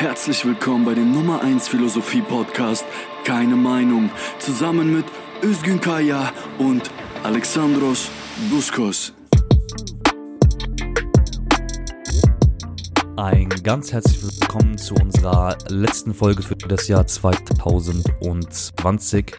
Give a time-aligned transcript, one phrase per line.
[0.00, 2.86] Herzlich willkommen bei dem Nummer 1 Philosophie Podcast
[3.22, 5.04] Keine Meinung zusammen mit
[5.42, 6.90] Özgün Kaya und
[7.22, 8.10] Alexandros
[8.50, 9.12] Buskos.
[13.16, 19.36] Ein ganz herzlich willkommen zu unserer letzten Folge für das Jahr 2020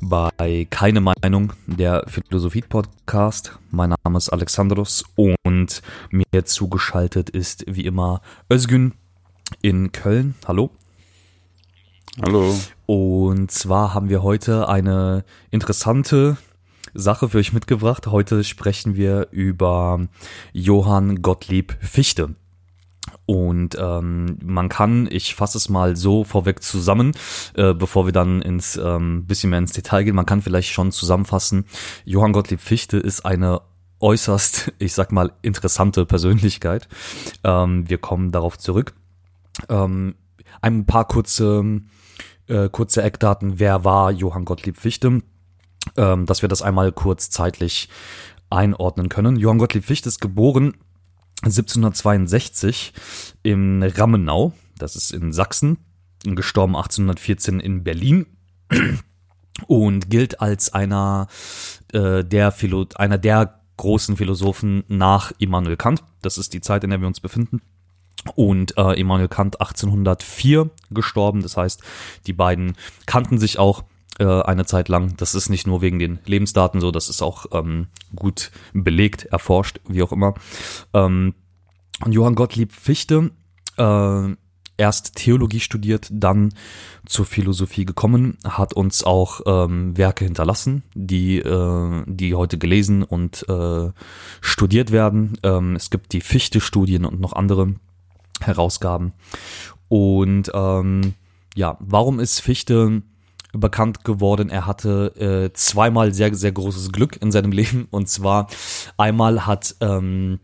[0.00, 3.56] bei Keine Meinung, der Philosophie-Podcast.
[3.70, 5.80] Mein Name ist Alexandros und
[6.10, 8.20] mir zugeschaltet ist wie immer
[8.52, 8.94] Özgün
[9.60, 10.34] in Köln.
[10.46, 10.70] Hallo.
[12.20, 12.54] Hallo.
[12.86, 16.36] Und zwar haben wir heute eine interessante
[16.94, 18.06] Sache für euch mitgebracht.
[18.06, 20.08] Heute sprechen wir über
[20.52, 22.34] Johann Gottlieb Fichte.
[23.26, 27.12] Und ähm, man kann, ich fasse es mal so vorweg zusammen,
[27.54, 30.92] äh, bevor wir dann ins ähm, bisschen mehr ins Detail gehen, man kann vielleicht schon
[30.92, 31.64] zusammenfassen,
[32.04, 33.62] Johann Gottlieb Fichte ist eine
[34.00, 36.88] äußerst, ich sag mal, interessante Persönlichkeit.
[37.44, 38.94] Ähm, wir kommen darauf zurück.
[39.68, 40.14] Ähm,
[40.60, 41.80] ein paar kurze,
[42.46, 43.58] äh, kurze Eckdaten.
[43.58, 45.22] Wer war Johann Gottlieb Fichte?
[45.96, 47.88] Ähm, dass wir das einmal kurz zeitlich
[48.50, 49.36] einordnen können.
[49.36, 50.74] Johann Gottlieb Fichte ist geboren
[51.42, 52.92] 1762
[53.42, 55.78] in Rammenau, das ist in Sachsen,
[56.24, 58.26] gestorben 1814 in Berlin
[59.66, 61.26] und gilt als einer
[61.92, 66.04] äh, der Philo einer der großen Philosophen nach Immanuel Kant.
[66.20, 67.60] Das ist die Zeit, in der wir uns befinden.
[68.36, 71.42] Und äh, Immanuel Kant 1804 gestorben.
[71.42, 71.82] Das heißt,
[72.26, 73.82] die beiden kannten sich auch
[74.18, 75.16] äh, eine Zeit lang.
[75.16, 79.80] Das ist nicht nur wegen den Lebensdaten so, das ist auch ähm, gut belegt, erforscht,
[79.88, 80.34] wie auch immer.
[80.94, 81.34] Ähm,
[82.06, 83.30] Johann Gottlieb Fichte,
[83.76, 84.28] äh,
[84.76, 86.54] erst Theologie studiert, dann
[87.06, 93.46] zur Philosophie gekommen, hat uns auch ähm, Werke hinterlassen, die, äh, die heute gelesen und
[93.48, 93.90] äh,
[94.40, 95.38] studiert werden.
[95.42, 97.74] Ähm, es gibt die Fichte-Studien und noch andere
[98.40, 99.12] Herausgaben.
[99.88, 101.14] Und ähm,
[101.54, 103.02] ja, warum ist Fichte
[103.52, 104.48] bekannt geworden.
[104.48, 107.86] Er hatte äh, zweimal sehr, sehr großes Glück in seinem Leben.
[107.90, 108.48] Und zwar
[108.96, 110.40] einmal hat ähm,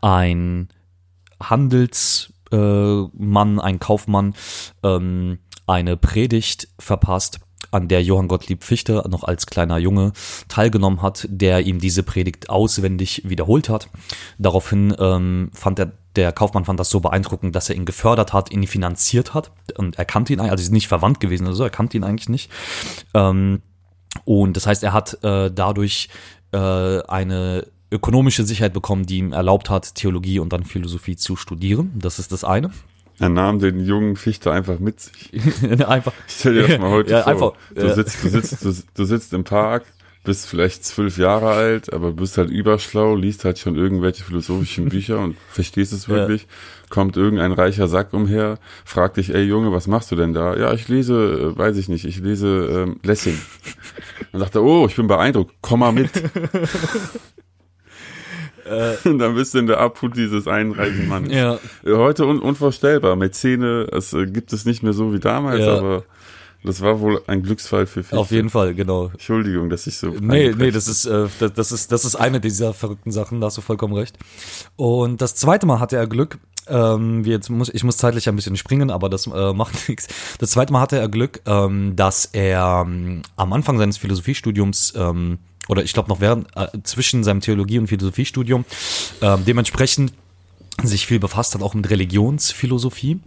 [0.00, 0.68] ein
[1.40, 4.34] Handelsmann, äh, ein Kaufmann,
[4.82, 7.40] ähm, eine Predigt verpasst,
[7.70, 10.12] an der Johann Gottlieb Fichte noch als kleiner Junge
[10.48, 13.88] teilgenommen hat, der ihm diese Predigt auswendig wiederholt hat.
[14.38, 18.50] Daraufhin ähm, fand er der Kaufmann fand das so beeindruckend, dass er ihn gefördert hat,
[18.50, 21.70] ihn finanziert hat und er kannte ihn, also sind nicht verwandt gewesen oder so, er
[21.70, 22.50] kannte ihn eigentlich nicht.
[23.14, 23.62] Ähm,
[24.24, 26.08] und das heißt, er hat äh, dadurch
[26.52, 31.92] äh, eine ökonomische Sicherheit bekommen, die ihm erlaubt hat, Theologie und dann Philosophie zu studieren.
[31.94, 32.70] Das ist das eine.
[33.20, 35.32] Er nahm den jungen Fichte einfach mit sich.
[35.86, 36.12] einfach.
[36.28, 37.32] Ich stell dir das mal heute ja, vor.
[37.32, 37.94] Einfach, du, ja.
[37.94, 39.84] sitzt, du, sitzt, du, du sitzt im Park,
[40.22, 45.18] bist vielleicht zwölf Jahre alt, aber bist halt überschlau, liest halt schon irgendwelche philosophischen Bücher
[45.18, 46.46] und verstehst es wirklich.
[46.90, 50.56] Kommt irgendein reicher Sack umher, fragt dich, ey Junge, was machst du denn da?
[50.56, 53.38] Ja, ich lese, äh, weiß ich nicht, ich lese ähm, Lessing.
[54.32, 56.10] Dann sagt er, oh, ich bin beeindruckt, komm mal mit.
[59.04, 61.32] Und dann bist du in der Abhut dieses einen reichen Mannes.
[61.32, 61.54] Ja.
[61.84, 63.16] Äh, Heute un unvorstellbar.
[63.16, 65.78] Mäzene, es äh, gibt es nicht mehr so wie damals, Ja.
[65.78, 66.04] aber
[66.64, 68.18] das war wohl ein Glücksfall für Fichte.
[68.18, 69.06] Auf jeden Fall, genau.
[69.12, 70.08] Entschuldigung, dass ich so.
[70.20, 73.58] Nee, nee, das ist, äh, das, ist, das ist eine dieser verrückten Sachen, da hast
[73.58, 74.18] du vollkommen recht.
[74.76, 78.56] Und das zweite Mal hatte er Glück, ähm, jetzt muss, ich muss zeitlich ein bisschen
[78.56, 80.08] springen, aber das äh, macht nichts.
[80.38, 85.38] Das zweite Mal hatte er Glück, ähm, dass er ähm, am Anfang seines Philosophiestudiums ähm,
[85.68, 88.64] oder ich glaube noch während äh, zwischen seinem Theologie- und Philosophiestudium
[89.22, 90.12] ähm, dementsprechend
[90.82, 93.20] sich viel befasst hat, auch mit Religionsphilosophie,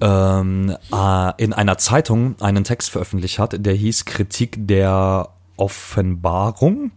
[0.00, 6.90] ähm, äh, in einer Zeitung einen Text veröffentlicht hat, der hieß Kritik der Offenbarung.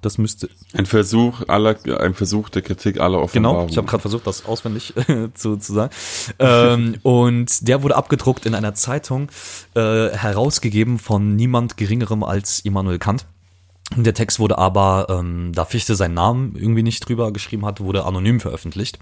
[0.00, 3.62] Das müsste Ein Versuch aller, ein Versuch der Kritik aller Offenbarungen.
[3.62, 4.94] Genau, ich habe gerade versucht, das auswendig
[5.34, 5.92] zu, zu sagen.
[6.38, 9.28] Ähm, und der wurde abgedruckt in einer Zeitung,
[9.74, 13.26] äh, herausgegeben von niemand Geringerem als Immanuel Kant.
[13.96, 18.04] Der Text wurde aber, ähm, da Fichte seinen Namen irgendwie nicht drüber geschrieben hat, wurde
[18.04, 18.98] anonym veröffentlicht.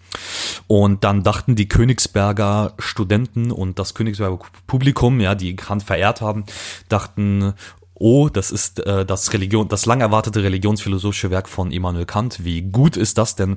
[0.68, 6.44] Und dann dachten die Königsberger Studenten und das Königsberger Publikum, ja, die Kant verehrt haben,
[6.88, 7.54] dachten,
[7.94, 12.44] oh, das ist äh, das Religion, das lang erwartete religionsphilosophische Werk von Immanuel Kant.
[12.44, 13.56] Wie gut ist das denn?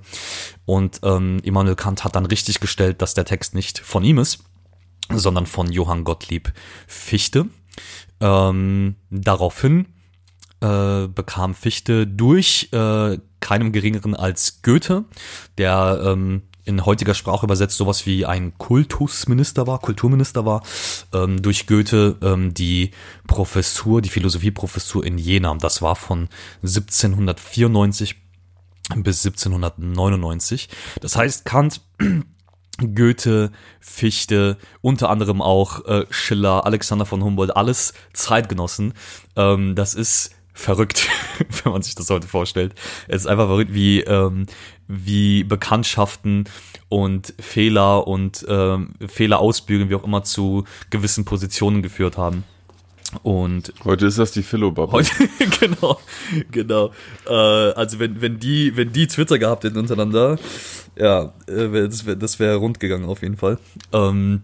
[0.66, 4.40] Und ähm, Immanuel Kant hat dann richtig gestellt, dass der Text nicht von ihm ist,
[5.14, 6.54] sondern von Johann Gottlieb
[6.88, 7.46] Fichte.
[8.20, 9.86] Ähm, daraufhin
[10.62, 15.06] äh, bekam Fichte durch äh, keinem geringeren als Goethe,
[15.58, 20.62] der ähm, in heutiger Sprache übersetzt sowas wie ein Kultusminister war, Kulturminister war,
[21.14, 22.92] ähm, durch Goethe ähm, die
[23.26, 25.56] Professur, die Philosophieprofessur in Jena.
[25.56, 26.30] Das war von
[26.62, 28.16] 1794
[28.98, 30.70] bis 1799.
[31.02, 31.82] Das heißt, Kant
[32.96, 38.94] Goethe, Fichte, unter anderem auch äh, Schiller, Alexander von Humboldt, alles Zeitgenossen.
[39.36, 41.08] Ähm, das ist verrückt,
[41.64, 42.76] wenn man sich das heute vorstellt.
[43.08, 44.46] Es ist einfach verrückt, wie, ähm,
[44.88, 46.46] wie Bekanntschaften
[46.90, 52.44] und Fehler und ähm, Fehler ausbügeln, wie auch immer zu gewissen Positionen geführt haben.
[53.24, 54.92] Und heute ist das die Philo-Bubble.
[54.92, 55.12] Heute,
[55.60, 56.00] genau,
[56.52, 56.92] genau.
[57.28, 60.38] Äh, also wenn, wenn die, wenn die Twitter gehabt hätten untereinander,
[60.96, 63.58] ja, äh, das wäre das wär rund gegangen auf jeden Fall.
[63.94, 64.44] Ähm,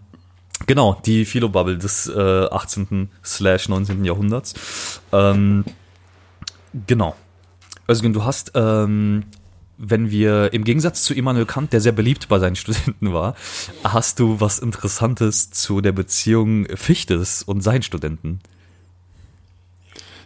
[0.66, 3.10] genau, die Philo-Bubble des äh, 18.
[3.24, 4.04] slash 19.
[4.04, 5.00] Jahrhunderts.
[5.12, 5.64] Ähm,
[6.86, 7.14] genau.
[7.88, 9.24] Özgün, du hast, ähm,
[9.78, 13.34] wenn wir im Gegensatz zu Immanuel Kant, der sehr beliebt bei seinen Studenten war,
[13.84, 18.40] hast du was Interessantes zu der Beziehung Fichtes und seinen Studenten.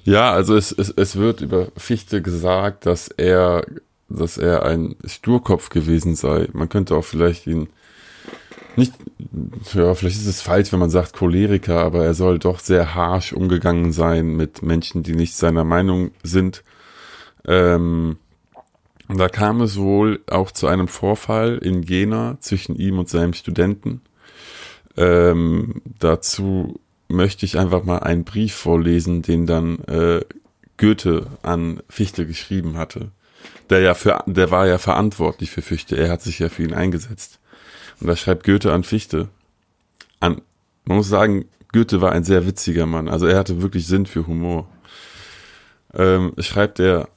[0.05, 3.67] Ja, also es, es, es wird über Fichte gesagt, dass er,
[4.08, 6.49] dass er ein Sturkopf gewesen sei.
[6.52, 7.69] Man könnte auch vielleicht ihn
[8.76, 8.94] nicht,
[9.75, 13.32] ja, vielleicht ist es falsch, wenn man sagt Choleriker, aber er soll doch sehr harsh
[13.32, 16.62] umgegangen sein mit Menschen, die nicht seiner Meinung sind.
[17.46, 18.19] Ähm,
[19.08, 24.02] da kam es wohl auch zu einem Vorfall in Jena zwischen ihm und seinem Studenten.
[24.96, 30.20] Ähm, dazu möchte ich einfach mal einen Brief vorlesen, den dann äh,
[30.76, 33.11] Goethe an Fichte geschrieben hatte.
[33.69, 35.96] Der ja für, der war ja verantwortlich für Fichte.
[35.96, 37.39] Er hat sich ja für ihn eingesetzt.
[38.00, 39.29] Und da schreibt Goethe an Fichte.
[40.20, 40.41] An,
[40.85, 43.08] man muss sagen, Goethe war ein sehr witziger Mann.
[43.08, 44.69] Also er hatte wirklich Sinn für Humor.
[45.94, 47.08] Ähm, schreibt er,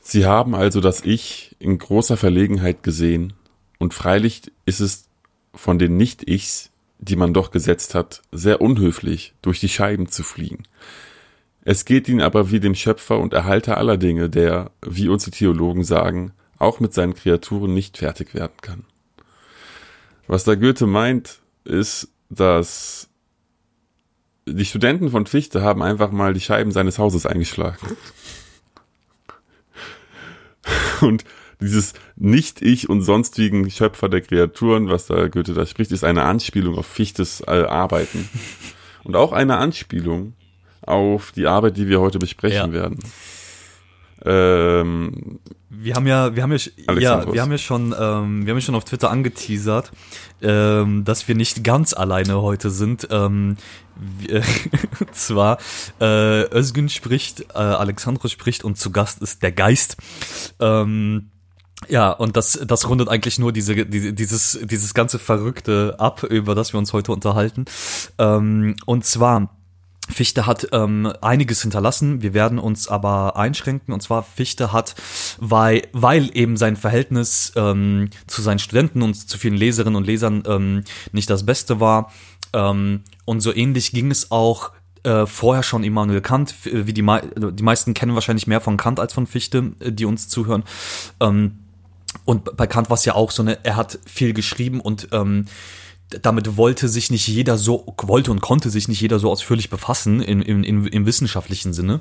[0.00, 3.34] Sie haben also das Ich in großer Verlegenheit gesehen,
[3.78, 5.08] und freilich ist es
[5.54, 10.64] von den Nicht-Ichs, die man doch gesetzt hat, sehr unhöflich, durch die Scheiben zu fliegen.
[11.64, 15.32] Es geht ihnen aber wie dem Schöpfer und Erhalter aller Dinge, der, wie uns die
[15.32, 18.84] Theologen sagen, auch mit seinen Kreaturen nicht fertig werden kann.
[20.32, 23.10] Was da Goethe meint, ist, dass
[24.48, 27.76] die Studenten von Fichte haben einfach mal die Scheiben seines Hauses eingeschlagen.
[31.02, 31.24] Und
[31.60, 36.78] dieses Nicht-Ich und sonstigen Schöpfer der Kreaturen, was da Goethe da spricht, ist eine Anspielung
[36.78, 38.26] auf Fichtes äh, Arbeiten.
[39.04, 40.32] Und auch eine Anspielung
[40.80, 42.72] auf die Arbeit, die wir heute besprechen ja.
[42.72, 43.00] werden.
[44.24, 46.58] Ähm, wir haben ja, wir haben ja,
[46.98, 49.90] ja, wir haben ja schon, ähm, wir haben ja schon auf Twitter angeteasert,
[50.40, 53.08] ähm, dass wir nicht ganz alleine heute sind.
[53.10, 53.56] Ähm,
[53.96, 54.42] wir,
[55.12, 55.58] zwar
[56.00, 59.96] äh, Özgün spricht, äh, Alexandros spricht und zu Gast ist der Geist.
[60.60, 61.30] Ähm,
[61.88, 66.54] ja, und das, das rundet eigentlich nur diese, diese, dieses, dieses ganze Verrückte ab, über
[66.54, 67.64] das wir uns heute unterhalten.
[68.18, 69.56] Ähm, und zwar,
[70.12, 73.92] Fichte hat ähm, einiges hinterlassen, wir werden uns aber einschränken.
[73.92, 74.94] Und zwar Fichte hat,
[75.38, 80.42] weil, weil eben sein Verhältnis ähm, zu seinen Studenten und zu vielen Leserinnen und Lesern
[80.46, 82.12] ähm, nicht das Beste war.
[82.52, 84.72] Ähm, und so ähnlich ging es auch
[85.04, 89.12] äh, vorher schon Immanuel Kant, wie die, die meisten kennen wahrscheinlich mehr von Kant als
[89.12, 90.64] von Fichte, äh, die uns zuhören.
[91.20, 91.58] Ähm,
[92.24, 95.46] und bei Kant war es ja auch so eine, er hat viel geschrieben und ähm,
[96.22, 100.20] damit wollte sich nicht jeder so, wollte und konnte sich nicht jeder so ausführlich befassen
[100.20, 102.00] in, in, in, im wissenschaftlichen Sinne.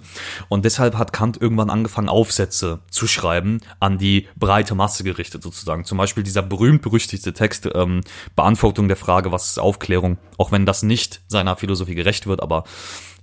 [0.50, 5.86] Und deshalb hat Kant irgendwann angefangen, Aufsätze zu schreiben, an die breite Masse gerichtet sozusagen.
[5.86, 8.02] Zum Beispiel dieser berühmt-berüchtigte Text, ähm,
[8.36, 12.64] Beantwortung der Frage, was ist Aufklärung, auch wenn das nicht seiner Philosophie gerecht wird, aber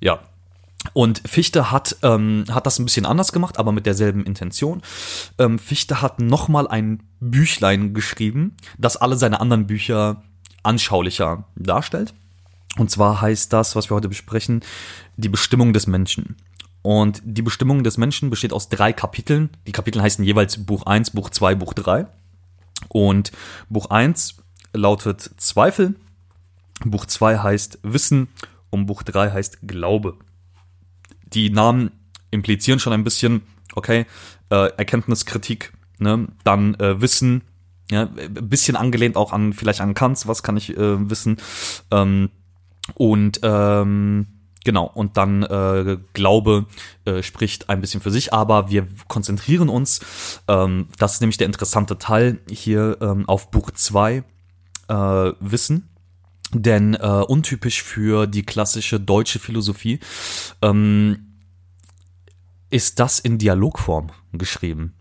[0.00, 0.21] ja,
[0.92, 4.83] und Fichte hat, ähm, hat das ein bisschen anders gemacht, aber mit derselben Intention.
[5.38, 10.23] Ähm, Fichte hat nochmal ein Büchlein geschrieben, das alle seine anderen Bücher
[10.68, 12.14] anschaulicher darstellt.
[12.76, 14.62] Und zwar heißt das, was wir heute besprechen,
[15.16, 16.37] die Bestimmung des Menschen.
[16.82, 19.50] Und die Bestimmung des Menschen besteht aus drei Kapiteln.
[19.66, 22.06] Die Kapitel heißen jeweils Buch 1, Buch 2, Buch 3.
[22.88, 23.32] Und
[23.68, 24.37] Buch 1
[24.72, 25.96] lautet Zweifel,
[26.84, 28.28] Buch 2 heißt Wissen
[28.70, 30.16] und Buch 3 heißt Glaube
[31.34, 31.90] die Namen
[32.30, 33.42] implizieren schon ein bisschen,
[33.75, 34.06] okay,
[34.50, 36.28] äh, Erkenntniskritik, ne?
[36.44, 37.42] dann äh, Wissen,
[37.90, 41.38] ja, bisschen angelehnt auch an vielleicht an Kant, was kann ich äh, wissen
[41.90, 42.30] ähm,
[42.95, 44.26] und ähm,
[44.64, 46.66] genau und dann äh, Glaube
[47.04, 50.00] äh, spricht ein bisschen für sich, aber wir konzentrieren uns,
[50.49, 54.23] ähm, das ist nämlich der interessante Teil hier ähm, auf Buch 2
[54.88, 54.95] äh,
[55.40, 55.88] Wissen
[56.52, 60.00] denn äh, untypisch für die klassische deutsche Philosophie
[60.62, 61.28] ähm,
[62.71, 64.95] ist das in Dialogform geschrieben.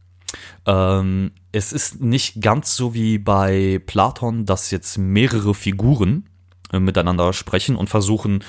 [1.57, 6.29] Es ist nicht ganz so wie bei Platon, dass jetzt mehrere Figuren
[6.71, 8.43] äh, miteinander sprechen und versuchen,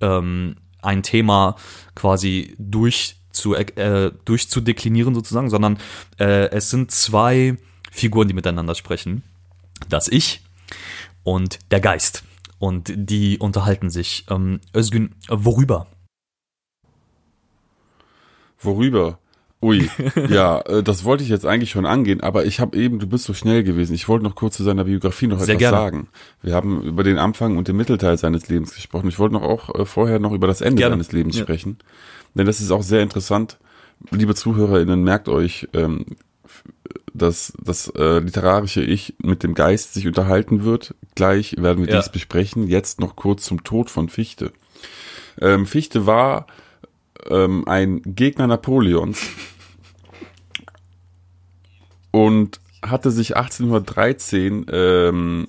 [0.00, 1.54] ähm, ein Thema
[1.94, 5.78] quasi durch zu, äh, durchzudeklinieren sozusagen, sondern
[6.18, 7.56] äh, es sind zwei
[7.92, 9.22] Figuren, die miteinander sprechen.
[9.88, 10.42] Das Ich
[11.22, 12.24] und der Geist.
[12.58, 14.26] Und die unterhalten sich.
[14.28, 15.86] Ähm, Özgün, worüber?
[18.58, 19.19] Worüber?
[19.62, 19.90] Ui,
[20.28, 23.24] ja, äh, das wollte ich jetzt eigentlich schon angehen, aber ich habe eben, du bist
[23.24, 23.94] so schnell gewesen.
[23.94, 25.76] Ich wollte noch kurz zu seiner Biografie noch Sehr etwas gerne.
[25.76, 26.08] sagen.
[26.42, 29.08] Wir haben über den Anfang und den Mittelteil seines Lebens gesprochen.
[29.08, 30.94] Ich wollte noch auch äh, vorher noch über das Ende Gerne.
[30.94, 31.42] seines Lebens Ja.
[31.42, 31.78] sprechen,
[32.34, 33.58] denn das ist auch sehr interessant.
[34.12, 36.06] Liebe ZuhörerInnen, merkt euch, ähm,
[37.12, 40.94] dass das äh, literarische Ich mit dem Geist sich unterhalten wird.
[41.16, 41.98] Gleich werden wir Ja.
[42.00, 42.66] dies besprechen.
[42.66, 44.52] Jetzt noch kurz zum Tod von Fichte.
[45.40, 46.46] Ähm, Fichte war
[47.28, 49.28] ähm, ein Gegner Napoleons
[52.10, 55.48] und hatte sich 1813 ähm,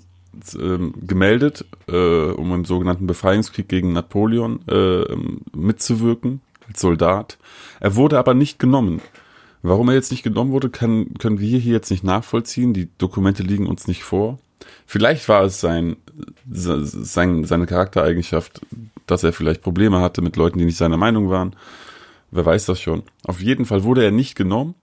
[0.56, 5.16] ähm, gemeldet, äh, um im sogenannten Befreiungskrieg gegen Napoleon äh,
[5.56, 7.38] mitzuwirken als Soldat.
[7.80, 9.01] Er wurde aber nicht genommen.
[9.63, 12.74] Warum er jetzt nicht genommen wurde, kann, können wir hier jetzt nicht nachvollziehen.
[12.74, 14.40] Die Dokumente liegen uns nicht vor.
[14.86, 15.98] Vielleicht war es sein,
[16.50, 18.62] sein, seine Charaktereigenschaft,
[19.08, 21.56] dass er vielleicht Probleme hatte mit Leuten, die nicht seiner Meinung waren.
[22.32, 23.03] Wer weiß das schon.
[23.25, 24.75] Auf jeden Fall wurde er nicht genommen.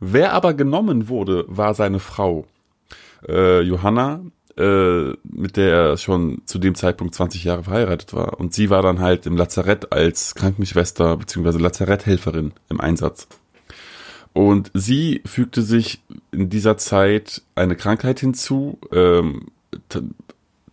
[0.00, 2.46] Wer aber genommen wurde, war seine Frau.
[3.28, 4.20] Äh, Johanna,
[4.56, 8.38] äh, mit der er schon zu dem Zeitpunkt 20 Jahre verheiratet war.
[8.38, 11.58] Und sie war dann halt im Lazarett als Krankenschwester bzw.
[11.58, 13.28] Lazaretthelferin im Einsatz.
[14.34, 18.78] Und sie fügte sich in dieser Zeit eine Krankheit hinzu.
[18.92, 19.46] Ähm,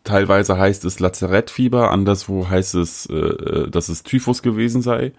[0.03, 5.13] teilweise heißt es Lazarettfieber, anderswo heißt es, äh, äh, dass es Typhus gewesen sei.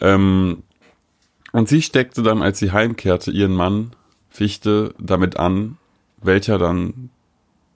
[0.00, 0.64] Ähm,
[1.52, 3.94] und sie steckte dann, als sie heimkehrte, ihren Mann
[4.28, 5.78] Fichte damit an,
[6.20, 7.10] welcher dann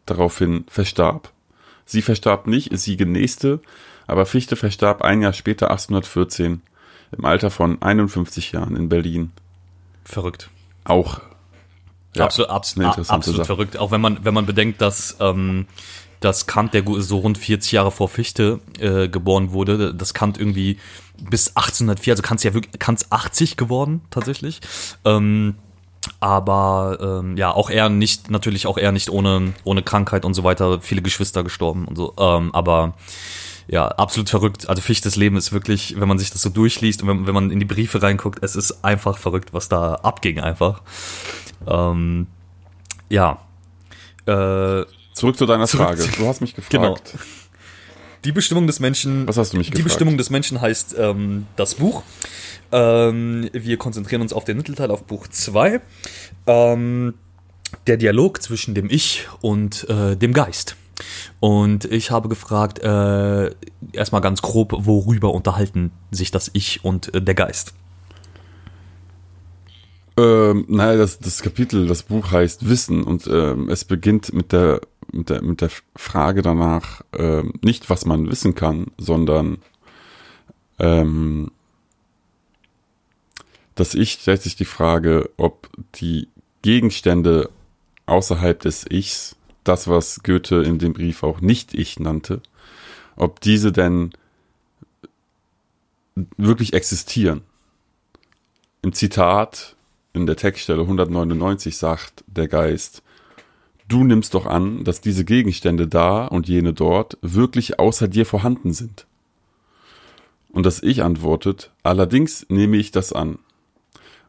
[0.04, 1.32] daraufhin verstarb.
[1.84, 3.60] Sie verstarb nicht, sie genäste,
[4.08, 6.62] aber Fichte verstarb ein Jahr später, 1814,
[7.16, 9.30] im Alter von 51 Jahren in Berlin.
[10.06, 10.50] Verrückt.
[10.84, 11.20] Auch
[12.14, 13.44] Ja, absolut, eine absolut, Sache.
[13.44, 13.76] verrückt.
[13.76, 15.66] Auch wenn man, wenn man bedenkt, dass, ähm,
[16.20, 20.78] dass Kant, der so rund 40 Jahre vor Fichte äh, geboren wurde, dass Kant irgendwie
[21.18, 24.60] bis 1804, also Kant ist ja wirklich, Kant 80 geworden, tatsächlich.
[25.04, 25.56] Ähm,
[26.20, 30.44] aber ähm, ja, auch er nicht, natürlich auch er nicht ohne, ohne Krankheit und so
[30.44, 32.14] weiter, viele Geschwister gestorben und so.
[32.16, 32.94] Ähm, aber
[33.68, 34.68] ja, absolut verrückt.
[34.68, 37.50] Also Fichtes Leben ist wirklich, wenn man sich das so durchliest und wenn, wenn man
[37.50, 40.82] in die Briefe reinguckt, es ist einfach verrückt, was da abging einfach.
[41.66, 42.26] Ähm,
[43.08, 43.40] ja.
[44.26, 46.02] Äh, zurück zu deiner Zurück Frage.
[46.02, 46.70] zu- Du hast mich gefragt.
[46.72, 46.96] Genau.
[48.24, 49.26] die Bestimmung des Menschen.
[49.28, 49.88] Was hast du mich Die gefragt?
[49.88, 52.02] Bestimmung des Menschen heißt ähm, das Buch.
[52.72, 55.80] Ähm, wir konzentrieren uns auf den Mittelteil, auf Buch 2.
[56.46, 57.14] Ähm,
[57.86, 60.76] der Dialog zwischen dem Ich und äh, dem Geist.
[61.40, 63.50] Und ich habe gefragt, äh,
[63.92, 67.74] erstmal ganz grob, worüber unterhalten sich das Ich und äh, der Geist?
[70.18, 74.80] Ähm, naja, das, das Kapitel, das Buch heißt Wissen und ähm, es beginnt mit der,
[75.12, 79.58] mit der, mit der Frage danach, ähm, nicht was man wissen kann, sondern
[80.78, 81.50] ähm,
[83.74, 86.28] das Ich stellt sich die Frage, ob die
[86.62, 87.50] Gegenstände
[88.06, 89.36] außerhalb des Ichs,
[89.68, 92.40] das was Goethe in dem Brief auch nicht Ich nannte,
[93.16, 94.12] ob diese denn
[96.36, 97.42] wirklich existieren.
[98.82, 99.76] Im Zitat
[100.12, 103.02] in der Textstelle 199 sagt der Geist,
[103.88, 108.72] du nimmst doch an, dass diese Gegenstände da und jene dort wirklich außer dir vorhanden
[108.72, 109.06] sind.
[110.50, 113.38] Und das Ich antwortet, allerdings nehme ich das an.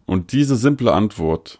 [0.05, 1.59] Und diese simple Antwort,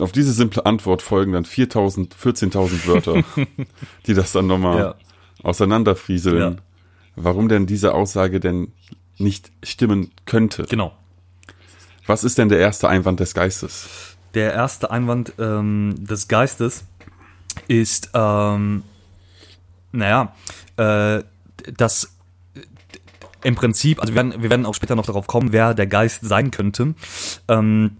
[0.00, 3.22] auf diese simple Antwort folgen dann 4000, 14.000 Wörter,
[4.06, 4.94] die das dann nochmal Ja.
[5.42, 6.56] auseinanderfrieseln, Ja.
[7.16, 8.72] warum denn diese Aussage denn
[9.18, 10.64] nicht stimmen könnte.
[10.68, 10.94] Genau.
[12.06, 14.16] Was ist denn der erste Einwand des Geistes?
[14.34, 16.84] Der erste Einwand ähm, des Geistes
[17.66, 18.82] ist, ähm,
[19.92, 20.34] naja,
[20.76, 21.22] äh,
[21.76, 22.14] dass
[23.42, 26.20] im Prinzip, also wir werden, wir werden auch später noch darauf kommen, wer der Geist
[26.24, 26.94] sein könnte.
[27.48, 27.96] Ähm,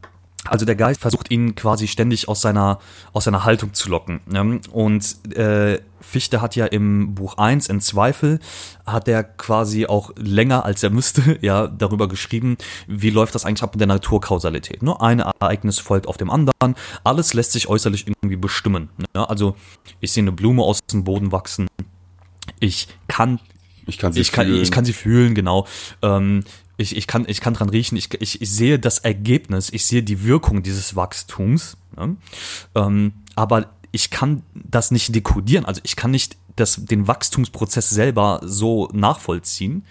[0.51, 2.79] also der Geist versucht ihn quasi ständig aus seiner,
[3.13, 4.21] aus seiner Haltung zu locken.
[4.27, 4.61] Ne?
[4.73, 8.41] Und äh, Fichte hat ja im Buch 1 in Zweifel,
[8.87, 13.63] hat er quasi auch länger als er müsste, ja, darüber geschrieben, wie läuft das eigentlich
[13.63, 14.83] ab mit der Naturkausalität.
[14.83, 16.75] Nur ein Ereignis folgt auf dem anderen,
[17.05, 18.89] alles lässt sich äußerlich irgendwie bestimmen.
[19.15, 19.29] Ne?
[19.29, 19.57] Also
[20.01, 21.69] ich sehe eine Blume aus dem Boden wachsen,
[22.61, 23.41] ich kann
[23.89, 24.63] Ich kann sie ich kann, fühlen.
[24.63, 25.67] ich kann sie fühlen, genau.
[26.03, 26.45] Ähm,
[26.77, 30.03] ich, ich, kann, ich kann dran riechen, ich, ich, ich sehe das Ergebnis, ich sehe
[30.05, 32.17] die Wirkung dieses Wachstums, ne?
[32.77, 38.41] ähm, aber ich kann das nicht dekodieren, also ich kann nicht das, den Wachstumsprozess selber
[38.45, 39.85] so nachvollziehen,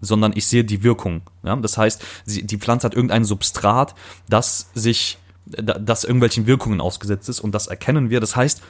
[0.00, 1.22] sondern ich sehe die Wirkung.
[1.42, 1.56] Ja?
[1.56, 3.96] Das heißt, sie, die Pflanze hat irgendein Substrat,
[4.28, 8.20] das sich, da- das irgendwelchen Wirkungen ausgesetzt ist und das erkennen wir.
[8.20, 8.62] Das heißt,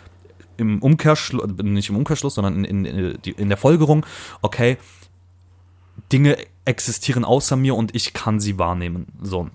[0.58, 4.04] im Umkehrschluss, nicht im Umkehrschluss, sondern in, in, in, der Folgerung,
[4.42, 4.76] okay,
[6.12, 9.06] Dinge existieren außer mir und ich kann sie wahrnehmen.
[9.22, 9.48] So.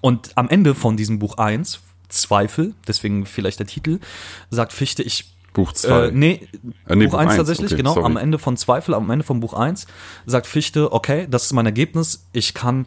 [0.00, 4.00] Und am Ende von diesem Buch 1, Zweifel, deswegen vielleicht der Titel,
[4.50, 6.06] sagt Fichte, ich Buch 2.
[6.06, 6.48] äh, nee,
[6.86, 7.94] Äh, nee, Buch Buch 1 eins, tatsächlich, okay, genau.
[7.94, 8.06] sorry.
[8.06, 9.86] Am Ende von Zweifel, am Ende von Buch 1,
[10.24, 12.86] sagt Fichte, okay, das ist mein Ergebnis, ich kann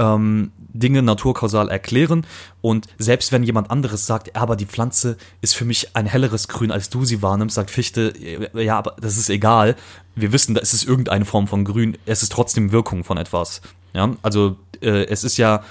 [0.00, 2.26] ähm, Dinge naturkausal erklären
[2.62, 6.70] und selbst wenn jemand anderes sagt, aber die Pflanze ist für mich ein helleres Grün,
[6.70, 8.14] als du sie wahrnimmst, sagt Fichte,
[8.54, 9.76] ja, aber das ist egal.
[10.14, 13.60] Wir wissen, da ist es irgendeine Form von Grün, es ist trotzdem Wirkung von etwas.
[13.92, 15.62] Ja, also äh, es ist ja,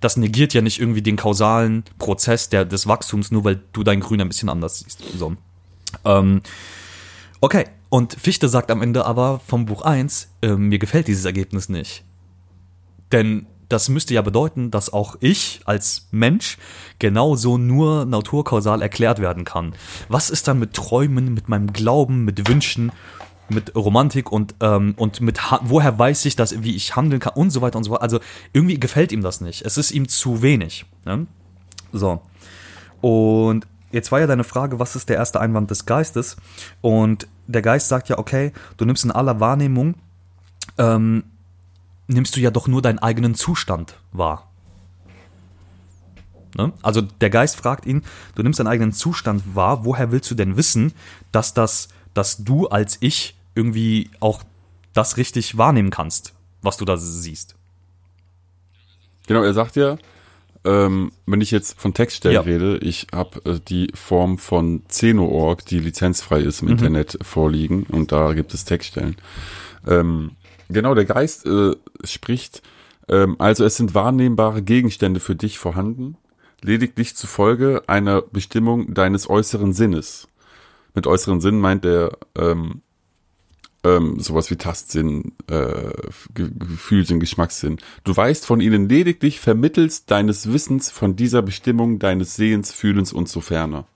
[0.00, 4.00] das negiert ja nicht irgendwie den kausalen Prozess der, des Wachstums, nur weil du dein
[4.00, 5.02] Grün ein bisschen anders siehst.
[5.16, 5.36] So.
[6.04, 6.40] Ähm,
[7.40, 11.68] okay, und Fichte sagt am Ende aber vom Buch 1, äh, mir gefällt dieses Ergebnis
[11.68, 12.02] nicht.
[13.12, 16.58] Denn das müsste ja bedeuten, dass auch ich als Mensch
[16.98, 19.74] genauso nur naturkausal erklärt werden kann.
[20.08, 22.92] Was ist dann mit Träumen, mit meinem Glauben, mit Wünschen,
[23.48, 27.50] mit Romantik und, ähm, und mit woher weiß ich das, wie ich handeln kann und
[27.50, 28.02] so weiter und so weiter.
[28.02, 28.20] Also
[28.52, 29.62] irgendwie gefällt ihm das nicht.
[29.62, 30.86] Es ist ihm zu wenig.
[31.04, 31.26] Ne?
[31.92, 32.22] So.
[33.00, 36.36] Und jetzt war ja deine Frage, was ist der erste Einwand des Geistes?
[36.80, 39.94] Und der Geist sagt ja, okay, du nimmst in aller Wahrnehmung,
[40.78, 41.24] ähm,
[42.12, 44.50] nimmst du ja doch nur deinen eigenen Zustand wahr.
[46.56, 46.72] Ne?
[46.82, 48.02] Also der Geist fragt ihn,
[48.34, 50.92] du nimmst deinen eigenen Zustand wahr, woher willst du denn wissen,
[51.30, 54.42] dass das, dass du als ich irgendwie auch
[54.92, 57.54] das richtig wahrnehmen kannst, was du da siehst?
[59.26, 59.96] Genau, er sagt ja,
[60.64, 62.40] ähm, wenn ich jetzt von Textstellen Ja.
[62.42, 68.12] rede, ich habe äh, die Form von Zeno.org, die lizenzfrei ist im Internet, vorliegen und
[68.12, 69.16] da gibt es Textstellen.
[69.86, 70.32] Ähm,
[70.72, 71.72] genau, der Geist äh,
[72.04, 72.62] spricht,
[73.08, 76.16] ähm, also es sind wahrnehmbare Gegenstände für dich vorhanden,
[76.60, 80.28] lediglich zufolge einer Bestimmung deines äußeren Sinnes.
[80.94, 82.82] Mit äußeren Sinn meint er ähm,
[83.84, 85.90] ähm, sowas wie Tastsinn, äh,
[86.34, 87.78] Ge Gefühlsinn, Geschmackssinn.
[88.04, 93.28] Du weißt von ihnen lediglich vermittels deines Wissens von dieser Bestimmung deines Sehens, Fühlens und
[93.28, 93.86] so ferner.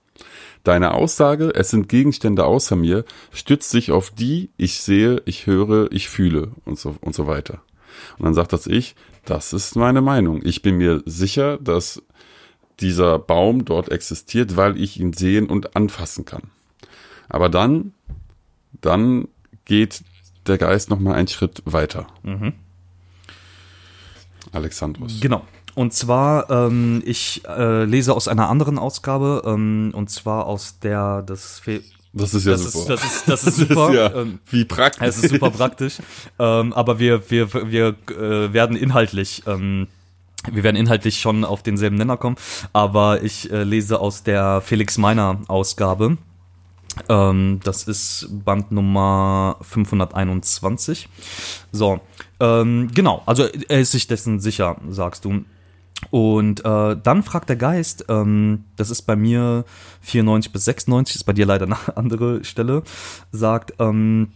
[0.67, 5.89] Deine Aussage, es sind Gegenstände außer mir, stützt sich auf die, ich sehe, ich höre,
[5.93, 7.61] ich fühle und so, und so weiter.
[8.17, 10.41] Und dann sagt das Ich, das ist meine Meinung.
[10.43, 12.03] Ich bin mir sicher, dass
[12.81, 16.43] dieser Baum dort existiert, weil ich ihn sehen und anfassen kann.
[17.29, 17.93] Aber dann,
[18.81, 19.29] dann
[19.63, 20.03] geht
[20.47, 22.07] der Geist noch mal einen Schritt weiter.
[24.51, 25.21] Alexandros.
[25.21, 25.45] Genau.
[25.77, 31.21] Und zwar, ähm, ich äh, lese aus einer anderen Ausgabe, ähm, und zwar aus der
[31.21, 31.81] des Fe
[32.13, 32.95] Das ist ja das super.
[32.95, 33.93] Ist, das ist, das ist Das super.
[33.93, 35.07] ja ähm, wie praktisch.
[35.07, 35.99] es ist super praktisch.
[36.39, 39.87] ähm, aber wir, wir, wir äh, werden inhaltlich, ähm,
[40.51, 42.37] wir werden inhaltlich schon auf denselben Nenner kommen.
[42.73, 46.17] Aber ich äh, lese aus der Felix Meiner Ausgabe.
[47.07, 51.07] Ähm, das ist Band Nummer 521.
[51.71, 51.99] So,
[52.39, 55.43] ähm, genau, also er ist sich dessen sicher, sagst du.
[56.09, 59.65] Und äh, dann fragt der Geist, ähm, das ist bei mir
[60.01, 62.83] 94 bis 96, ist bei dir leider eine andere Stelle,
[63.31, 64.31] sagt, ähm,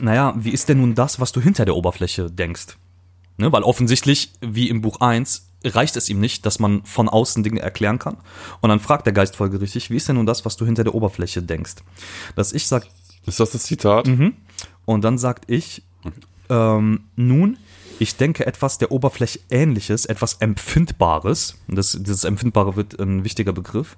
[0.00, 2.76] naja, wie ist denn nun das, was du hinter der Oberfläche denkst?
[3.38, 7.42] Ne, weil offensichtlich, wie im Buch 1, reicht es ihm nicht, dass man von außen
[7.42, 8.16] Dinge erklären kann.
[8.60, 10.94] Und dann fragt der Geist folgerichtig, wie ist denn nun das, was du hinter der
[10.94, 11.76] Oberfläche denkst?
[12.34, 12.86] Dass ich sag,
[13.26, 14.08] ist das das Zitat?
[14.86, 15.82] und dann sagt ich,
[16.48, 17.58] ähm, nun,
[17.98, 21.56] ich denke etwas der Oberfläche ähnliches, etwas Empfindbares.
[21.68, 23.96] Das, dieses Empfindbare wird ein wichtiger Begriff.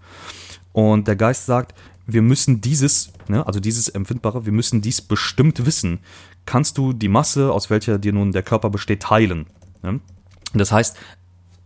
[0.73, 1.75] Und der Geist sagt,
[2.07, 6.01] wir müssen dieses, ne, also dieses Empfindbare, wir müssen dies bestimmt wissen.
[6.47, 9.47] Kannst du die Masse, aus welcher dir nun der Körper besteht, teilen?
[9.83, 10.01] Ne?
[10.55, 10.97] Das heißt,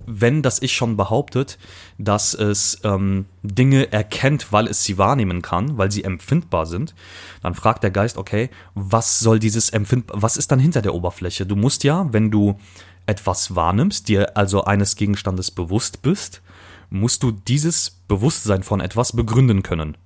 [0.07, 1.59] wenn das Ich schon behauptet,
[1.99, 6.95] dass es ähm, Dinge erkennt, weil es sie wahrnehmen kann, weil sie empfindbar sind,
[7.43, 11.47] dann fragt der Geist, okay, was soll dieses Empfind, was ist dann hinter der Oberfläche?
[11.47, 12.59] Du musst ja, wenn du
[13.07, 16.43] etwas wahrnimmst, dir also eines Gegenstandes bewusst bist,
[16.91, 19.97] musst du dieses Bewusstsein von etwas begründen können.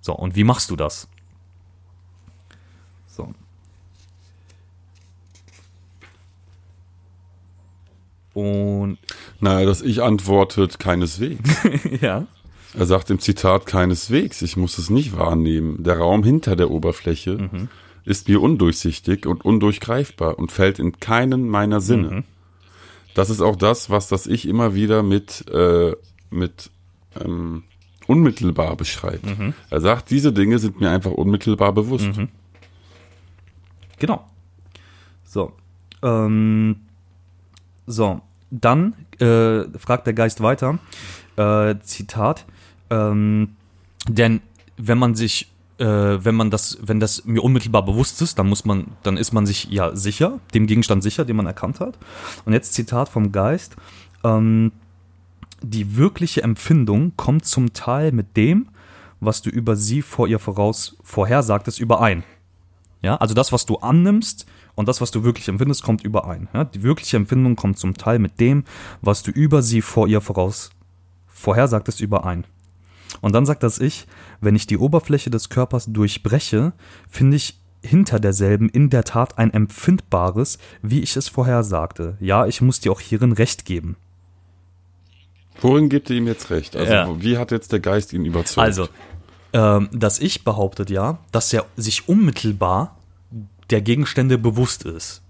[0.00, 1.08] So, und wie machst du das?
[8.36, 8.98] Und
[9.40, 11.56] Naja, das Ich antwortet keineswegs.
[12.02, 12.26] ja.
[12.74, 15.82] Er sagt im Zitat keineswegs, ich muss es nicht wahrnehmen.
[15.82, 17.68] Der Raum hinter der Oberfläche Mhm.
[18.04, 22.10] ist mir undurchsichtig und undurchgreifbar und fällt in keinen meiner Sinne.
[22.10, 22.24] Mhm.
[23.14, 25.92] Das ist auch das, was das Ich immer wieder mit, äh,
[26.28, 26.70] mit
[27.18, 27.62] ähm,
[28.06, 29.24] unmittelbar beschreibt.
[29.24, 29.54] Mhm.
[29.70, 32.10] Er sagt, diese Dinge sind mir einfach unmittelbar bewusst.
[33.98, 34.26] Genau.
[35.24, 35.52] So.
[36.02, 36.76] Ähm,
[37.86, 38.20] so.
[38.50, 40.78] Dann äh, fragt der Geist weiter.
[41.36, 42.44] Äh, Zitat.
[42.90, 43.56] Ähm,
[44.08, 44.40] Denn
[44.76, 48.64] wenn man sich, äh, wenn man das, wenn das mir unmittelbar bewusst ist, dann muss
[48.64, 51.98] man, dann ist man sich ja sicher, dem Gegenstand sicher, den man erkannt hat.
[52.44, 53.76] Und jetzt Zitat vom Geist.
[54.24, 54.72] Ähm,
[55.62, 58.68] die wirkliche Empfindung kommt zum Teil mit dem,
[59.20, 62.22] was du über sie vor ihr voraus vorhersagtest, überein.
[63.02, 64.46] Ja, also das, was du annimmst
[64.76, 66.48] und das, was du wirklich empfindest, kommt überein.
[66.54, 68.62] Ja, die wirkliche Empfindung kommt zum Teil mit dem,
[69.02, 70.70] was du über sie vor ihr voraus
[71.26, 72.44] vorhersagtest, überein.
[73.20, 74.06] Und dann sagt das Ich,
[74.40, 76.72] wenn ich die Oberfläche des Körpers durchbreche,
[77.08, 82.16] finde ich hinter derselben in der Tat ein empfindbares, wie ich es vorhersagte.
[82.20, 83.96] Ja, ich muss dir auch hierin recht geben.
[85.60, 86.76] Worin gibt ihr ihm jetzt recht?
[86.76, 87.22] Also, Ja.
[87.22, 88.64] wie hat jetzt der Geist ihn überzeugt?
[88.64, 88.88] Also,
[89.52, 92.96] ähm, das Ich behauptet ja, dass er sich unmittelbar
[93.70, 95.22] der Gegenstände bewusst ist.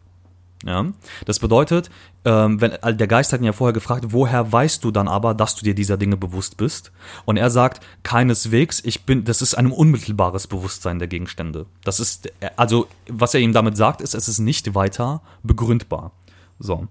[0.64, 0.86] Ja,
[1.26, 1.90] das bedeutet,
[2.24, 5.54] ähm, wenn der Geist hat ihn ja vorher gefragt, woher weißt du dann aber, dass
[5.54, 6.92] du dir dieser Dinge bewusst bist?
[7.26, 11.66] Und er sagt keineswegs, ich bin, das ist ein unmittelbares Bewusstsein der Gegenstände.
[11.84, 16.12] Das ist also, was er ihm damit sagt, ist, es ist nicht weiter begründbar.
[16.58, 16.88] So,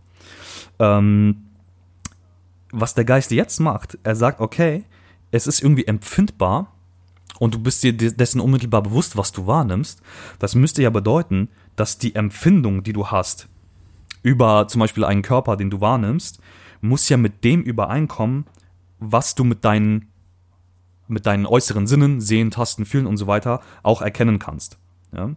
[0.79, 1.45] ähm,
[2.71, 4.83] was der Geist jetzt macht, er sagt, okay,
[5.31, 6.74] es ist irgendwie empfindbar
[7.39, 10.01] und du bist dir de- dessen unmittelbar bewusst, was du wahrnimmst.
[10.39, 13.47] Das müsste ja bedeuten, dass die Empfindung, die du hast,
[14.23, 16.39] über zum Beispiel einen Körper, den du wahrnimmst,
[16.81, 18.45] muss ja mit dem übereinkommen,
[18.99, 20.11] was du mit deinen,
[21.07, 24.77] mit deinen äußeren Sinnen, sehen, tasten, fühlen und so weiter, auch erkennen kannst.
[25.13, 25.35] Ja?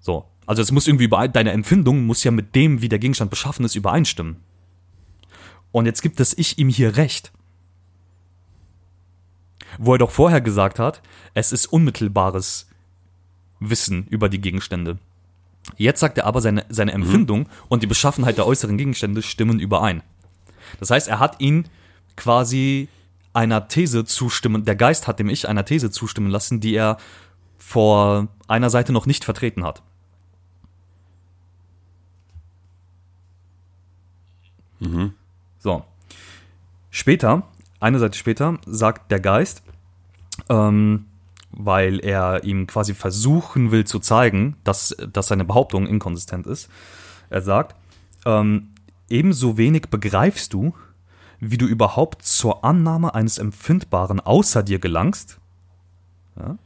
[0.00, 0.26] So.
[0.46, 3.64] Also es muss irgendwie überein, deine Empfindung muss ja mit dem, wie der Gegenstand beschaffen
[3.64, 4.36] ist, übereinstimmen.
[5.72, 7.32] Und jetzt gibt es ich ihm hier recht.
[9.78, 11.02] Wo er doch vorher gesagt hat,
[11.34, 12.68] es ist unmittelbares
[13.60, 14.98] Wissen über die Gegenstände.
[15.76, 20.02] Jetzt sagt er aber, seine, seine Empfindung und die Beschaffenheit der äußeren Gegenstände stimmen überein.
[20.78, 21.68] Das heißt, er hat ihn
[22.16, 22.88] quasi
[23.32, 26.96] einer These zustimmen, der Geist hat dem Ich einer These zustimmen lassen, die er
[27.58, 29.82] vor einer Seite noch nicht vertreten hat.
[35.58, 35.84] So.
[36.90, 37.42] Später,
[37.86, 39.62] eine Seite später, sagt der Geist,
[40.48, 41.06] ähm,
[41.52, 46.68] weil er ihm quasi versuchen will zu zeigen, dass, dass seine Behauptung inkonsistent ist.
[47.30, 47.76] Er sagt,
[48.24, 48.70] ähm,
[49.08, 50.74] ebenso wenig begreifst du,
[51.38, 55.38] wie du überhaupt zur Annahme eines Empfindbaren außer dir gelangst,
[56.36, 56.56] ja,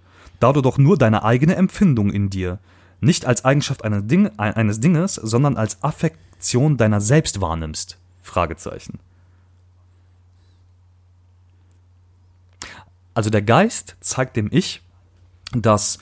[0.41, 2.59] da du doch nur deine eigene Empfindung in dir,
[3.01, 7.99] nicht als Eigenschaft eines, Ding, eines Dinges, sondern als Affektion deiner selbst wahrnimmst.
[8.23, 9.01] Fragezeichen.
[13.21, 14.81] Also der Geist zeigt dem Ich,
[15.53, 15.99] dass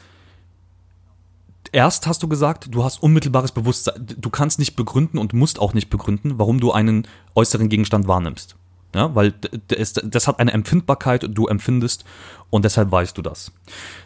[1.72, 5.74] erst hast du gesagt, du hast unmittelbares Bewusstsein, du kannst nicht begründen und musst auch
[5.74, 8.54] nicht begründen, warum du einen äußeren Gegenstand wahrnimmst.
[8.94, 9.34] Ja, weil
[9.66, 12.04] das hat eine Empfindbarkeit, du empfindest
[12.50, 13.50] und deshalb weißt du das.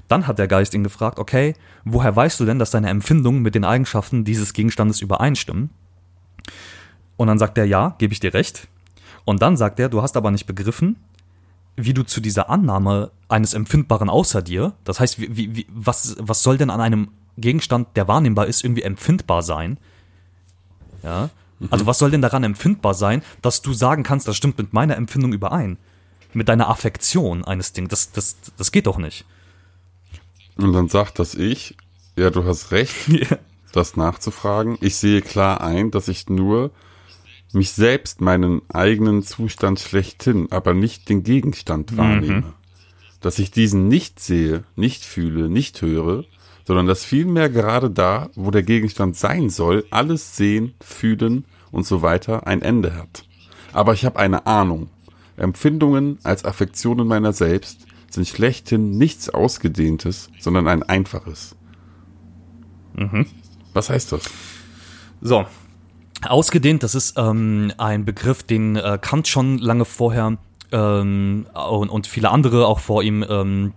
[0.09, 3.55] Dann hat der Geist ihn gefragt, okay, woher weißt du denn, dass deine Empfindungen mit
[3.55, 5.69] den Eigenschaften dieses Gegenstandes übereinstimmen?
[7.19, 8.69] Und dann sagt er, ja, gebe ich dir recht.
[9.27, 10.97] Und dann sagt er, du hast aber nicht begriffen,
[11.77, 16.43] wie du zu dieser Annahme eines Empfindbaren außer dir, das heißt, wie, wie, was, was
[16.43, 17.09] soll denn an einem
[17.39, 19.79] Gegenstand, der wahrnehmbar ist, irgendwie empfindbar sein?
[21.03, 21.31] Ja.
[21.71, 24.97] Also was soll denn daran empfindbar sein, dass du sagen kannst, das stimmt mit meiner
[24.97, 25.79] Empfindung überein?
[26.35, 27.89] Mit deiner Affektion eines Ding.
[27.89, 29.25] Das, das, das geht doch nicht.
[30.57, 31.77] Und dann sagt das Ich,
[32.17, 32.95] ja, du hast recht,
[33.73, 34.77] das nachzufragen.
[34.81, 36.71] Ich sehe klar ein, dass ich nur
[37.55, 42.55] mich selbst, meinen eigenen Zustand schlechthin, aber nicht den Gegenstand wahrnehme.
[43.21, 46.25] Dass ich diesen nicht sehe, nicht fühle, nicht höre,
[46.65, 52.03] sondern dass vielmehr gerade da, wo der Gegenstand sein soll, alles sehen, fühlen und so
[52.03, 53.25] weiter ein Ende hat.
[53.73, 54.89] Aber ich habe eine Ahnung.
[55.37, 61.57] Empfindungen als Affektionen meiner selbst sind schlechthin nichts Ausgedehntes, sondern ein einfaches.
[63.73, 64.23] Was heißt das?
[65.21, 65.47] So.
[66.29, 70.37] Ausgedehnt, das ist ähm, ein Begriff, den äh, Kant schon lange vorher
[70.71, 73.73] ähm, und, und viele andere auch vor ihm, ähm,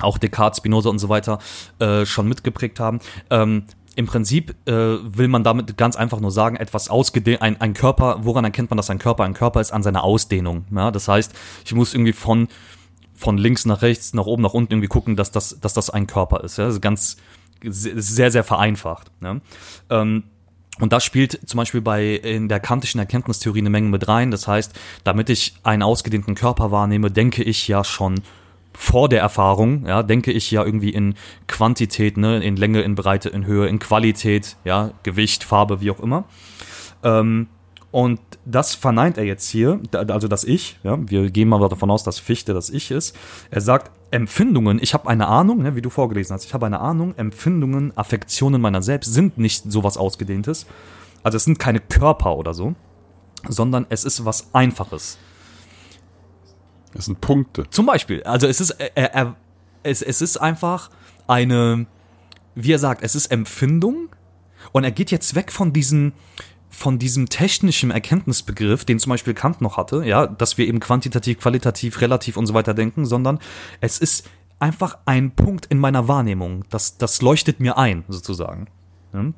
[0.00, 1.38] auch Descartes, Spinoza und so weiter,
[1.78, 3.00] äh, schon mitgeprägt haben.
[3.30, 7.72] Ähm, Im Prinzip äh, will man damit ganz einfach nur sagen, etwas ausgedehnt, ein, ein
[7.72, 9.72] Körper, woran erkennt man, dass ein Körper ein Körper ist?
[9.72, 10.66] An seiner Ausdehnung.
[10.74, 10.90] Ja?
[10.90, 11.32] Das heißt,
[11.64, 12.48] ich muss irgendwie von,
[13.14, 16.06] von links nach rechts, nach oben, nach unten irgendwie gucken, dass das, dass das ein
[16.06, 16.58] Körper ist.
[16.58, 16.66] Ja?
[16.66, 17.16] Das ist ganz
[17.62, 19.10] sehr, sehr vereinfacht.
[19.22, 19.40] Ja?
[20.80, 24.30] Und das spielt zum Beispiel bei in der kantischen Erkenntnistheorie eine Menge mit rein.
[24.30, 28.20] Das heißt, damit ich einen ausgedehnten Körper wahrnehme, denke ich ja schon
[28.74, 31.14] vor der Erfahrung, ja, denke ich ja irgendwie in
[31.46, 36.00] Quantität, ne, in Länge, in Breite, in Höhe, in Qualität, ja, Gewicht, Farbe, wie auch
[36.00, 36.24] immer.
[37.02, 37.48] Ähm,
[37.92, 42.04] Und das verneint er jetzt hier, also das Ich, ja, wir gehen mal davon aus,
[42.04, 43.16] dass Fichte das Ich ist.
[43.50, 46.80] Er sagt, Empfindungen, ich habe eine Ahnung, ne, wie du vorgelesen hast, ich habe eine
[46.80, 50.66] Ahnung, Empfindungen, Affektionen meiner selbst sind nicht sowas Ausgedehntes.
[51.22, 52.74] Also es sind keine Körper oder so,
[53.48, 55.18] sondern es ist was Einfaches.
[56.92, 57.68] Das sind Punkte.
[57.70, 59.36] Zum Beispiel, also es ist, er, er,
[59.82, 60.90] es, es ist einfach
[61.26, 61.86] eine,
[62.54, 64.08] wie er sagt, es ist Empfindung
[64.72, 66.12] und er geht jetzt weg von diesem,
[66.70, 71.38] von diesem technischen Erkenntnisbegriff, den zum Beispiel Kant noch hatte, ja, dass wir eben quantitativ,
[71.38, 73.38] qualitativ, relativ und so weiter denken, sondern
[73.80, 78.66] es ist einfach ein Punkt in meiner Wahrnehmung, das, das leuchtet mir ein, sozusagen.
[79.12, 79.32] Ja?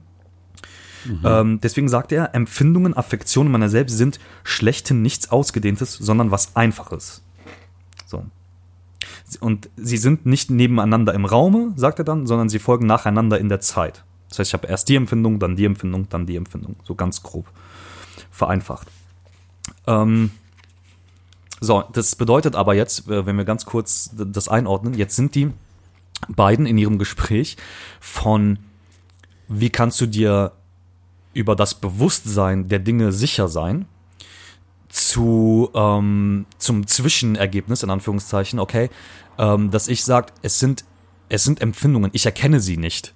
[1.24, 7.22] Ähm, deswegen sagt er, Empfindungen, Affektionen meiner selbst sind schlechthin nichts Ausgedehntes, sondern was Einfaches.
[8.06, 8.24] So.
[9.40, 13.48] Und sie sind nicht nebeneinander im Raume, sagt er dann, sondern sie folgen nacheinander in
[13.48, 14.04] der Zeit.
[14.28, 16.76] Das heißt, ich habe erst die Empfindung, dann die Empfindung, dann die Empfindung.
[16.84, 17.46] So ganz grob
[18.30, 18.88] vereinfacht.
[19.86, 20.30] Ähm,
[21.60, 25.50] so, das bedeutet aber jetzt, äh, wenn wir ganz kurz das einordnen, jetzt sind die
[26.28, 27.56] beiden in ihrem Gespräch
[28.00, 28.58] von,
[29.48, 30.52] wie kannst du dir
[31.34, 33.86] über das Bewusstsein der Dinge sicher sein,
[34.88, 38.88] zu ähm, zum Zwischenergebnis in Anführungszeichen, okay,
[39.36, 40.84] ähm, dass ich sage, es sind
[41.28, 43.14] es sind Empfindungen, ich erkenne sie nicht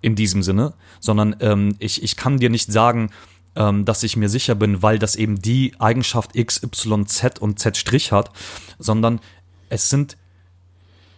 [0.00, 3.10] in diesem Sinne, sondern ähm, ich ich kann dir nicht sagen,
[3.56, 7.58] ähm, dass ich mir sicher bin, weil das eben die Eigenschaft x, y, z und
[7.58, 7.76] z
[8.12, 8.30] hat,
[8.78, 9.20] sondern
[9.68, 10.16] es sind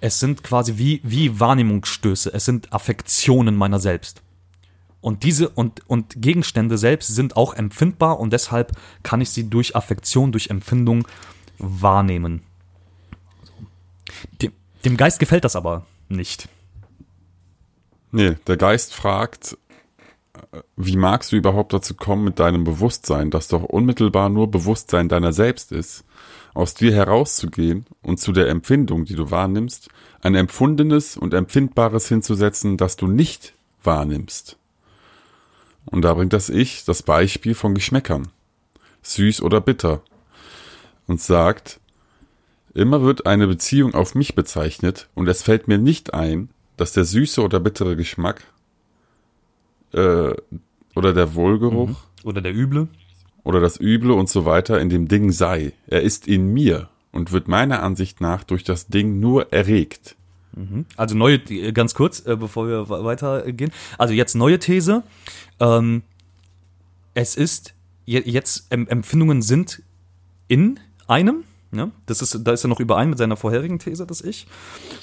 [0.01, 4.23] es sind quasi wie wie Wahrnehmungsstöße, es sind Affektionen meiner selbst.
[5.01, 9.77] Und diese und, und Gegenstände selbst sind auch empfindbar und deshalb kann ich sie durch
[9.77, 11.07] Affektion, durch Empfindung
[11.59, 12.43] wahrnehmen.
[14.43, 14.53] Dem,
[14.85, 16.49] dem Geist gefällt das aber nicht.
[18.11, 19.59] Nee, der Geist fragt,
[20.53, 25.09] äh, wie magst du überhaupt dazu kommen mit deinem Bewusstsein, das doch unmittelbar nur Bewusstsein
[25.09, 26.05] deiner selbst ist,
[26.55, 29.91] aus dir herauszugehen und zu der Empfindung, die du wahrnimmst,
[30.21, 34.57] ein empfundenes und empfindbares hinzusetzen, das du nicht wahrnimmst.
[35.85, 38.29] Und da bringt das Ich das Beispiel von Geschmäckern,
[39.03, 40.03] süß oder bitter,
[41.07, 41.81] und sagt,
[42.75, 47.05] immer wird eine Beziehung auf mich bezeichnet und es fällt mir nicht ein, dass der
[47.05, 48.45] süße oder bittere Geschmack
[49.93, 50.33] äh,
[50.95, 52.89] oder der Wohlgeruch Oder der Üble.
[53.45, 55.73] oder das Üble und so weiter in dem Ding sei.
[55.87, 60.15] Er ist in mir und wird meiner Ansicht nach durch das Ding nur erregt.
[60.97, 63.71] Also neue, äh, ganz kurz, äh, bevor wir we- weitergehen.
[63.97, 65.05] Also jetzt neue These.
[65.61, 66.03] Ähm,
[67.15, 67.75] es ist,
[68.07, 69.83] je- jetzt em Empfindungen sind
[70.49, 71.45] in einem.
[71.71, 71.93] Ne?
[72.07, 74.47] Das ist, da ist er noch überein mit seiner vorherigen These, das Ich.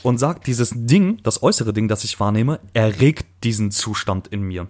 [0.01, 4.67] Und sagt, dieses Ding, das äußere Ding, das ich wahrnehme, erregt diesen Zustand in mir.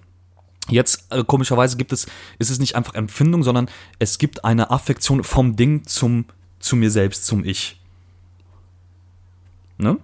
[0.67, 2.08] Jetzt, äh, komischerweise gibt es,
[2.39, 6.25] ist es nicht einfach Empfindung, sondern es gibt eine Affektion vom Ding zum,
[6.60, 7.79] zu mir selbst, zum Ich.
[9.77, 9.97] Ne?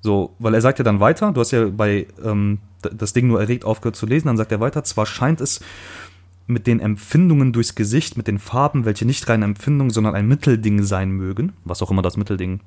[0.00, 3.40] So, weil er sagt ja dann weiter, du hast ja bei ähm, das Ding nur
[3.40, 5.60] erregt aufgehört zu lesen, dann sagt er weiter, zwar scheint es
[6.46, 10.82] mit den Empfindungen durchs Gesicht, mit den Farben, welche nicht reine Empfindung, sondern ein Mittelding
[10.82, 12.60] sein mögen, was auch immer das Mittelding,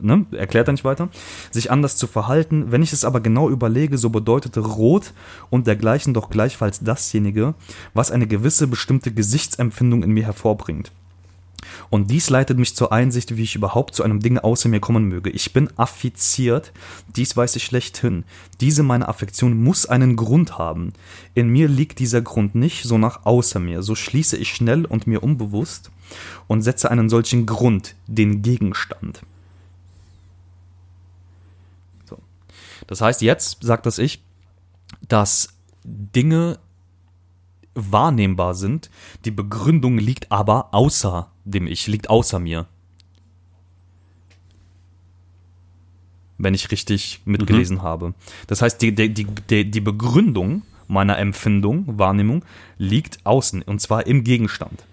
[0.00, 1.08] ne, erklärt er nicht weiter,
[1.50, 2.70] sich anders zu verhalten.
[2.70, 5.12] Wenn ich es aber genau überlege, so bedeutete Rot
[5.50, 7.54] und dergleichen doch gleichfalls dasjenige,
[7.94, 10.92] was eine gewisse bestimmte Gesichtsempfindung in mir hervorbringt.
[11.90, 15.04] Und dies leitet mich zur Einsicht, wie ich überhaupt zu einem Ding außer mir kommen
[15.04, 15.30] möge.
[15.30, 16.72] Ich bin affiziert,
[17.16, 18.24] dies weiß ich schlechthin.
[18.60, 20.92] Diese meine Affektion muss einen Grund haben.
[21.34, 23.82] In mir liegt dieser Grund nicht, so nach außer mir.
[23.82, 25.90] So schließe ich schnell und mir unbewusst
[26.46, 29.22] und setze einen solchen Grund, den Gegenstand.
[32.04, 32.18] So.
[32.86, 34.22] Das heißt, jetzt sagt das Ich,
[35.06, 36.58] dass Dinge
[37.74, 38.90] wahrnehmbar sind.
[39.24, 42.66] Die Begründung liegt aber außer dem Ich, liegt außer mir.
[46.36, 48.14] Wenn ich richtig mitgelesen habe.
[48.46, 52.44] Das heißt, die, die, die, die, Begründung meiner Empfindung, Wahrnehmung,
[52.78, 54.84] liegt außen, und zwar im Gegenstand.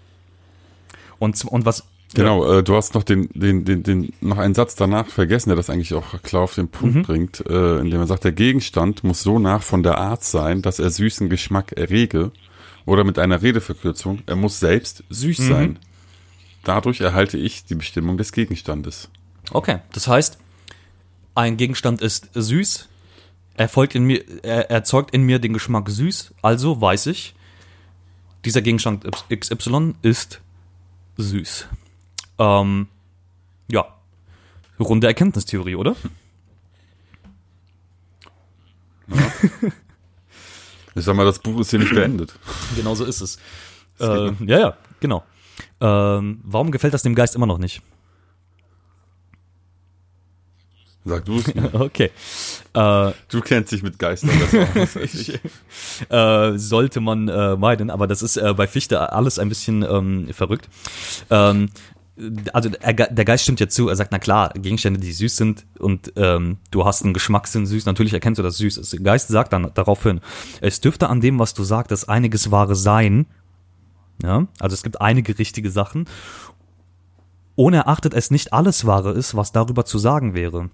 [1.18, 1.84] Und, und was.
[2.14, 5.56] Genau, äh, du hast noch den, den, den, den, noch einen Satz danach vergessen, der
[5.56, 9.22] das eigentlich auch klar auf den Punkt bringt, äh, indem er sagt, der Gegenstand muss
[9.22, 12.30] so nach von der Art sein, dass er süßen Geschmack errege.
[12.84, 15.78] Oder mit einer Redeverkürzung, er muss selbst süß sein.
[16.66, 19.08] Dadurch erhalte ich die Bestimmung des Gegenstandes.
[19.52, 20.36] Okay, das heißt,
[21.36, 22.88] ein Gegenstand ist süß,
[23.54, 27.36] erfolgt in mir, er erzeugt in mir den Geschmack süß, also weiß ich,
[28.44, 30.40] dieser Gegenstand XY ist
[31.18, 31.68] süß.
[32.40, 32.88] Ähm,
[33.70, 33.86] ja,
[34.80, 35.94] runde Erkenntnistheorie, oder?
[40.98, 42.32] Ich sag mal, das Buch ist hier nicht beendet.
[42.74, 43.36] Genau so ist es.
[44.00, 45.24] Äh, ja, ja, genau.
[45.80, 47.82] Ähm, warum gefällt das dem Geist immer noch nicht?
[51.06, 51.72] Sag du es mir.
[51.74, 52.10] Okay.
[52.74, 55.38] Äh, Du kennst dich mit Geistern besser aus als ich.
[56.10, 60.28] äh, sollte man äh, meiden, aber das ist äh, bei Fichte alles ein bisschen ähm,
[60.32, 60.68] verrückt.
[61.30, 61.68] Ähm,
[62.52, 65.66] also er, der Geist stimmt ja zu, er sagt, na klar, Gegenstände, die süß sind
[65.78, 68.92] und ähm, du hast einen Geschmackssinn süß, natürlich erkennst du, dass es süß ist.
[68.92, 70.20] Der Geist sagt dann daraufhin,
[70.60, 73.26] es dürfte an dem, was du sagtest, einiges Wahre sein.
[74.22, 76.06] Ja, also es gibt einige richtige Sachen.
[77.54, 80.70] Unerachtet es nicht alles Wahre ist, was darüber zu sagen wäre.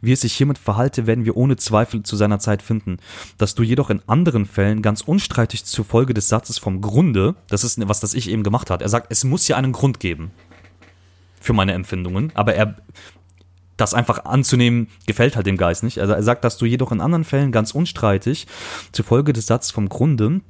[0.00, 2.98] Wie es sich hiermit verhalte, werden wir ohne Zweifel zu seiner Zeit finden.
[3.38, 7.64] Dass du jedoch in anderen Fällen ganz unstreitig zur Folge des Satzes vom Grunde, das
[7.64, 8.82] ist was das ich eben gemacht hat.
[8.82, 10.30] Er sagt, es muss ja einen Grund geben
[11.40, 12.76] für meine Empfindungen, aber er
[13.76, 16.00] das einfach anzunehmen, gefällt halt dem Geist nicht.
[16.00, 18.48] Also er sagt, dass du jedoch in anderen Fällen ganz unstreitig
[18.90, 20.40] zufolge des Satzes vom Grunde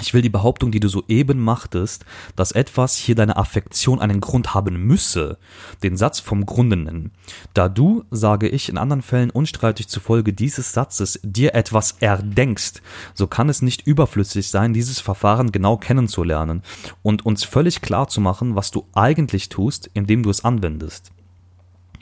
[0.00, 2.04] ich will die Behauptung, die du soeben machtest,
[2.36, 5.38] dass etwas hier deine Affektion einen Grund haben müsse,
[5.82, 7.10] den Satz vom Grunde nennen.
[7.54, 12.82] Da du, sage ich, in anderen Fällen unstreitig zufolge dieses Satzes dir etwas erdenkst,
[13.14, 16.62] so kann es nicht überflüssig sein, dieses Verfahren genau kennenzulernen
[17.02, 21.10] und uns völlig klar zu machen, was du eigentlich tust, indem du es anwendest.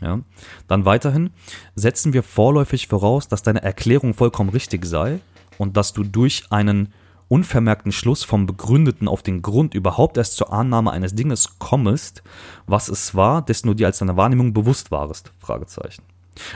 [0.03, 0.21] Ja.
[0.69, 1.31] Dann weiterhin
[1.75, 5.21] setzen wir vorläufig voraus, dass deine Erklärung vollkommen richtig sei
[5.59, 6.93] und dass du durch einen
[7.29, 12.23] unvermerkten Schluss vom Begründeten auf den Grund überhaupt erst zur Annahme eines Dinges kommest,
[12.67, 15.33] was es war, dessen du dir als deine Wahrnehmung bewusst warest.
[15.39, 16.03] Fragezeichen.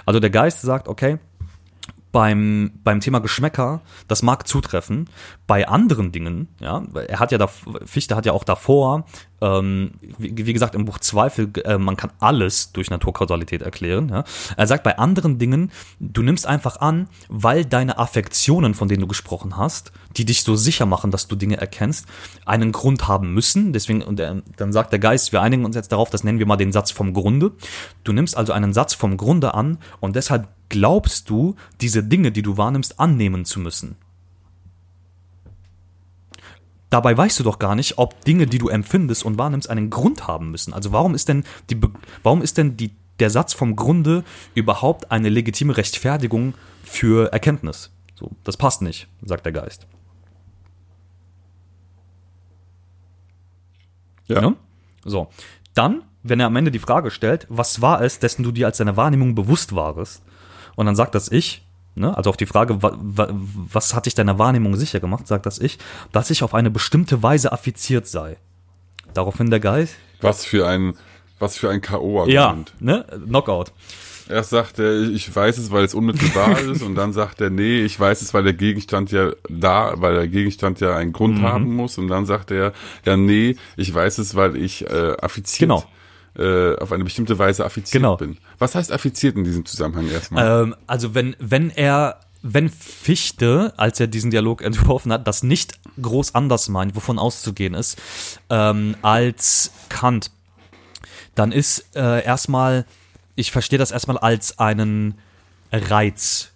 [0.06, 1.18] Also der Geist sagt, okay,
[2.12, 5.09] beim, beim Thema Geschmäcker, das mag zutreffen.
[5.46, 7.49] Bei anderen Dingen, ja, er hat ja da,
[7.85, 9.05] Fichte hat ja auch davor,
[9.40, 14.09] ähm, wie, wie gesagt, im Buch Zweifel, äh, man kann alles durch Naturkausalität erklären.
[14.09, 14.25] Ja.
[14.57, 19.07] Er sagt, bei anderen Dingen, du nimmst einfach an, weil deine Affektionen, von denen du
[19.07, 22.07] gesprochen hast, die dich so sicher machen, dass du Dinge erkennst,
[22.44, 23.73] einen Grund haben müssen.
[23.73, 26.46] Deswegen, und er, dann sagt der Geist, wir einigen uns jetzt darauf, das nennen wir
[26.46, 27.53] mal den Satz vom Grunde.
[28.05, 32.42] Du nimmst also einen Satz vom Grunde an und deshalb glaubst du, diese Dinge, die
[32.42, 33.96] du wahrnimmst, annehmen zu müssen.
[36.88, 40.26] Dabei weißt du doch gar nicht, ob Dinge, die du empfindest und wahrnimmst, einen Grund
[40.26, 40.72] haben müssen.
[40.72, 41.90] Also warum ist denn die, Be
[42.22, 47.90] warum ist denn die, der Satz vom Grunde überhaupt eine legitime Rechtfertigung für Erkenntnis?
[48.18, 49.87] So, das passt nicht, sagt der Geist.
[54.26, 54.40] Ja.
[54.40, 54.56] Ne?
[55.04, 55.28] So,
[55.74, 58.78] dann, wenn er am Ende die Frage stellt, was war es, dessen du dir als
[58.78, 60.22] deine Wahrnehmung bewusst warest?
[60.76, 64.14] Und dann sagt das Ich, ne, also auf die Frage, wa, wa, was hat dich
[64.14, 65.78] deiner Wahrnehmung sicher gemacht, sagt das Ich,
[66.12, 68.37] dass ich auf eine bestimmte Weise affiziert sei.
[69.14, 70.94] Daraufhin der Geist, Was für ein,
[71.38, 72.72] was für ein ja, K.O.-Argument.
[72.80, 73.72] ne, Knockout.
[74.28, 77.80] Erst sagt er, ich weiß es, weil es unmittelbar ist, und dann sagt er, nee,
[77.83, 81.42] ich weiß es, weil der Gegenstand ja da, weil der Gegenstand ja einen Grund Mhm.
[81.42, 82.72] haben muss, und dann sagt er,
[83.04, 85.83] ja, nee, ich weiß es, weil ich äh, affiziert, Genau.
[86.40, 88.16] Äh, auf eine bestimmte Weise affiziert Genau.
[88.16, 88.38] bin.
[88.59, 90.62] Was heißt affiziert in diesem Zusammenhang erstmal?
[90.64, 95.79] Ähm, also wenn, wenn er, wenn Fichte, als er diesen Dialog entworfen hat, das nicht
[96.00, 97.98] groß anders meint, wovon auszugehen ist,
[98.48, 100.31] ähm, als Kant,
[101.35, 102.87] dann ist äh, erstmal,
[103.37, 105.18] ich verstehe das erstmal als einen
[105.72, 106.50] Reiz.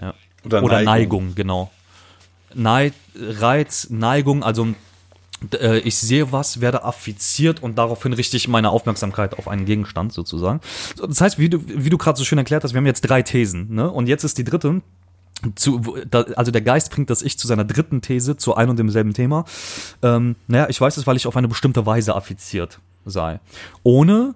[0.00, 0.14] Ja.
[0.44, 0.84] Oder Oder, Neigung.
[0.84, 1.34] Neigung.
[1.34, 1.70] genau.
[2.54, 4.68] Nei Reiz, Neigung, also
[5.60, 10.12] äh, ich sehe was, werde affiziert und daraufhin richte ich meine Aufmerksamkeit auf einen Gegenstand
[10.12, 10.60] sozusagen.
[10.96, 13.02] So, Das heißt, wie du, wie du gerade so schön erklärt hast, wir haben jetzt
[13.02, 13.90] drei Thesen, ne?
[13.90, 14.82] Und jetzt ist die dritte.
[15.54, 15.96] Zu,
[16.34, 19.44] also der Geist bringt das Ich zu seiner dritten These, zu ein und demselben Thema.
[20.02, 23.38] Ähm, naja, ich weiß es, weil ich auf eine bestimmte Weise affiziert sei.
[23.84, 24.34] Ohne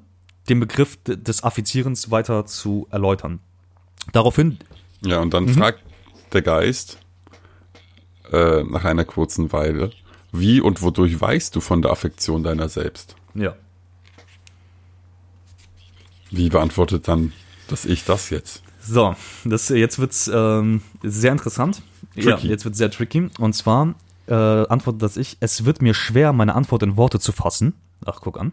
[0.48, 3.40] den Begriff des Affizierens weiter zu erläutern.
[4.12, 4.58] Daraufhin,
[5.04, 5.54] Ja, und dann Mhm.
[5.54, 5.80] fragt
[6.32, 6.98] der Geist
[8.32, 9.90] äh, nach einer kurzen Weile,
[10.32, 13.16] wie und wodurch weißt du von der Affektion deiner selbst?
[13.34, 13.54] ja.
[16.30, 17.32] Wie beantwortet dann
[17.68, 18.62] das Ich das jetzt?
[18.80, 19.14] So,
[19.44, 21.82] das, jetzt wird's ähm, sehr interessant.
[22.14, 22.48] Ja, Tricky.
[22.48, 23.28] jetzt wird's sehr tricky.
[23.38, 23.94] Und zwar
[24.26, 27.74] äh, antwortet das ich, es wird mir schwer, meine Antwort in Worte zu fassen.
[28.04, 28.52] Ach, guck an.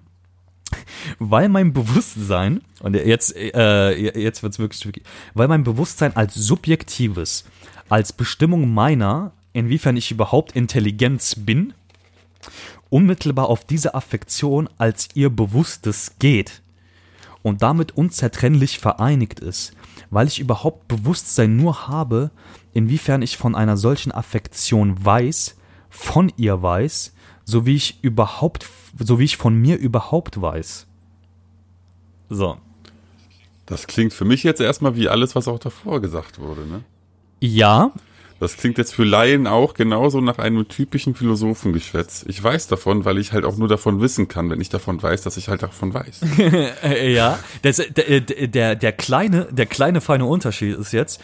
[1.19, 5.01] Weil mein Bewusstsein, und jetzt, äh, jetzt wird's wirklich tricky,
[5.33, 7.45] weil mein Bewusstsein als subjektives,
[7.87, 11.73] als Bestimmung meiner, inwiefern ich überhaupt Intelligenz bin,
[12.89, 16.61] unmittelbar auf diese Affektion als ihr Bewusstes geht
[17.41, 19.73] und damit unzertrennlich vereinigt ist,
[20.09, 22.31] weil ich überhaupt Bewusstsein nur habe,
[22.73, 25.55] inwiefern ich von einer solchen Affektion weiß,
[25.89, 27.13] von ihr weiß,
[27.45, 30.85] so wie ich überhaupt, so wie ich von mir überhaupt weiß.
[32.29, 32.57] So.
[33.65, 36.65] Das klingt für mich jetzt erstmal wie alles, was auch davor gesagt wurde.
[36.65, 36.83] Ne?
[37.39, 37.91] Ja,
[38.39, 42.25] Das klingt jetzt für Laien auch genauso nach einem typischen Philosophengeschwätz.
[42.27, 45.23] Ich weiß davon, weil ich halt auch nur davon wissen kann, wenn ich davon weiß,
[45.23, 46.21] dass ich halt davon weiß.
[46.83, 51.21] Äh, ja, das, der, der, der, kleine, der kleine feine Unterschied ist jetzt,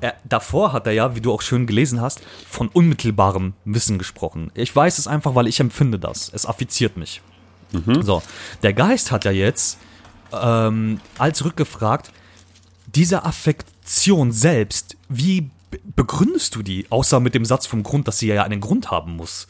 [0.00, 4.50] er, davor hat er ja, wie du auch schön gelesen hast, von unmittelbarem Wissen gesprochen.
[4.54, 6.30] Ich weiß es einfach, weil ich empfinde das.
[6.32, 7.22] Es affiziert mich.
[8.00, 8.22] So,
[8.62, 9.78] der Geist hat ja jetzt
[10.32, 12.12] ähm, als rückgefragt,
[12.86, 15.50] diese Affektion selbst, wie
[15.96, 16.86] begründest du die?
[16.90, 19.48] Außer mit dem Satz vom Grund, dass sie ja einen Grund haben muss.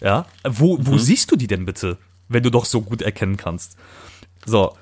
[0.00, 3.76] Ja, wo, wo siehst du die denn bitte, wenn du doch so gut erkennen kannst?
[4.44, 4.76] So,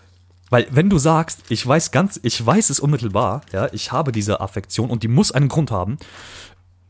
[0.48, 4.40] weil wenn du sagst, ich weiß ganz, ich weiß es unmittelbar, ja, ich habe diese
[4.40, 5.98] Affektion und die muss einen Grund haben,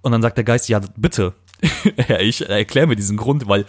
[0.03, 1.35] und dann sagt der Geist, ja, bitte,
[2.21, 3.67] ich erkläre mir diesen Grund, weil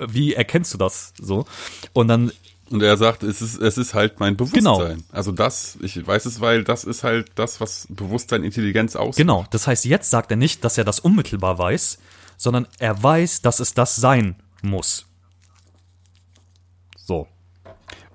[0.00, 1.44] wie erkennst du das so?
[1.92, 2.32] Und dann
[2.70, 4.62] Und er sagt, es ist, es ist halt mein Bewusstsein.
[4.62, 4.94] Genau.
[5.10, 9.16] Also das, ich weiß es, weil das ist halt das, was Bewusstsein, Intelligenz ausmacht.
[9.16, 11.98] Genau, das heißt, jetzt sagt er nicht, dass er das unmittelbar weiß,
[12.36, 15.06] sondern er weiß, dass es das sein muss.
[16.96, 17.26] So.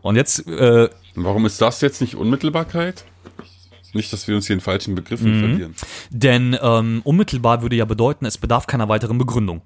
[0.02, 3.06] Und jetzt, äh, Warum ist das jetzt nicht Unmittelbarkeit?
[3.94, 5.40] Nicht, dass wir uns hier in falschen Begriffen Mhm.
[5.40, 5.76] verlieren.
[6.10, 9.62] denn ähm, unmittelbar würde ja bedeuten, es bedarf keiner weiteren Begründung.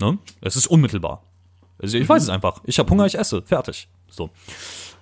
[0.00, 0.18] Ne?
[0.40, 1.22] Es ist unmittelbar.
[1.78, 2.60] Also ich weiß es einfach.
[2.64, 3.42] Ich habe Hunger, ich esse.
[3.42, 3.88] Fertig.
[4.10, 4.30] So.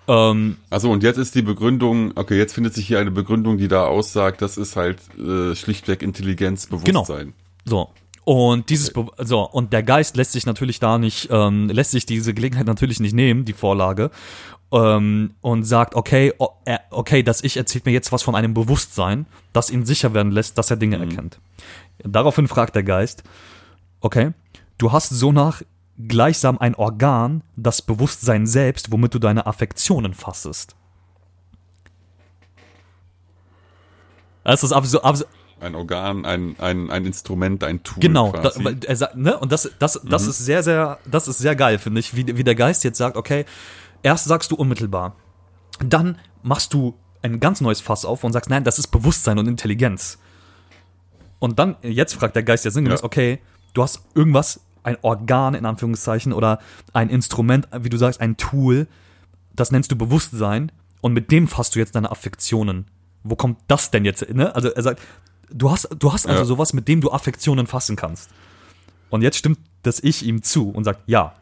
[0.06, 3.68] Ähm, Also und jetzt ist die Begründung, okay, jetzt findet sich hier eine Begründung, die
[3.68, 7.04] da aussagt, das ist halt äh, schlichtweg Intelligenz, Genau.
[7.64, 7.90] So.
[8.24, 12.04] Und dieses Be so und der Geist lässt sich natürlich da nicht ähm, lässt sich
[12.04, 14.10] diese Gelegenheit natürlich nicht nehmen, die Vorlage
[14.70, 16.34] ähm, und sagt okay
[16.66, 20.30] er, okay, das Ich erzählt mir jetzt was von einem Bewusstsein, das ihn sicher werden
[20.30, 21.40] lässt, dass er Dinge erkennt.
[22.04, 23.24] Daraufhin fragt der Geist
[24.00, 24.32] okay,
[24.76, 25.62] du hast so nach
[26.06, 30.76] gleichsam ein Organ, das Bewusstsein selbst, womit du deine Affektionen fassest.
[34.44, 35.28] Das ist absurd, absurd,
[35.60, 38.00] Ein Organ, ein, ein, ein Instrument, ein Tool.
[38.00, 41.78] Genau, da, er ne, und das, das, das ist sehr, sehr, das ist sehr geil,
[41.78, 43.44] finde ich, wie, wie der Geist jetzt sagt, okay,
[44.02, 45.16] erst sagst du unmittelbar,
[45.80, 49.48] dann machst du ein ganz neues Fass auf und sagst, nein, das ist Bewusstsein und
[49.48, 50.18] Intelligenz.
[51.40, 53.04] Und dann, jetzt fragt der Geist ja sinngemäß, Ja.
[53.04, 53.40] okay,
[53.74, 56.58] du hast irgendwas, ein Organ in Anführungszeichen oder
[56.92, 58.86] ein Instrument, wie du sagst, ein Tool,
[59.54, 62.86] das nennst du Bewusstsein und mit dem fasst du jetzt deine Affektionen.
[63.24, 64.28] Wo kommt das denn jetzt?
[64.32, 64.54] Ne?
[64.54, 65.00] Also er sagt,
[65.50, 66.44] du hast, du hast also Ja.
[66.44, 68.30] sowas, mit dem du Affektionen fassen kannst.
[69.10, 71.34] Und jetzt stimmt das Ich ihm zu und sagt, ja,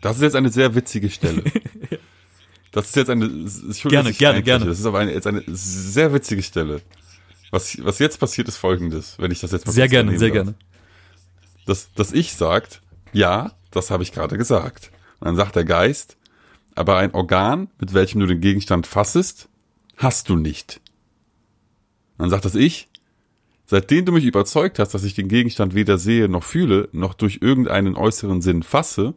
[0.00, 1.42] Das ist jetzt eine sehr witzige Stelle.
[2.72, 3.26] Das ist jetzt eine.
[3.26, 4.42] Gerne, ich gerne, einspreche.
[4.44, 4.64] gerne.
[4.66, 6.82] Das ist aber eine, jetzt eine sehr witzige Stelle.
[7.50, 10.34] Was, was jetzt passiert, ist folgendes, wenn ich das jetzt mal sehr gerne, sehr darf.
[10.34, 10.54] gerne.
[11.70, 14.90] Das, das Ich sagt, ja, das habe ich gerade gesagt.
[15.20, 16.16] Und dann sagt der Geist,
[16.74, 19.48] aber ein Organ, mit welchem du den Gegenstand fassest,
[19.96, 20.80] hast du nicht.
[22.18, 22.88] Und dann sagt das Ich,
[23.66, 27.38] seitdem du mich überzeugt hast, dass ich den Gegenstand weder sehe noch fühle, noch durch
[27.40, 29.14] irgendeinen äußeren Sinn fasse,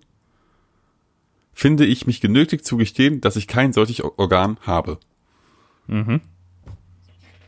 [1.54, 4.99] finde ich mich genötigt zu gestehen, dass ich kein solches Or- Organ habe.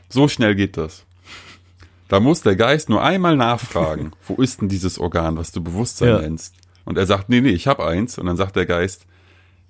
[0.10, 1.05] So schnell geht das.
[2.08, 6.08] Da muss der Geist nur einmal nachfragen, wo ist denn dieses Organ, was du Bewusstsein
[6.10, 6.20] Ja.
[6.22, 6.56] nennst?
[6.86, 8.18] Und er sagt, nee, nee, ich habe eins.
[8.20, 9.08] Und dann sagt der Geist,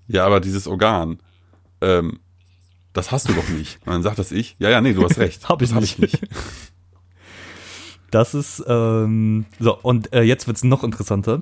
[0.08, 1.20] ja, aber dieses Organ,
[1.82, 2.20] ähm,
[2.92, 3.80] das hast du doch nicht.
[3.86, 5.48] Und dann sagt das ich, ja, ja, nee, du hast recht.
[5.50, 6.20] Hab ich das nicht.
[8.12, 11.42] Das ist, ähm, so, und äh, jetzt wird's noch interessanter.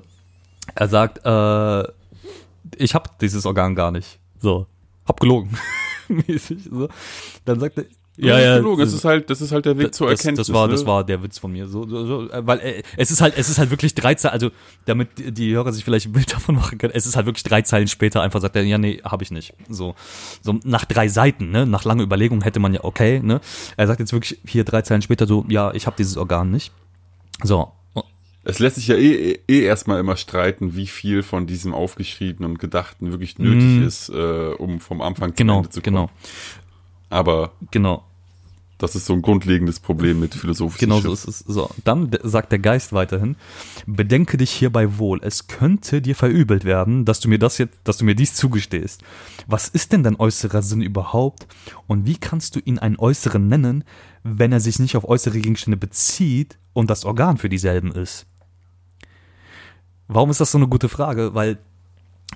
[0.74, 1.84] Er sagt, äh,
[2.78, 4.20] ich hab dieses Organ gar nicht.
[4.40, 4.66] So,
[5.06, 5.56] hab gelogen.
[6.08, 6.88] Mäßig, so.
[7.46, 7.86] Dann sagt er,
[8.16, 8.58] Ja, ja.
[8.58, 8.84] Gelogen.
[8.84, 10.48] Es ist halt, das ist halt der Weg zur das, Erkenntnis.
[10.48, 10.74] das war, ne?
[10.74, 11.68] das war der Witz von mir.
[11.68, 14.34] So, so, so, äh, weil äh, es ist halt, es ist halt wirklich drei Zeilen,
[14.34, 14.52] also
[14.86, 16.94] damit die- Hörer sich vielleicht ein Bild davon machen können.
[16.96, 19.54] Es ist halt wirklich drei Zeilen später einfach sagt er, ja nee, habe ich nicht.
[19.68, 19.96] So,
[20.42, 23.42] so nach drei Seiten, ne, nach langer Überlegung hätte man ja okay, ne.
[23.78, 26.72] Er sagt jetzt wirklich hier drei Zeilen später so, ja, ich habe dieses Organ nicht.
[27.44, 27.72] So.
[28.46, 32.60] Es lässt sich ja eh, eh erstmal immer streiten, wie viel von diesem Aufgeschriebenen und
[32.60, 35.36] Gedachten wirklich nötig ist, äh, um vom Anfang zum.
[35.38, 35.96] Genau, Ende zu kommen.
[35.96, 36.10] genau,
[37.14, 38.04] Aber genau.
[38.80, 41.40] das ist so ein grundlegendes Problem mit philosophischen Genau so ist es.
[41.40, 43.36] So, dann sagt der Geist weiterhin:
[43.86, 45.20] Bedenke dich hierbei wohl.
[45.22, 49.04] Es könnte dir verübelt werden, dass du mir das jetzt, dass du mir dies zugestehst.
[49.46, 51.48] Was ist denn dein äußerer Sinn überhaupt?
[51.86, 53.84] Und wie kannst du ihn einen äußeren nennen,
[54.24, 58.26] wenn er sich nicht auf äußere Gegenstände bezieht und das Organ für dieselben ist?
[60.08, 61.36] Warum ist das so eine gute Frage?
[61.36, 61.60] Weil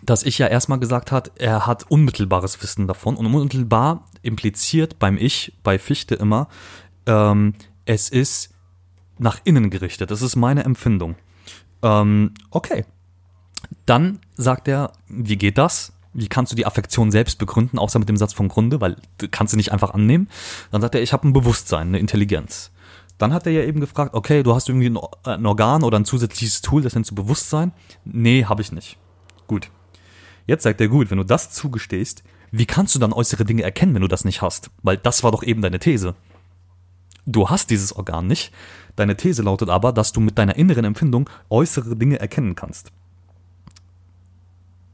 [0.01, 5.17] dass ich ja erstmal gesagt hat, er hat unmittelbares Wissen davon und unmittelbar impliziert beim
[5.17, 6.47] Ich, bei Fichte immer,
[7.05, 7.53] ähm,
[7.85, 8.53] es ist
[9.17, 10.11] nach innen gerichtet.
[10.11, 11.15] Das ist meine Empfindung.
[11.81, 12.85] Ähm, okay.
[13.85, 15.93] Dann sagt er, wie geht das?
[16.13, 19.27] Wie kannst du die Affektion selbst begründen, außer mit dem Satz vom Grunde, weil du
[19.29, 20.29] kannst sie nicht einfach annehmen.
[20.71, 22.71] Dann sagt er, ich habe ein Bewusstsein, eine Intelligenz.
[23.17, 26.05] Dann hat er ja eben gefragt, okay, du hast irgendwie ein, ein Organ oder ein
[26.05, 27.71] zusätzliches Tool, das nennst du Bewusstsein?
[28.05, 28.97] Nee, habe ich nicht.
[29.47, 29.69] Gut.
[30.47, 33.93] Jetzt sagt er, gut, wenn du das zugestehst, wie kannst du dann äußere Dinge erkennen,
[33.93, 34.71] wenn du das nicht hast?
[34.81, 36.15] Weil das war doch eben deine These.
[37.25, 38.53] Du hast dieses Organ nicht.
[38.95, 42.91] Deine These lautet aber, dass du mit deiner inneren Empfindung äußere Dinge erkennen kannst.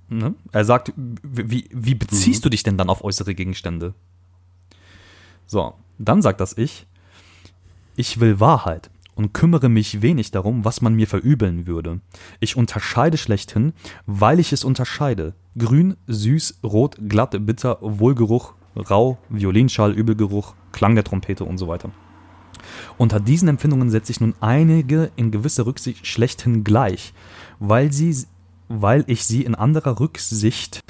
[0.10, 0.34] Ne?
[0.52, 2.44] Er sagt, wie, wie beziehst mhm.
[2.44, 3.94] du dich denn dann auf äußere Gegenstände?
[5.46, 6.88] So, dann sagt das Ich,
[7.96, 12.00] ich will Wahrheit und kümmere mich wenig darum, was man mir verübeln würde.
[12.40, 13.74] Ich unterscheide schlechthin,
[14.06, 15.34] weil ich es unterscheide.
[15.58, 21.92] Grün, süß, rot, glatt, bitter, Wohlgeruch, rau, Violinschall, Übelgeruch, Klang der Trompete und so weiter.
[22.98, 27.14] Unter diesen Empfindungen setze ich nun einige in gewisser Rücksicht schlechthin gleich,
[27.60, 28.16] weil sie,
[28.68, 30.82] weil ich sie in anderer Rücksicht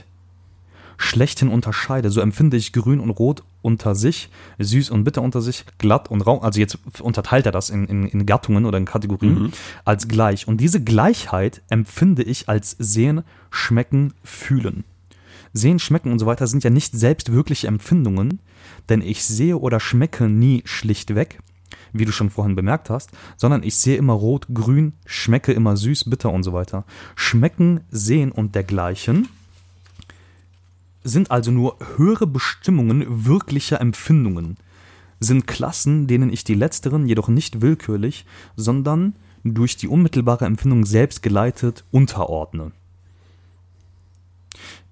[0.97, 2.09] schlechthin unterscheide.
[2.09, 6.21] So empfinde ich grün und rot unter sich, süß und bitter unter sich, glatt und
[6.21, 6.39] rau.
[6.39, 9.51] Also jetzt unterteilt er das in, in, in Gattungen oder in Kategorien mhm.
[9.85, 10.47] als gleich.
[10.47, 14.83] Und diese Gleichheit empfinde ich als sehen, schmecken, fühlen.
[15.53, 18.39] Sehen, schmecken und so weiter sind ja nicht selbst wirkliche Empfindungen,
[18.89, 21.39] denn ich sehe oder schmecke nie schlichtweg,
[21.91, 26.09] wie du schon vorhin bemerkt hast, sondern ich sehe immer rot, grün, schmecke immer süß,
[26.09, 26.85] bitter und so weiter.
[27.15, 29.27] Schmecken, sehen und dergleichen
[31.03, 34.57] sind also nur höhere Bestimmungen wirklicher Empfindungen,
[35.19, 38.25] sind Klassen, denen ich die letzteren jedoch nicht willkürlich,
[38.55, 42.71] sondern durch die unmittelbare Empfindung selbst geleitet unterordne.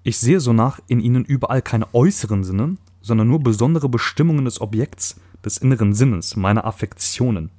[0.02, 5.20] Ich sehe sonach in ihnen überall keine äußeren Sinne, sondern nur besondere Bestimmungen des Objekts,
[5.44, 7.50] des inneren Sinnes, meiner Affektionen.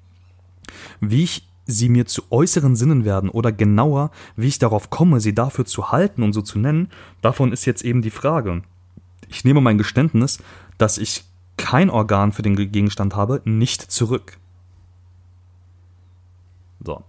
[1.00, 5.34] Wie ich sie mir zu äußeren Sinnen werden oder genauer, wie ich darauf komme, sie
[5.34, 6.90] dafür zu halten und so zu nennen,
[7.22, 8.64] davon ist jetzt eben die Frage.
[9.30, 10.40] Ich nehme mein Geständnis,
[10.78, 11.24] dass ich
[11.58, 14.38] kein Organ für den Gegenstand habe, nicht zurück.
[16.84, 17.04] So.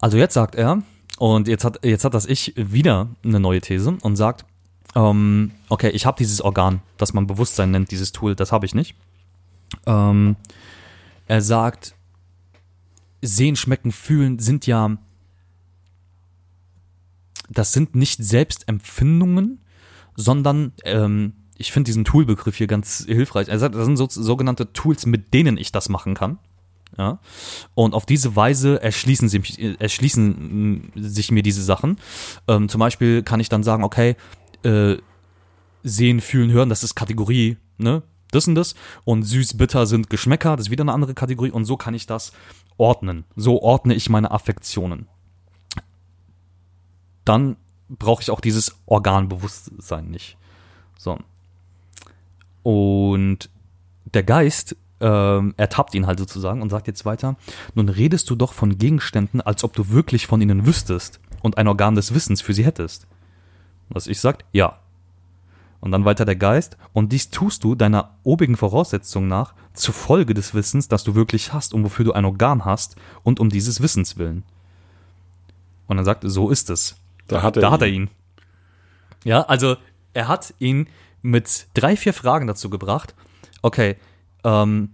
[0.00, 0.82] Also jetzt sagt er,
[1.18, 4.44] und jetzt hat, jetzt hat das Ich wieder eine neue These und sagt,
[4.94, 8.74] ähm, okay, ich habe dieses Organ, das man Bewusstsein nennt, dieses Tool, das habe ich
[8.74, 8.94] nicht.
[9.86, 10.36] Ähm,
[11.26, 11.94] er sagt,
[13.22, 14.98] Sehen, Schmecken, Fühlen sind ja,
[17.50, 19.60] das sind nicht Selbstempfindungen,
[20.14, 23.48] sondern ähm, ich finde diesen Toolbegriff hier ganz hilfreich.
[23.50, 26.38] Sagt, das sind so, sogenannte Tools, mit denen ich das machen kann.
[26.96, 27.18] Ja?
[27.74, 31.98] Und auf diese Weise erschließen, sie, erschließen sich mir diese Sachen.
[32.46, 34.16] Ähm, zum Beispiel kann ich dann sagen, okay,
[34.62, 34.96] äh,
[35.82, 38.02] sehen, fühlen, hören, das ist Kategorie, ne?
[38.30, 38.74] Das und das.
[39.04, 41.50] Und süß, bitter sind Geschmäcker, das ist wieder eine andere Kategorie.
[41.50, 42.32] Und so kann ich das
[42.76, 43.24] ordnen.
[43.36, 45.08] So ordne ich meine Affektionen.
[47.24, 47.56] Dann
[47.88, 50.36] brauche ich auch dieses Organbewusstsein nicht.
[50.98, 51.18] So.
[52.62, 53.50] Und
[54.12, 57.36] der Geist ähm, ertappt ihn halt sozusagen und sagt jetzt weiter,
[57.74, 61.68] nun redest du doch von Gegenständen, als ob du wirklich von ihnen wüsstest und ein
[61.68, 63.06] Organ des Wissens für sie hättest.
[63.88, 64.78] Was ich sagt, ja.
[65.80, 70.52] Und dann weiter der Geist, und dies tust du deiner obigen Voraussetzung nach zufolge des
[70.54, 74.16] Wissens, das du wirklich hast und wofür du ein Organ hast und um dieses Wissens
[74.18, 74.42] willen.
[75.86, 76.96] Und dann sagt, so ist es.
[77.28, 77.72] Da hat er, da ihn.
[77.72, 78.10] hat er ihn.
[79.24, 79.76] Ja, also
[80.14, 80.88] er hat ihn
[81.22, 83.14] mit drei, vier Fragen dazu gebracht.
[83.62, 83.96] Okay,
[84.44, 84.90] ähm,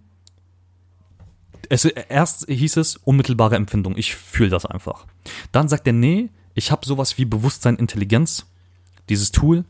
[1.69, 5.07] es, erst hieß es unmittelbare Empfindung, ich fühle das einfach.
[5.53, 8.47] Dann sagt er, nee, ich habe sowas wie Bewusstsein, Intelligenz,
[9.09, 9.65] dieses Tool,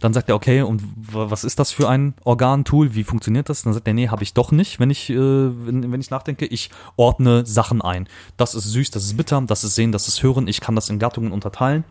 [0.00, 2.94] dann sagt er, okay, und was ist das für ein Organtool?
[2.94, 3.62] Wie funktioniert das?
[3.62, 6.46] Dann sagt er, nee, habe ich doch nicht, wenn ich, äh, wenn, wenn ich nachdenke.
[6.46, 8.08] Ich ordne Sachen ein.
[8.36, 10.48] Das ist süß, das ist bitter, das ist sehen, das ist hören.
[10.48, 11.84] Ich kann das in Gattungen unterteilen.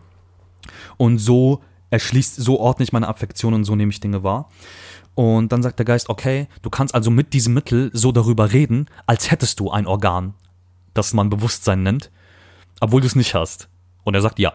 [0.96, 1.60] Und so
[1.90, 4.48] erschließt, so ordne ich meine Affektionen, so nehme ich Dinge wahr.
[5.14, 8.86] Und dann sagt der Geist, okay, du kannst also mit diesem Mittel so darüber reden,
[9.06, 10.34] als hättest du ein Organ,
[10.94, 12.10] das man Bewusstsein nennt,
[12.80, 13.68] obwohl du es nicht hast.
[14.04, 14.54] Und er sagt ja.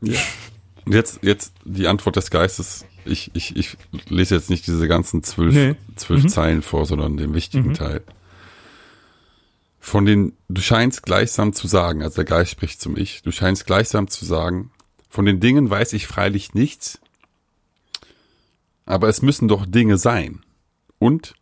[0.00, 0.18] Ja.
[0.88, 2.86] Und jetzt, jetzt die Antwort des Geistes.
[3.04, 3.76] Ich, ich, ich
[4.08, 5.74] lese jetzt nicht diese ganzen zwölf, nee.
[5.96, 6.28] zwölf mhm.
[6.30, 7.74] Zeilen vor, sondern den wichtigen mhm.
[7.74, 8.02] Teil.
[9.78, 13.66] Von den, du scheinst gleichsam zu sagen, also der Geist spricht zum Ich, du scheinst
[13.66, 14.70] gleichsam zu sagen,
[15.10, 16.98] von den Dingen weiß ich freilich nichts,
[18.86, 20.40] aber es müssen doch Dinge sein.
[20.98, 21.34] Und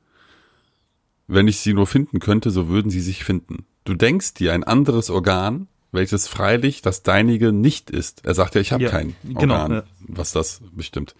[1.28, 3.64] wenn ich sie nur finden könnte, so würden sie sich finden.
[3.84, 8.24] Du denkst dir ein anderes Organ, welches freilich das deinige nicht ist.
[8.24, 9.86] Er sagt ja, ich habe ja, kein genau, Organ, genau, ja.
[10.06, 11.16] was das bestimmt.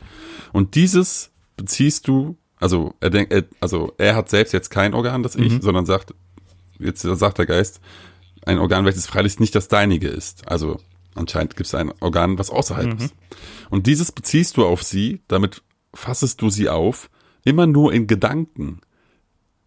[0.53, 5.35] Und dieses beziehst du, also er denkt, also er hat selbst jetzt kein Organ, das
[5.35, 5.63] ich, mhm.
[5.63, 6.15] sondern sagt,
[6.79, 7.81] jetzt sagt der Geist,
[8.45, 10.49] ein Organ, welches freilich nicht das deinige ist.
[10.49, 10.79] Also
[11.17, 13.05] anscheinend gibt es ein Organ, was außerhalb mhm.
[13.05, 13.15] ist.
[13.71, 15.63] Und dieses beziehst du auf sie, damit
[15.93, 17.11] fassest du sie auf,
[17.45, 18.81] immer nur in Gedanken,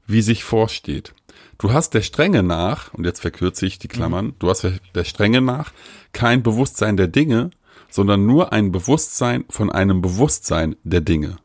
[0.05, 1.13] wie sich vorsteht.
[1.59, 5.41] Du hast der Strenge nach, und jetzt verkürze ich die Klammern, du hast der Strenge
[5.41, 5.73] nach
[6.13, 7.51] kein Bewusstsein der Dinge,
[7.89, 11.37] sondern nur ein Bewusstsein von einem Bewusstsein der Dinge.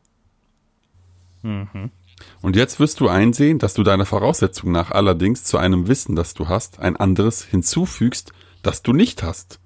[2.41, 6.33] Und jetzt wirst du einsehen, dass du deiner Voraussetzung nach allerdings zu einem Wissen, das
[6.33, 8.31] du hast, ein anderes hinzufügst,
[8.63, 9.59] das du nicht hast.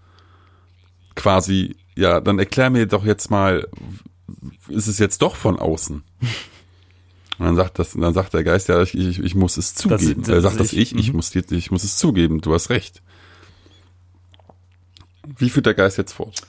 [1.15, 3.67] Quasi, ja, dann erklär mir doch jetzt mal,
[4.67, 6.03] ist es jetzt doch von außen?
[7.39, 10.21] Und dann sagt das, dann sagt der Geist, ja, ich, ich, ich muss es zugeben.
[10.21, 11.15] das er sagt das ich- ich, ich mhm.
[11.17, 13.01] muss, dir- ich muss es zugeben, du hast recht.
[15.37, 16.41] Wie führt der Geist jetzt fort?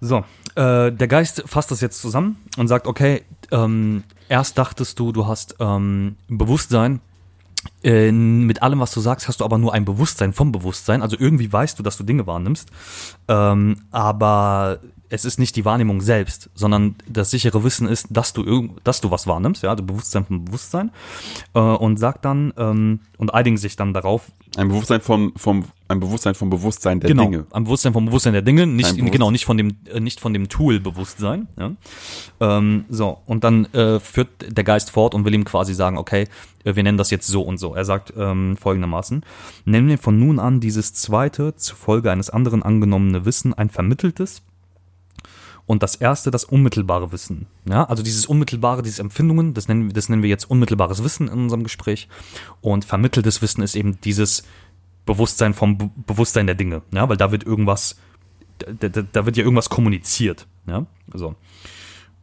[0.00, 0.18] So,
[0.54, 5.26] äh, der Geist fasst das jetzt zusammen und sagt, okay, ähm, erst dachtest du, du
[5.26, 7.00] hast ähm, Bewusstsein.
[7.82, 11.02] Äh, mit allem, was du sagst, hast du aber nur ein Bewusstsein vom Bewusstsein.
[11.02, 12.68] Also irgendwie weißt du, dass du Dinge wahrnimmst.
[13.26, 14.78] Ähm, aber
[15.10, 19.00] es ist nicht die Wahrnehmung selbst, sondern das sichere Wissen ist, dass du irgend, dass
[19.00, 20.90] du was wahrnimmst, ja, also Bewusstsein vom Bewusstsein.
[21.54, 26.00] Äh, und sagt dann, ähm, und einigen sich dann darauf, Ein Bewusstsein vom, vom, ein
[26.00, 27.46] Bewusstsein vom Bewusstsein der genau, Dinge.
[27.50, 30.32] am Bewusstsein vom Bewusstsein der Dinge, nicht Ein genau nicht von dem äh, nicht von
[30.32, 31.48] dem Tool Bewusstsein.
[31.58, 31.72] Ja?
[32.40, 36.26] Ähm, so und dann äh, führt der Geist fort und will ihm quasi sagen, okay,
[36.64, 37.74] äh, wir nennen das jetzt so und so.
[37.74, 39.24] Er sagt ähm, folgendermaßen:
[39.64, 44.42] Nennen wir von nun an dieses zweite zufolge eines anderen angenommene Wissen ein vermitteltes
[45.68, 47.46] und das erste das unmittelbare Wissen.
[47.68, 51.34] Ja, also dieses unmittelbare, diese Empfindungen, das nennen, das nennen wir jetzt unmittelbares Wissen in
[51.34, 52.08] unserem Gespräch.
[52.62, 54.44] Und vermitteltes Wissen ist eben dieses
[55.04, 56.80] Bewusstsein vom Be Bewusstsein der Dinge.
[56.90, 57.98] Ja, weil da wird irgendwas,
[58.58, 60.46] da, da, da wird ja irgendwas kommuniziert.
[60.66, 61.34] Ja, so.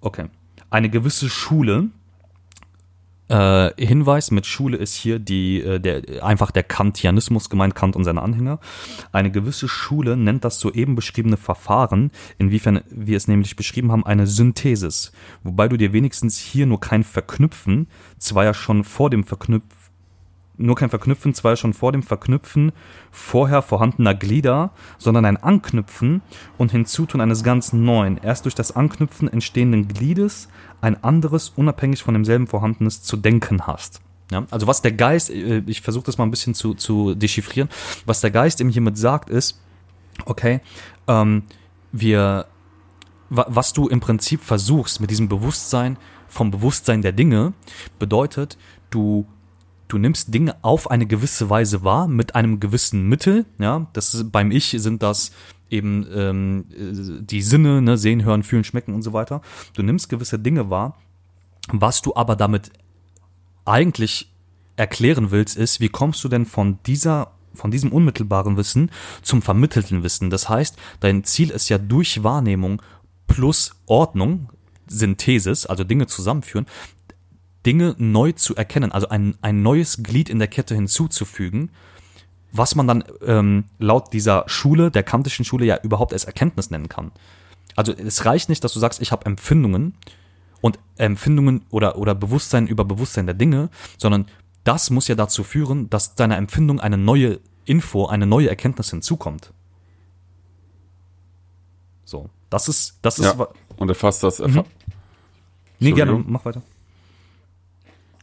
[0.01, 0.25] Okay.
[0.71, 1.89] Eine gewisse Schule,
[3.27, 8.03] äh, Hinweis mit Schule ist hier die, äh, der, einfach der Kantianismus gemeint, Kant und
[8.03, 8.59] seine Anhänger.
[9.11, 14.27] Eine gewisse Schule nennt das soeben beschriebene Verfahren, inwiefern wir es nämlich beschrieben haben, eine
[14.27, 15.11] Synthesis.
[15.43, 17.87] Wobei du dir wenigstens hier nur kein Verknüpfen,
[18.19, 19.69] zwar ja schon vor dem Verknüpfen,
[20.57, 22.71] nur kein Verknüpfen, zwar schon vor dem Verknüpfen
[23.11, 26.21] vorher vorhandener Glieder, sondern ein Anknüpfen
[26.57, 30.47] und Hinzutun eines ganz neuen, erst durch das Anknüpfen entstehenden Gliedes
[30.85, 34.01] ein anderes, unabhängig von demselben vorhandenes zu denken hast.
[34.31, 37.69] Ja, also was der Geist, äh, ich versuche das mal ein bisschen zu, zu dechiffrieren,
[38.05, 39.59] was der Geist eben hiermit sagt ist,
[40.25, 40.61] okay,
[41.07, 41.43] ähm,
[41.91, 42.45] wir,
[43.29, 47.53] wa- was du im Prinzip versuchst mit diesem Bewusstsein vom Bewusstsein der Dinge,
[47.99, 48.57] bedeutet,
[48.89, 49.25] du
[49.87, 53.45] du nimmst Dinge auf eine gewisse Weise wahr mit einem gewissen Mittel.
[53.59, 55.31] Ja, das ist, beim Ich sind das
[55.69, 59.41] eben ähm, äh, die Sinne, ne, sehen, hören, fühlen, schmecken und so weiter.
[59.73, 60.97] Du nimmst gewisse Dinge wahr.
[61.71, 62.71] Was du aber damit
[63.65, 64.31] eigentlich
[64.75, 68.91] erklären willst, ist, wie kommst du denn von dieser von diesem unmittelbaren Wissen
[69.21, 70.29] zum vermittelten Wissen.
[70.29, 72.81] Das heißt, dein Ziel ist ja durch Wahrnehmung
[73.27, 74.49] plus Ordnung,
[74.87, 76.65] Synthesis, also Dinge zusammenführen,
[77.65, 81.71] Dinge neu zu erkennen, also ein, ein neues Glied in der Kette hinzuzufügen,
[82.57, 86.89] was man dann ähm, laut dieser Schule, der kantischen Schule, ja überhaupt als Erkenntnis nennen
[86.89, 87.11] kann.
[87.75, 89.95] Also es reicht nicht, dass du sagst, ich habe Empfindungen
[90.61, 94.27] und Empfindungen oder, oder Bewusstsein über Bewusstsein der Dinge, sondern
[94.63, 99.51] das muss ja dazu führen, dass deiner Empfindung eine neue Info, eine neue Erkenntnis hinzukommt.
[102.05, 103.47] So, das ist, das ist, Ja.
[103.77, 104.63] Und er fasst das, er fa
[105.79, 106.61] nee, gerne, mach weiter.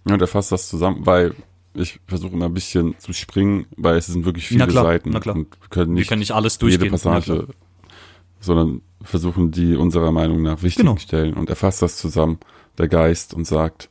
[0.05, 1.35] und er fasst das zusammen, weil
[1.75, 5.21] ich versuche immer ein bisschen zu springen, weil es sind wirklich viele klar, Seiten na
[5.21, 5.37] klar.
[5.37, 6.91] und wir können Wir nicht, können nicht alles jede durchgehen.
[6.91, 7.55] Passage, Ja, klar.
[8.41, 10.99] sondern versuchen die unserer Meinung nach wichtigen Genau.
[10.99, 12.39] Stellen und er fasst das zusammen,
[12.79, 13.89] der Geist, und sagt,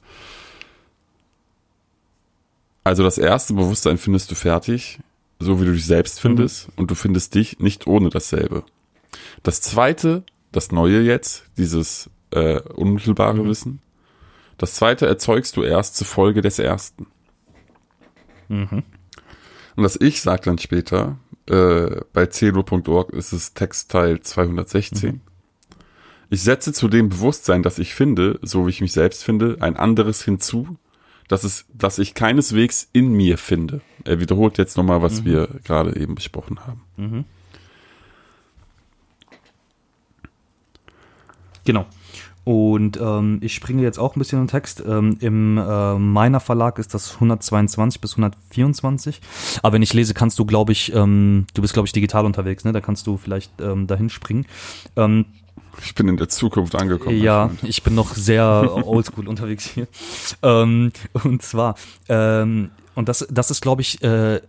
[2.83, 4.99] also das erste Bewusstsein findest du fertig,
[5.39, 6.21] so wie du dich selbst Mhm.
[6.29, 8.63] findest, und du findest dich nicht ohne dasselbe.
[9.43, 13.49] Das zweite, das neue jetzt, dieses äh, unmittelbare Mhm.
[13.49, 13.81] Wissen,
[14.57, 17.07] das zweite erzeugst du erst zufolge des ersten.
[18.51, 18.83] Mhm.
[19.75, 21.17] Und das Ich sagt dann später,
[21.49, 25.09] äh, bei cedo.org ist es Textteil 216.
[25.15, 25.21] Mhm.
[26.29, 29.75] Ich setze zu dem Bewusstsein, das ich finde, so wie ich mich selbst finde, ein
[29.75, 30.77] anderes hinzu,
[31.27, 33.81] das ist, dass ich keineswegs in mir finde.
[34.03, 35.25] Er wiederholt jetzt nochmal, was Mhm.
[35.25, 37.25] wir gerade eben besprochen haben.
[41.63, 41.85] Genau.
[42.43, 44.83] Und ähm, ich springe jetzt auch ein bisschen im Text.
[44.85, 49.21] Ähm, Im äh, meiner Verlag ist das 122 bis 124.
[49.61, 52.63] Aber wenn ich lese, kannst du, glaube ich, ähm, du bist, glaube ich, digital unterwegs,
[52.63, 52.71] ne?
[52.71, 54.45] Da kannst du vielleicht ähm, dahin springen.
[54.95, 55.25] Ähm,
[55.83, 57.21] Ich bin in der Zukunft angekommen.
[57.21, 59.87] ja, ich bin noch sehr oldschool unterwegs hier.
[60.41, 60.91] Ähm,
[61.23, 61.75] und zwar,
[62.09, 64.41] ähm, und das, das ist, glaube ich, äh,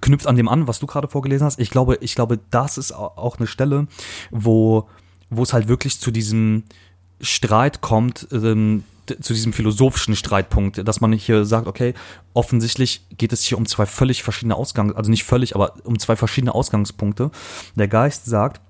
[0.00, 1.58] knüpft an dem an, was du gerade vorgelesen hast.
[1.60, 3.86] Ich glaube, ich glaube, das ist au- auch eine Stelle,
[4.30, 4.88] wo,
[5.28, 6.62] wo es halt wirklich zu diesem
[7.20, 8.84] Streit kommt, ähm,
[9.20, 11.94] zu diesem philosophischen Streitpunkt, dass man hier sagt, okay,
[12.34, 16.16] offensichtlich geht es hier um zwei völlig verschiedene Ausgangs, also nicht völlig, aber um zwei
[16.16, 17.30] verschiedene Ausgangspunkte.
[17.76, 18.60] Der Geist sagt,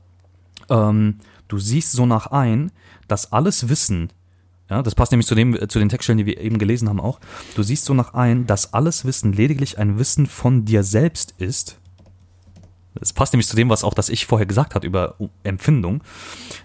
[0.69, 2.71] ähm, du siehst so nach ein,
[3.09, 4.11] dass alles Wissen,
[4.69, 7.21] ja, das passt nämlich zu dem, zu den Textstellen, die wir eben gelesen haben auch,
[7.55, 11.79] du siehst so nach ein, dass alles Wissen lediglich ein Wissen von dir selbst ist.
[12.95, 16.03] Das passt nämlich zu dem, was auch das Ich vorher gesagt hat über Empfindung,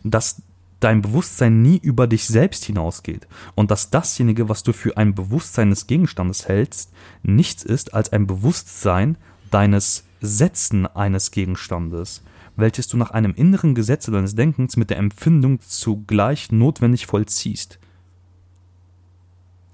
[0.03, 0.41] dass
[0.81, 5.69] dein Bewusstsein nie über dich selbst hinausgeht und dass dasjenige, was du für ein Bewusstsein
[5.69, 6.91] des Gegenstandes hältst,
[7.23, 9.17] nichts ist als ein Bewusstsein
[9.51, 12.23] deines Setzen eines Gegenstandes,
[12.55, 17.79] welches du nach einem inneren Gesetze deines Denkens mit der Empfindung zugleich notwendig vollziehst.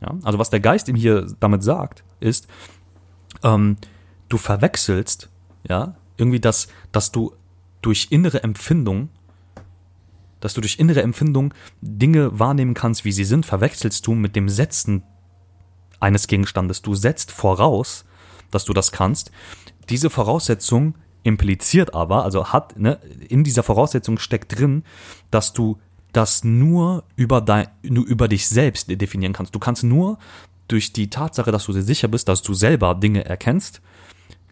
[0.02, 2.48] Ja, also was der Geist ihm hier damit sagt, ist,
[3.44, 3.78] ähm,
[4.30, 5.30] du verwechselst,
[5.68, 7.34] ja, irgendwie das, dass du
[7.82, 9.10] durch innere Empfindung,
[10.40, 14.50] dass du durch innere Empfindung Dinge wahrnehmen kannst, wie sie sind, verwechselst du mit dem
[14.50, 15.04] Setzen
[16.00, 16.82] eines Gegenstandes.
[16.82, 18.06] Du setzt voraus,
[18.52, 19.32] dass du das kannst.
[19.90, 24.84] Diese Voraussetzung impliziert aber, also hat, ne, in dieser Voraussetzung steckt drin,
[25.32, 25.78] dass du
[26.14, 29.54] das nur über, dein, nur über dich selbst definieren kannst.
[29.54, 30.18] Du kannst nur
[30.68, 33.82] durch die Tatsache, dass du dir sicher bist, dass du selber Dinge erkennst,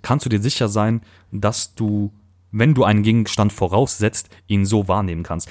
[0.02, 2.12] kannst du dir sicher sein, dass du,
[2.52, 5.50] wenn du einen Gegenstand voraussetzt, ihn so wahrnehmen kannst.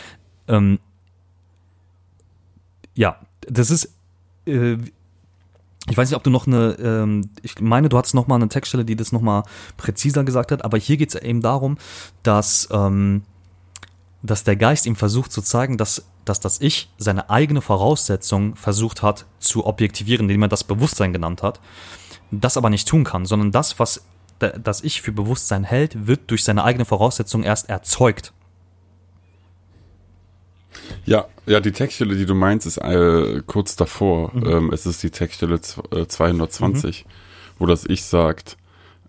[0.48, 0.78] Ähm,
[2.94, 3.94] ja, das ist,
[4.46, 4.76] äh,
[5.88, 8.48] ich weiß nicht, ob du noch eine, ähm, ich meine, du hattest noch mal eine
[8.48, 9.42] Textstelle, die das noch mal
[9.76, 11.76] präziser gesagt hat, aber hier geht es eben darum,
[12.22, 13.22] dass, ähm,
[14.22, 19.02] dass der Geist ihm versucht zu zeigen, dass, dass das Ich seine eigene Voraussetzung versucht
[19.02, 21.60] hat zu objektivieren, indem er das Bewusstsein genannt hat,
[22.30, 24.06] das aber nicht tun kann, sondern das, was
[24.38, 28.32] das Ich für Bewusstsein hält, wird durch seine eigene Voraussetzung erst erzeugt.
[31.04, 34.32] Ja, ja, die Textstelle, die du meinst, ist äh, kurz davor.
[34.34, 34.46] Mhm.
[34.46, 37.10] Ähm, es ist die Textstelle 220, mhm.
[37.58, 38.56] wo das Ich sagt,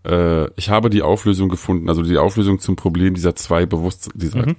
[0.05, 4.47] äh, ich habe die Auflösung gefunden, also die Auflösung zum Problem dieser zwei Bewusstsein, dieser
[4.47, 4.55] mhm.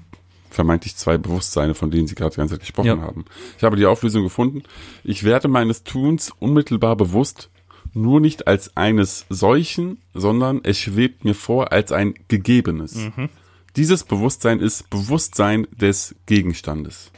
[0.50, 3.00] vermeintlich zwei Bewusstseine, von denen Sie gerade die ganze Zeit gesprochen ja.
[3.00, 3.26] haben.
[3.58, 4.62] Ich habe die Auflösung gefunden.
[5.04, 7.50] Ich werde meines Tuns unmittelbar bewusst,
[7.92, 12.94] nur nicht als eines solchen, sondern es schwebt mir vor als ein gegebenes.
[12.94, 13.28] Mhm.
[13.76, 17.10] Dieses Bewusstsein ist Bewusstsein des Gegenstandes.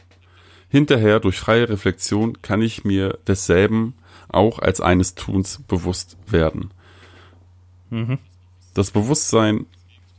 [0.69, 3.95] Hinterher, durch freie Reflexion, kann ich mir desselben
[4.27, 6.71] auch als eines Tuns bewusst werden.
[7.89, 8.19] Mhm.
[8.75, 9.65] Das Bewusstsein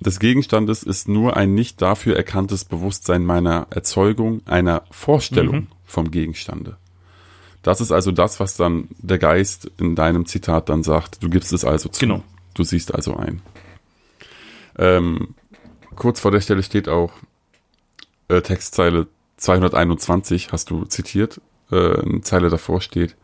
[0.01, 5.66] des Gegenstandes ist nur ein nicht dafür erkanntes Bewusstsein meiner Erzeugung, einer Vorstellung mhm.
[5.84, 6.76] vom Gegenstande.
[7.62, 11.22] Das ist also das, was dann der Geist in deinem Zitat dann sagt.
[11.22, 12.01] Du gibst es also zu.
[12.01, 12.22] Genau.
[12.55, 13.42] Du siehst also ein.
[14.78, 15.34] Ähm,
[15.94, 17.12] kurz vor der Stelle steht auch
[18.28, 19.07] äh, Textzeile
[19.41, 23.16] 221 hast du zitiert, äh, eine Zeile davor steht,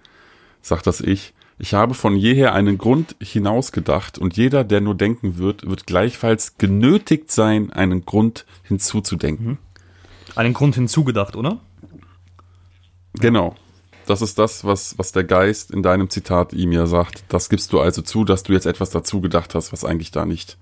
[0.62, 5.38] sagt das ich, ich habe von jeher einen Grund hinausgedacht und jeder, der nur denken
[5.38, 9.46] wird, wird gleichfalls genötigt sein, einen Grund hinzuzudenken.
[9.46, 9.58] Mhm.
[10.34, 11.60] Einen Grund hinzugedacht, oder?
[13.14, 13.54] Genau.
[14.06, 17.24] Das ist das, was, was der Geist in deinem Zitat ihm ja sagt.
[17.28, 20.26] Das gibst du also zu, dass du jetzt etwas dazu gedacht hast, was eigentlich da
[20.26, 20.58] nicht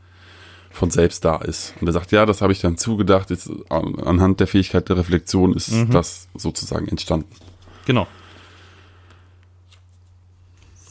[0.74, 1.72] von selbst da ist.
[1.80, 3.30] Und er sagt, ja, das habe ich dann zugedacht.
[3.30, 5.90] Jetzt, anhand der Fähigkeit der Reflexion ist mhm.
[5.90, 7.30] das sozusagen entstanden.
[7.86, 8.08] Genau.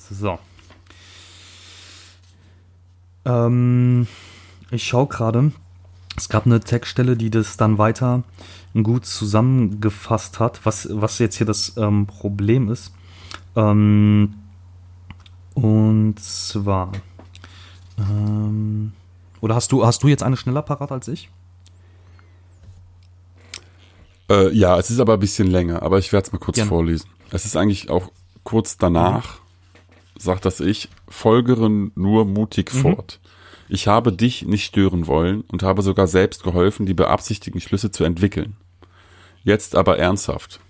[0.09, 0.39] So.
[3.25, 4.07] Ähm,
[4.71, 5.51] ich schaue gerade.
[6.15, 8.23] Es gab eine Textstelle, die das dann weiter
[8.81, 12.93] gut zusammengefasst hat, was, was jetzt hier das ähm, Problem ist.
[13.55, 14.35] Ähm,
[15.55, 16.91] und zwar.
[17.97, 18.93] Ähm,
[19.43, 21.29] oder hast du, hast du jetzt eine schneller parat als ich?
[24.29, 26.69] Äh, ja, es ist aber ein bisschen länger, aber ich werde es mal kurz Gerne.
[26.69, 27.09] vorlesen.
[27.29, 28.09] Es ist eigentlich auch
[28.43, 30.19] kurz danach, mhm.
[30.19, 32.77] sagt das ich, folgere nur mutig mhm.
[32.79, 33.19] fort.
[33.67, 38.05] Ich habe dich nicht stören wollen und habe sogar selbst geholfen, die beabsichtigten Schlüsse zu
[38.05, 38.55] entwickeln.
[39.43, 40.61] Jetzt aber ernsthaft.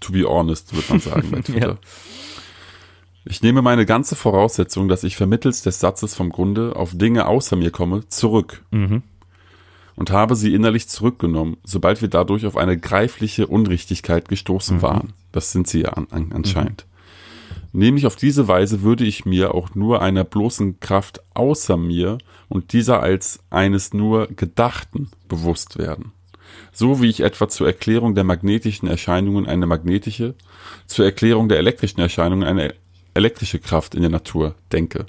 [0.00, 1.68] To be honest, würde man sagen bei Twitter.
[1.72, 1.78] ja.
[3.30, 7.56] Ich nehme meine ganze Voraussetzung, dass ich vermittels des Satzes vom Grunde auf Dinge außer
[7.56, 8.64] mir komme, zurück.
[8.70, 9.02] Mhm.
[9.96, 14.82] Und habe sie innerlich zurückgenommen, sobald wir dadurch auf eine greifliche Unrichtigkeit gestoßen mhm.
[14.82, 15.12] waren.
[15.30, 16.86] Das sind sie ja an, an, anscheinend.
[17.72, 17.80] Mhm.
[17.80, 22.16] Nämlich auf diese Weise würde ich mir auch nur einer bloßen Kraft außer mir
[22.48, 26.12] und dieser als eines nur Gedachten bewusst werden.
[26.72, 30.34] So wie ich etwa zur Erklärung der magnetischen Erscheinungen eine magnetische,
[30.86, 32.72] zur Erklärung der elektrischen Erscheinungen eine
[33.18, 35.06] elektrische Kraft in der Natur denke.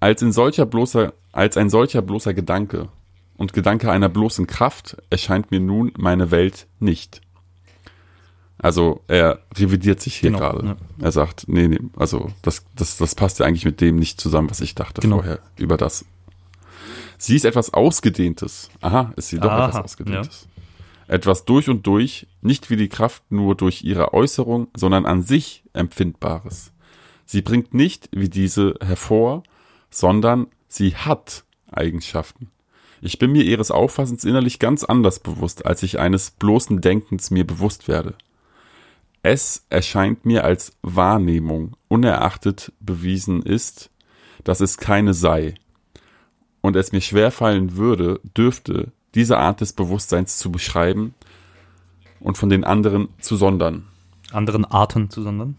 [0.00, 2.88] Als, in solcher bloßer, als ein solcher bloßer Gedanke
[3.36, 7.20] und Gedanke einer bloßen Kraft erscheint mir nun meine Welt nicht.
[8.58, 10.66] Also er revidiert sich hier Genau, gerade.
[10.66, 10.76] ja.
[11.00, 14.50] Er sagt, nee, nee, also das, das, das passt ja eigentlich mit dem nicht zusammen,
[14.50, 15.16] was ich dachte Genau.
[15.16, 16.04] vorher über das.
[17.18, 18.70] Sie ist etwas Ausgedehntes.
[18.80, 20.48] Aha, ist sie doch Aha, etwas Ausgedehntes.
[21.06, 25.64] Etwas durch und durch, nicht wie die Kraft nur durch ihre Äußerung, sondern an sich
[25.72, 26.72] Empfindbares.
[27.26, 29.42] Sie bringt nicht wie diese hervor,
[29.90, 32.50] sondern sie hat Eigenschaften.
[33.00, 37.46] Ich bin mir ihres Auffassens innerlich ganz anders bewusst, als ich eines bloßen Denkens mir
[37.46, 38.14] bewusst werde.
[39.22, 43.90] Es erscheint mir als Wahrnehmung, unerachtet bewiesen ist,
[44.42, 45.54] dass es keine sei,
[46.60, 51.14] und es mir schwerfallen würde, dürfte, diese Art des Bewusstseins zu beschreiben
[52.20, 53.86] und von den anderen zu sondern.
[54.32, 55.56] Anderen Arten zu sondern.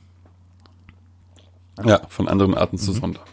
[1.83, 3.23] Ja, von anderen Arten zu sondern.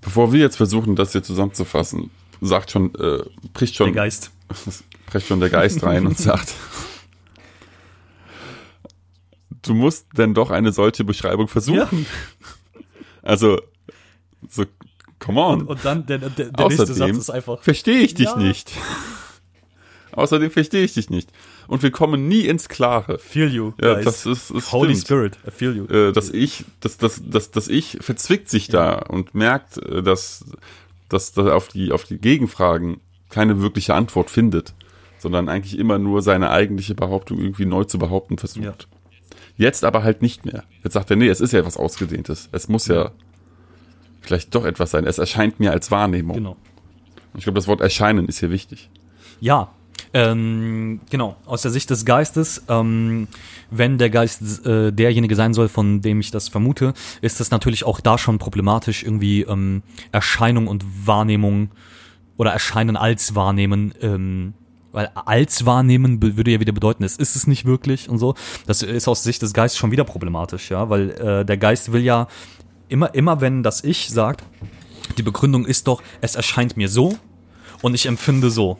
[0.00, 2.10] Bevor wir jetzt versuchen, das hier zusammenzufassen,
[2.40, 4.30] sagt schon, äh, bricht schon, Der Geist.
[5.06, 6.54] bricht schon der Geist rein und sagt,
[9.62, 12.06] du musst denn doch eine solche Beschreibung versuchen.
[13.22, 13.60] Also,
[14.48, 14.64] so,
[15.24, 15.60] come on.
[15.62, 17.62] Und, und dann der, der, der nächste Satz Außerdem ist einfach.
[17.62, 18.36] verstehe ich dich Ja.
[18.36, 18.72] nicht.
[20.12, 21.30] Außerdem verstehe ich dich nicht.
[21.66, 23.18] Und wir kommen nie ins Klare.
[23.18, 23.72] Feel you.
[23.80, 24.04] Ja, guys.
[24.04, 25.06] das ist, ist Holy stimmt.
[25.06, 25.38] Spirit.
[25.46, 25.84] I feel you.
[25.86, 30.44] Äh, das Ich, das, das, das, das Ich verzwickt sich da und merkt, äh, dass,
[31.08, 34.74] dass, dass er auf die, auf die Gegenfragen keine wirkliche Antwort findet,
[35.18, 38.64] sondern eigentlich immer nur seine eigentliche Behauptung irgendwie neu zu behaupten versucht.
[38.64, 38.74] Ja.
[39.56, 40.62] Jetzt aber halt nicht mehr.
[40.84, 42.48] Jetzt sagt er, nee, es ist ja etwas Ausgedehntes.
[42.52, 43.10] Es muss ja
[44.24, 45.04] vielleicht doch etwas sein.
[45.06, 46.36] Es erscheint mir als Wahrnehmung.
[46.36, 46.56] Genau.
[47.32, 48.90] Und Ich glaube, das Wort erscheinen ist hier wichtig.
[49.40, 49.70] Ja,
[50.12, 51.36] ähm, genau.
[51.44, 53.26] Aus der Sicht des Geistes, ähm,
[53.70, 57.84] wenn der Geist äh, derjenige sein soll, von dem ich das vermute, ist das natürlich
[57.84, 61.70] auch da schon problematisch, irgendwie ähm, Erscheinung und Wahrnehmung
[62.36, 63.92] oder Erscheinen als Wahrnehmen.
[64.00, 64.54] Ähm,
[64.92, 68.36] weil als Wahrnehmen würde ja wieder bedeuten, es ist es nicht wirklich und so.
[68.66, 72.02] Das ist aus Sicht des Geistes schon wieder problematisch, ja, weil äh, der Geist will
[72.02, 72.28] ja
[72.88, 74.44] immer, immer wenn das Ich sagt,
[75.18, 77.18] die Begründung ist doch, es erscheint mir so
[77.82, 78.78] und ich empfinde so.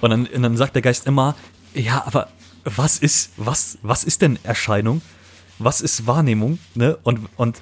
[0.00, 1.36] Und dann, und dann sagt der Geist immer,
[1.74, 2.28] ja, aber
[2.64, 5.02] was ist, was, was ist denn Erscheinung?
[5.58, 6.58] Was ist Wahrnehmung?
[6.74, 6.98] Ne?
[7.02, 7.60] Und, und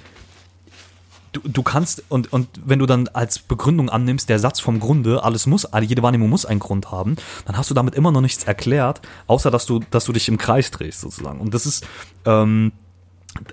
[1.33, 5.23] du, du kannst, und, und wenn du dann als Begründung annimmst, der Satz vom Grunde,
[5.25, 8.45] alles muss, jede Wahrnehmung muss einen Grund haben, dann hast du damit immer noch nichts
[8.45, 11.41] erklärt, außer dass du, dass du dich im Kreis drehst, sozusagen.
[11.41, 11.87] Und das ist,
[12.25, 12.73] ähm,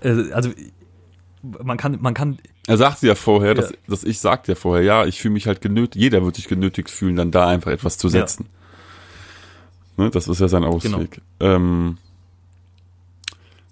[0.02, 0.52] äh, also
[1.64, 2.38] man kann, man kann
[2.68, 3.62] Er sagt ja vorher, Ja.
[3.62, 6.48] dass, dass ich sagt ja vorher, ja, ich fühle mich halt genötigt, jeder wird sich
[6.48, 8.12] genötigt fühlen, dann da einfach etwas zu Ja.
[8.12, 8.48] setzen.
[9.98, 11.22] Ne, das ist ja sein Ausweg.
[11.40, 11.98] Ähm,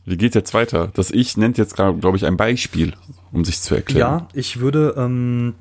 [0.06, 0.90] wie geht jetzt weiter?
[0.94, 2.94] Das Ich nennt jetzt, glaube ich, ein Beispiel,
[3.32, 4.20] um sich zu erklären.
[4.20, 5.56] Ja, ich würde, ähm,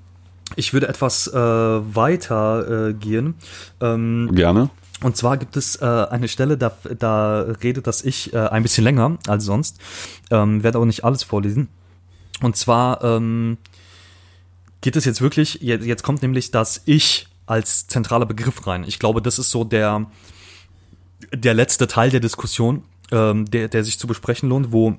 [0.57, 3.35] ich würde etwas äh, weiter äh, gehen.
[3.81, 4.71] Ähm, Gerne.
[5.03, 8.85] und zwar gibt es äh, eine Stelle, da, da redet das Ich äh, ein bisschen
[8.85, 9.79] länger als sonst.
[10.31, 11.69] Ähm, werde auch nicht alles vorlesen.
[12.43, 13.57] Und zwar ähm,
[14.81, 18.85] geht es jetzt wirklich, jetzt, jetzt kommt nämlich das Ich als zentraler Begriff rein.
[18.87, 20.07] Ich glaube, das ist so der,
[21.33, 24.97] der letzte Teil der Diskussion, ähm, der, der sich zu besprechen lohnt, wo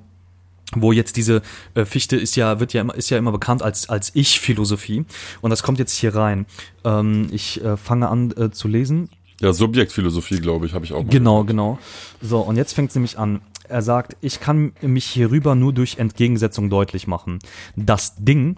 [0.76, 1.42] wo jetzt diese
[1.74, 5.04] äh, Fichte ist ja wird ja immer ist ja immer bekannt als als ich Philosophie
[5.40, 6.46] und das kommt jetzt hier rein.
[6.84, 9.10] Ähm, ich äh, fange an äh, zu lesen.
[9.40, 11.10] Ja, Subjektphilosophie, glaube ich, habe ich auch mal.
[11.10, 11.78] Genau, genau.
[12.22, 13.40] So und jetzt fängt es nämlich an.
[13.74, 17.40] Er sagt, ich kann mich hierüber nur durch Entgegensetzung deutlich machen.
[17.74, 18.54] Das Ding,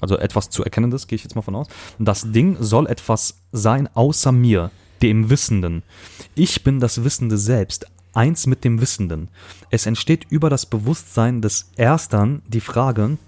[0.00, 1.66] also etwas zu erkennendes, gehe ich jetzt mal von aus.
[1.98, 4.70] Das Ding soll etwas sein außer mir,
[5.02, 5.82] dem Wissenden.
[6.34, 9.28] Ich bin das Wissende selbst, eins mit dem Wissenden.
[9.68, 13.18] Es entsteht über das Bewusstsein des Erstern die Frage,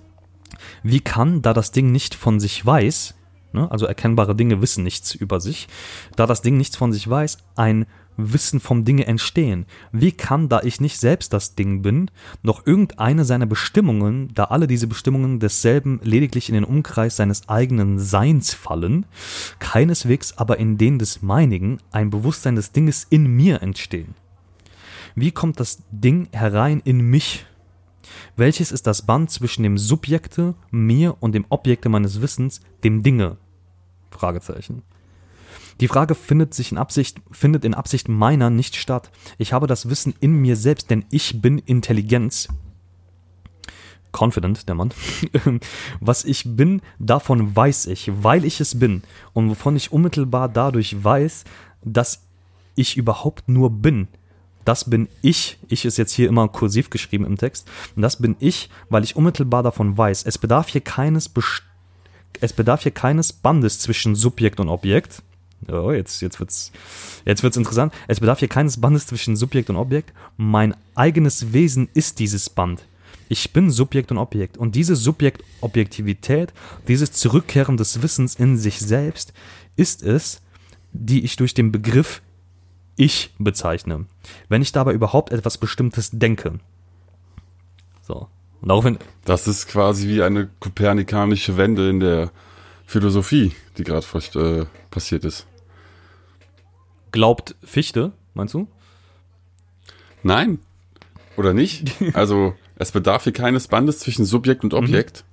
[0.82, 3.12] wie kann, da das Ding nicht von sich weiß,
[3.52, 5.68] ne, also erkennbare Dinge wissen nichts über sich,
[6.16, 7.84] da das Ding nichts von sich weiß, ein
[8.16, 9.66] Wissen vom Dinge entstehen?
[9.92, 12.10] Wie kann, da ich nicht selbst das Ding bin,
[12.42, 17.98] noch irgendeine seiner Bestimmungen, da alle diese Bestimmungen desselben lediglich in den Umkreis seines eigenen
[17.98, 19.06] Seins fallen,
[19.58, 24.14] keineswegs aber in den des meinigen, ein Bewusstsein des Dinges in mir entstehen?
[25.14, 27.46] Wie kommt das Ding herein in mich?
[28.36, 33.38] Welches ist das Band zwischen dem Subjekte, mir und dem Objekte meines Wissens, dem Dinge?
[34.10, 34.82] Fragezeichen.
[35.80, 39.10] Die Frage findet sich in Absicht, findet in Absicht meiner nicht statt.
[39.38, 42.48] Ich habe das Wissen in mir selbst, denn ich bin Intelligenz.
[44.12, 44.92] Confident, der Mann.
[46.00, 49.02] Was ich bin, davon weiß ich, weil ich es bin.
[49.34, 51.44] Und wovon ich unmittelbar dadurch weiß,
[51.84, 52.22] dass
[52.74, 54.08] ich überhaupt nur bin.
[54.64, 55.58] Das bin ich.
[55.68, 57.68] Ich ist jetzt hier immer kursiv geschrieben im Text.
[57.94, 60.24] Und das bin ich, weil ich unmittelbar davon weiß.
[60.24, 61.62] Es bedarf hier keines, Best-
[62.40, 65.22] es bedarf hier keines Bandes zwischen Subjekt und Objekt.
[65.70, 66.72] Oh, jetzt, jetzt wird's,
[67.24, 67.92] jetzt wird's interessant.
[68.08, 70.12] Es bedarf hier keines Bandes zwischen Subjekt und Objekt.
[70.36, 72.84] Mein eigenes Wesen ist dieses Band.
[73.28, 74.56] Ich bin Subjekt und Objekt.
[74.56, 76.52] Und diese Subjekt-Objektivität,
[76.86, 79.32] dieses Zurückkehren des Wissens in sich selbst,
[79.76, 80.42] ist es,
[80.92, 82.22] die ich durch den Begriff
[82.96, 84.06] Ich bezeichne.
[84.48, 86.60] Wenn ich dabei überhaupt etwas Bestimmtes denke.
[88.02, 88.28] So.
[88.62, 92.30] Und daraufhin, Das ist quasi wie eine kopernikanische Wende in der
[92.86, 95.46] Philosophie, die gerade äh, passiert ist.
[97.12, 98.68] Glaubt Fichte, meinst du?
[100.22, 100.58] Nein.
[101.36, 101.92] Oder nicht?
[102.14, 105.24] Also, es bedarf hier keines Bandes zwischen Subjekt und Objekt.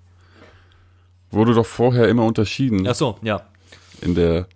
[1.31, 3.41] Wurde doch vorher immer unterschieden Ach so, ja.
[4.01, 4.47] in der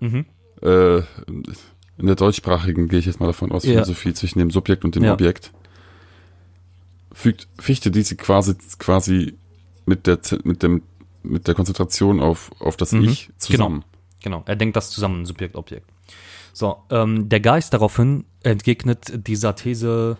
[0.61, 0.97] äh,
[1.99, 3.72] in der deutschsprachigen, gehe ich jetzt mal davon aus, Ja.
[3.74, 5.13] Philosophie zwischen dem Subjekt und dem Ja.
[5.13, 5.51] Objekt.
[7.11, 9.38] Fügt Fichte diese quasi quasi
[9.88, 10.84] mit der mit dem
[11.24, 13.84] mit der Konzentration auf auf das Ich zusammen.
[14.22, 15.89] Genau, er denkt das zusammen, Subjekt, Objekt.
[16.58, 20.18] So, ähm, der Geist daraufhin entgegnet dieser These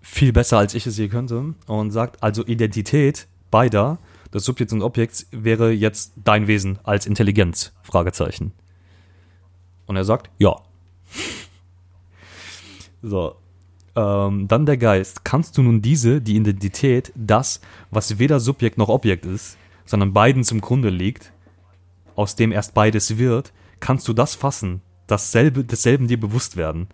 [0.00, 3.98] viel besser, als ich es je könnte und sagt, also Identität beider,
[4.32, 8.52] des Subjekts und Objekts, wäre jetzt dein Wesen als Intelligenz, Fragezeichen.
[9.86, 10.54] Und er sagt, ja.
[13.02, 13.34] so,
[13.96, 15.24] ähm, dann der Geist.
[15.24, 17.60] Kannst du nun diese, die Identität, das,
[17.90, 21.32] was weder Subjekt noch Objekt ist, sondern beiden zum Grunde liegt,
[22.14, 24.80] aus dem erst beides wird, kannst du das fassen,
[25.12, 26.88] dasselbe, desselben dir bewusst werden.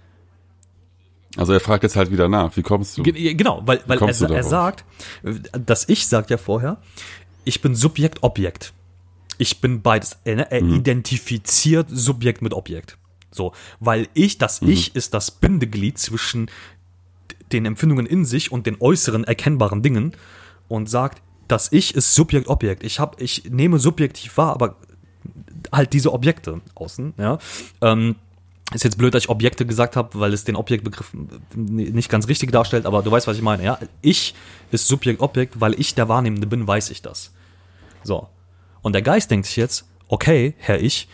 [1.37, 3.03] Also er fragt jetzt halt wieder nach, wie kommst du?
[3.05, 4.85] Ge- Genau, weil, weil er, er sagt,
[5.23, 6.79] äh, das Ich sagt ja vorher,
[7.45, 8.73] ich bin Subjekt, Objekt.
[9.39, 10.19] Ich bin beides.
[10.25, 10.75] Er, ne, er Mhm.
[10.75, 12.99] identifiziert Subjekt mit Objekt.
[13.31, 14.71] So, weil ich, das Mhm.
[14.71, 16.51] Ich ist das Bindeglied zwischen
[17.53, 20.14] den Empfindungen in sich und den äußeren erkennbaren Dingen
[20.66, 22.83] und sagt, das Ich ist Subjekt, Objekt.
[22.85, 24.77] Ich hab, ich nehme subjektiv wahr, aber
[25.72, 27.39] halt diese Objekte außen, ja.
[27.81, 28.16] Ähm,
[28.74, 31.12] ist jetzt blöd, dass ich Objekte gesagt habe, weil es den Objektbegriff
[31.55, 33.79] nicht ganz richtig darstellt, aber du weißt, was ich meine, ja?
[34.03, 34.35] Ich
[34.70, 37.33] ist Subjekt, Objekt, weil ich der Wahrnehmende bin, weiß ich das.
[38.05, 38.29] So.
[38.83, 41.09] Und der Geist denkt sich jetzt, okay, Herr Ich,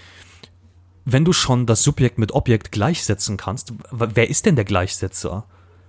[1.05, 5.45] wenn du schon das Subjekt mit Objekt gleichsetzen kannst, wer ist denn der Gleichsetzer?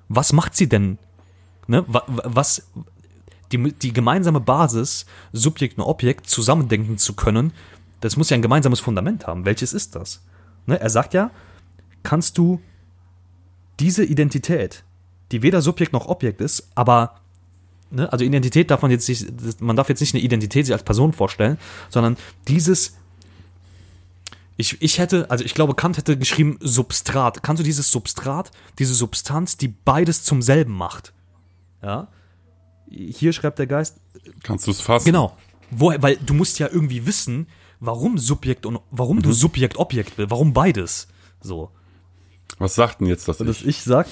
[0.08, 1.00] Was macht sie denn?
[1.68, 1.84] Ne?
[1.88, 2.68] Wa- wa- Was,
[3.52, 7.54] die, die gemeinsame Basis, Subjekt und Objekt zusammendenken zu können,
[8.06, 9.46] das muss ja ein gemeinsames Fundament haben.
[9.46, 10.22] Welches ist das?
[10.68, 10.80] Ne?
[10.80, 11.32] Er sagt ja,
[12.04, 12.62] kannst du
[13.80, 14.84] diese Identität,
[15.32, 17.20] die weder Subjekt noch Objekt ist, aber
[17.90, 20.84] ne, also Identität darf man jetzt nicht, man darf jetzt nicht eine Identität sich als
[20.84, 21.58] Person vorstellen,
[21.90, 22.16] sondern
[22.48, 22.96] dieses
[24.56, 27.42] ich, ich hätte, also ich glaube, Kant hätte geschrieben Substrat.
[27.44, 31.12] Kannst du dieses Substrat, diese Substanz, die beides zum selben macht?
[31.82, 32.08] Ja.
[32.90, 33.98] Hier schreibt der Geist,
[34.44, 35.06] Kannst du es fassen?
[35.06, 35.36] Genau.
[35.72, 37.48] Woher, weil du musst ja irgendwie wissen,
[37.86, 41.08] warum Subjekt und warum du Subjekt Objekt will, warum beides.
[41.42, 41.72] So.
[42.58, 43.66] Was sagt denn jetzt das Das Ich?
[43.68, 44.08] ich sag,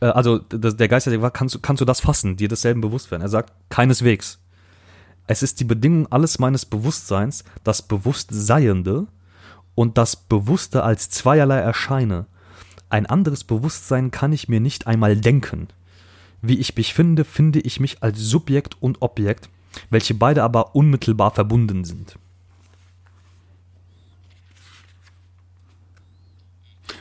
[0.00, 2.80] äh, also das, der Geist hat gesagt, kannst, du- kannst du das fassen, dir desselben
[2.80, 3.22] bewusst werden?
[3.22, 4.38] Er sagt, keineswegs.
[5.26, 9.06] Es ist die Bedingung alles meines Bewusstseins, das Bewusstseiende
[9.74, 12.26] und das Bewusste als zweierlei erscheine.
[12.90, 15.68] Ein anderes Bewusstsein kann ich mir nicht einmal denken.
[16.42, 19.48] Wie ich mich finde, finde ich mich als Subjekt und Objekt,
[19.90, 22.16] welche beide aber unmittelbar verbunden sind.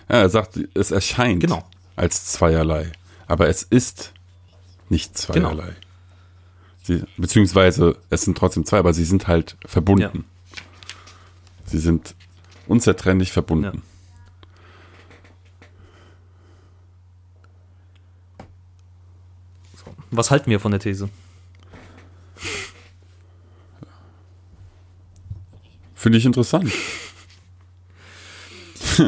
[0.10, 1.64] Ja, er sagt, es erscheint Genau.
[1.96, 2.92] als zweierlei,
[3.28, 4.14] aber es ist
[4.90, 5.50] nicht Genau.
[5.52, 5.76] zweierlei.
[6.84, 10.26] Sie, beziehungsweise es sind trotzdem zwei, aber sie sind halt verbunden.
[11.66, 12.16] Sie sind
[12.68, 13.78] unzertrennlich verbunden.
[13.78, 13.82] Ja.
[20.12, 21.10] Was halten wir von der These?
[26.02, 26.72] Finde ich interessant.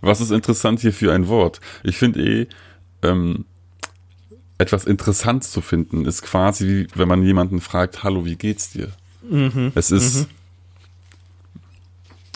[0.00, 1.60] Was ist interessant hier für ein Wort?
[1.82, 2.46] Ich finde eh,
[3.02, 3.46] ähm,
[4.56, 8.92] etwas interessant zu finden, ist quasi wie, wenn man jemanden fragt, hallo, wie geht's dir?
[9.28, 9.72] Mhm.
[9.74, 10.28] Es ist,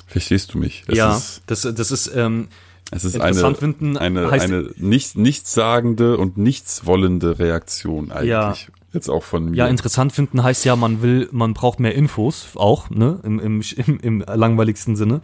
[0.08, 0.82] verstehst du mich?
[0.88, 2.48] Es ja, ist, das, das ist, ähm,
[2.90, 8.28] es ist interessant eine, finden eine, eine nicht, nichtssagende und nichtswollende Reaktion eigentlich.
[8.28, 8.56] Ja.
[8.92, 9.56] Jetzt auch von mir.
[9.56, 13.62] ja, interessant finden heißt ja, man will, man braucht mehr Infos, auch, ne, im, im,
[13.86, 15.20] im, im langweiligsten Sinne.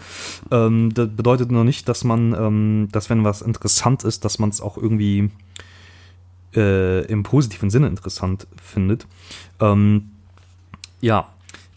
[0.51, 4.51] Ähm, das bedeutet noch nicht, dass man, ähm, dass wenn was interessant ist, dass man
[4.51, 5.31] es auch irgendwie
[6.55, 9.07] äh, im positiven Sinne interessant findet.
[9.61, 10.11] Ähm,
[11.01, 11.29] ja,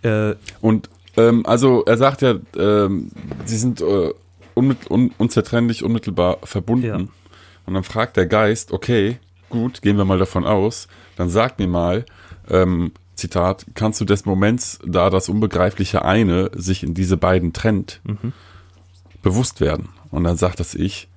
[0.03, 3.11] äh, Und ähm, also er sagt ja, ähm,
[3.45, 4.13] sie sind äh,
[4.53, 6.85] unmit un unzertrennlich, unmittelbar verbunden.
[6.85, 6.95] Ja.
[6.95, 9.17] Und dann fragt der Geist, okay,
[9.49, 10.87] gut, gehen wir mal davon aus,
[11.19, 12.05] dann sag mir mal,
[12.49, 17.99] ähm, Zitat, kannst du des Moments, da das unbegreifliche eine sich in diese beiden trennt,
[19.21, 19.89] bewusst werden.
[20.11, 21.09] Und dann sagt das Ich,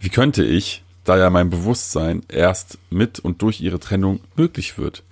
[0.00, 5.04] wie könnte ich, da ja mein Bewusstsein erst mit und durch ihre Trennung möglich wird,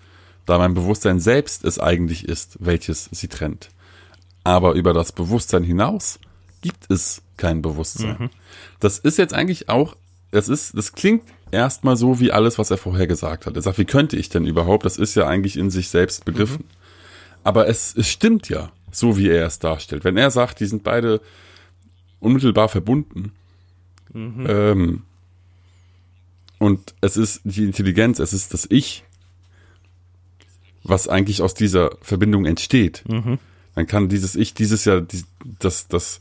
[0.47, 3.69] da mein Bewusstsein selbst es eigentlich ist, welches sie trennt.
[4.43, 6.19] Aber über das Bewusstsein hinaus
[6.63, 8.17] gibt es kein Bewusstsein.
[8.19, 8.31] Mhm.
[8.81, 9.97] Das ist jetzt eigentlich auch,
[10.31, 11.25] das ist, das klingt
[11.55, 13.57] erstmal so wie alles, was er vorher gesagt hat.
[13.57, 14.85] Er sagt, wie könnte ich denn überhaupt?
[14.85, 16.65] Das ist ja eigentlich in sich selbst begriffen.
[17.43, 20.05] Aber es, es stimmt ja, so wie er es darstellt.
[20.05, 21.21] Wenn er sagt, die sind beide
[22.21, 23.33] unmittelbar verbunden,
[24.49, 25.03] ähm,
[26.59, 29.05] und es ist die Intelligenz, es ist das Ich,
[30.83, 33.03] was eigentlich aus dieser Verbindung entsteht,
[33.75, 35.25] dann kann dieses Ich dieses ja die,
[35.59, 36.21] das, das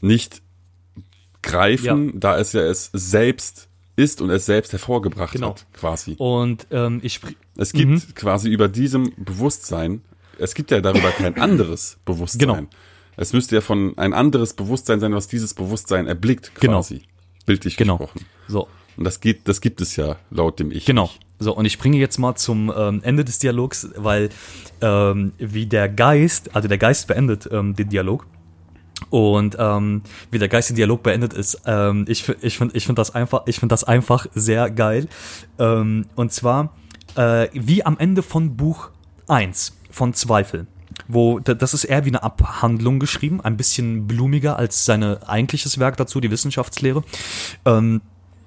[0.00, 0.40] nicht
[1.42, 5.50] greifen, da es ja es selbst ist und es selbst hervorgebracht Genau.
[5.50, 6.14] hat, quasi.
[6.18, 7.20] Und ähm, ich
[7.56, 10.02] Es gibt quasi über diesem Bewusstsein,
[10.38, 12.38] es gibt ja darüber kein anderes Bewusstsein.
[12.40, 12.58] Genau.
[13.16, 16.78] Es müsste ja von ein anderes Bewusstsein sein, was dieses Bewusstsein erblickt, Genau.
[16.78, 17.02] quasi.
[17.44, 17.98] Bildlich genau.
[17.98, 18.24] gesprochen.
[18.48, 20.86] So, Und das geht, das gibt es ja laut dem Ich.
[20.86, 21.10] Genau.
[21.38, 24.30] So, und ich springe jetzt mal zum ähm, Ende des Dialogs, weil
[24.80, 28.26] ähm, wie der Geist, also der Geist beendet ähm, den Dialog.
[29.10, 32.98] Und ähm, wie der Geist den Dialog beendet ist, ähm, ich, ich finde ich find
[32.98, 35.08] das einfach, ich finde das einfach sehr geil.
[35.58, 36.72] Ähm, und zwar
[37.16, 38.90] äh, wie am Ende von Buch
[39.28, 40.66] 1 von Zweifel.
[41.08, 45.78] Wo, da- das ist eher wie eine Abhandlung geschrieben, ein bisschen blumiger als sein eigentliches
[45.78, 47.02] Werk dazu, die Wissenschaftslehre.
[47.64, 48.02] Ähm,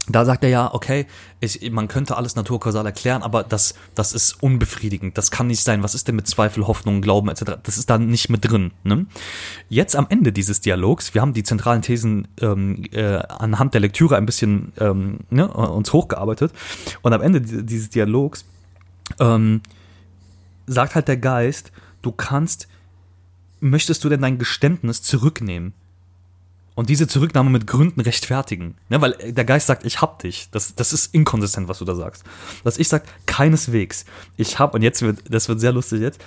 [0.07, 1.07] da sagt er ja, okay,
[1.39, 5.17] ich, man könnte alles naturkausal erklären, aber das, das ist unbefriedigend.
[5.17, 5.81] Das kann nicht sein.
[5.81, 7.57] Was ist denn mit Zweifel, Hoffnung, Glauben etc.?
[7.63, 8.71] Das ist da nicht mit drin.
[8.83, 9.07] Ne?
[9.67, 14.15] Jetzt am Ende dieses Dialogs, wir haben die zentralen Thesen ähm, äh, anhand der Lektüre
[14.17, 16.51] ein bisschen ähm, ne, uns hochgearbeitet.
[17.01, 18.45] Und am Ende di- dieses Dialogs
[19.19, 19.61] ähm,
[20.67, 21.71] sagt halt der Geist,
[22.03, 22.67] du kannst,
[23.59, 25.73] möchtest du denn dein Geständnis zurücknehmen?
[26.75, 28.75] Und diese Zurücknahme mit Gründen rechtfertigen.
[28.89, 30.49] Ne, weil der Geist sagt, ich hab dich.
[30.51, 32.23] Das, das ist inkonsistent, was du da sagst.
[32.63, 34.05] Das Ich sagt, keineswegs.
[34.35, 36.23] Ich hab, und jetzt wird, das wird sehr lustig jetzt.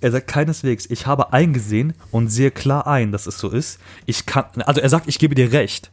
[0.00, 3.80] Er sagt keineswegs, ich habe eingesehen und sehe klar ein, dass es so ist.
[4.06, 5.90] Ich kann, also er sagt, ich gebe dir recht.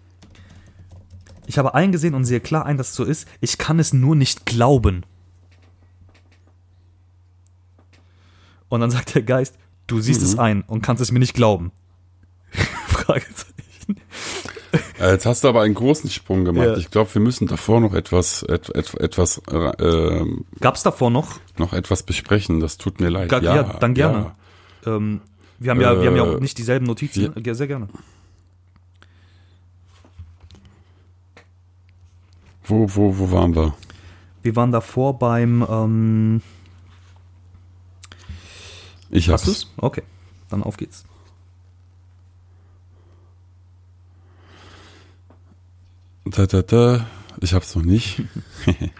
[1.47, 3.27] Ich habe eingesehen und sehe klar ein, dass es so ist.
[3.39, 5.03] Ich kann es nur nicht glauben.
[8.67, 9.55] Und dann sagt der Geist,
[9.88, 11.71] du siehst es ein und kannst es mir nicht glauben.
[12.88, 13.55] Fragezeichen.
[14.99, 16.65] Äh, Jetzt hast du aber einen großen Sprung gemacht.
[16.67, 16.77] Ja.
[16.77, 20.25] Ich glaube, wir müssen davor noch etwas, et, et, etwas, äh,
[20.59, 21.39] Gab's davor noch?
[21.57, 22.59] noch etwas besprechen.
[22.59, 23.29] Das tut mir leid.
[23.29, 24.33] Ga- ja, dann gerne.
[24.86, 24.95] ja.
[24.95, 25.21] Ähm,
[25.59, 27.33] wir haben ja, wir haben ja auch Äh, nicht dieselben Notizen.
[27.41, 27.88] Ja, sehr gerne.
[32.65, 33.73] Wo, wo, wo waren wir?
[34.41, 35.65] Wir waren davor beim.
[35.69, 36.41] Ähm,
[39.09, 39.45] Ich hast hab's.
[39.45, 39.73] du's?
[39.77, 40.03] Okay,
[40.49, 41.05] dann auf geht's.
[46.26, 47.05] Da, da, da.
[47.41, 48.21] Ich hab's noch nicht.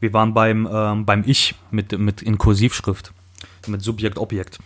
[0.00, 3.12] Wir waren beim ähm, beim Ich mit mit in Kursivschrift
[3.66, 4.58] mit Subjekt Objekt.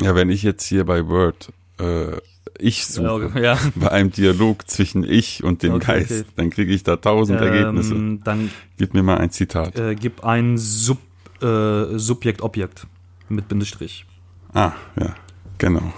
[0.00, 2.16] Ja, wenn ich jetzt hier bei Word äh,
[2.58, 3.58] ich suche, Ja, ja.
[3.74, 6.24] bei einem Dialog zwischen ich und dem Okay, Geist, okay.
[6.36, 7.94] dann kriege ich da tausend Ergebnisse.
[7.94, 9.78] Ähm, dann Gib mir mal ein Zitat.
[9.78, 10.98] äh, gib ein Sub,
[11.42, 12.86] äh, Subjekt Objekt
[13.28, 14.06] mit Bindestrich.
[14.54, 15.14] Ah, ja,
[15.58, 15.92] genau.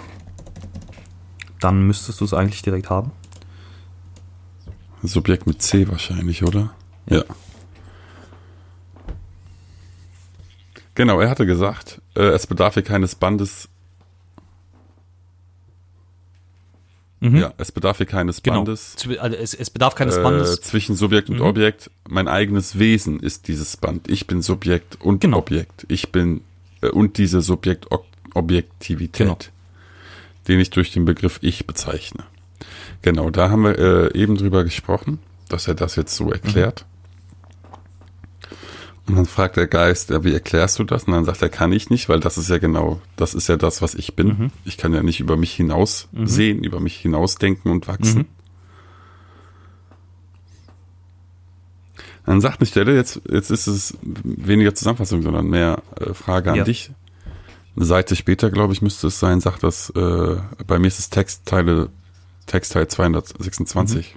[1.61, 3.11] Dann müsstest du es eigentlich direkt haben.
[5.03, 6.73] Subjekt mit C wahrscheinlich, oder?
[7.09, 7.23] Ja.
[10.95, 13.69] Genau, er hatte gesagt, äh, es bedarf hier keines Bandes.
[17.23, 18.43] Ja, es bedarf hier keines Mhm.
[18.43, 18.55] Genau.
[18.63, 18.95] Bandes.
[19.19, 20.59] Also es, es bedarf keines Äh, Bandes.
[20.61, 21.91] zwischen Subjekt und Objekt.
[22.09, 24.09] Mein eigenes Wesen ist dieses Band.
[24.09, 25.37] Ich bin Subjekt und Genau.
[25.37, 25.85] Objekt.
[25.87, 26.41] Ich bin
[26.81, 29.37] äh, und diese Subjekt-Objektivität, Genau.
[30.47, 32.23] Den ich durch den Begriff Ich bezeichne.
[33.01, 35.19] Genau, da haben wir äh, eben drüber gesprochen,
[35.49, 36.85] dass er das jetzt so erklärt.
[39.07, 41.03] Und dann fragt der Geist, ja, wie erklärst du das?
[41.05, 43.57] Und dann sagt er, kann ich nicht, weil das ist ja genau, das ist ja
[43.57, 44.27] das, was ich bin.
[44.27, 44.51] Mhm.
[44.63, 48.19] Ich kann ja nicht über mich hinaus sehen, über mich hinausdenken und wachsen.
[48.19, 48.25] Mhm.
[52.25, 56.57] Dann sagt eine Stelle, jetzt, jetzt ist es weniger Zusammenfassung, sondern mehr äh, Frage an
[56.57, 56.63] Ja.
[56.63, 56.91] dich.
[57.75, 60.37] Eine Seite später, glaube ich, müsste es sein, sagt das, äh,
[60.67, 61.89] bei mir ist es Textteile,
[62.45, 64.15] Textteil 226.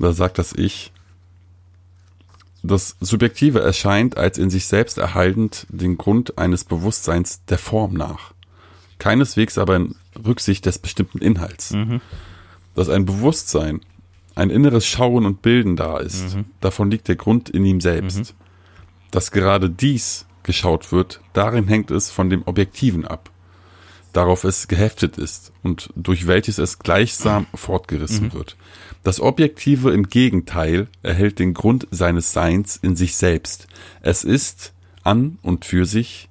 [0.00, 0.92] Da sagt das Ich,
[2.62, 8.32] das Subjektive erscheint als in sich selbst erhaltend den Grund eines Bewusstseins der Form nach.
[8.98, 9.94] Keineswegs aber in
[10.26, 11.72] Rücksicht des bestimmten Inhalts.
[12.74, 13.80] Dass ein Bewusstsein,
[14.34, 18.34] ein inneres Schauen und Bilden da ist, davon liegt der Grund in ihm selbst.
[19.12, 23.30] Dass gerade dies geschaut wird, darin hängt es von dem Objektiven ab,
[24.14, 28.32] darauf es geheftet ist und durch welches es gleichsam fortgerissen mhm.
[28.32, 28.56] wird.
[29.04, 33.68] Das Objektive im Gegenteil erhält den Grund seines Seins in sich selbst.
[34.00, 34.72] Es ist
[35.04, 36.30] an und für sich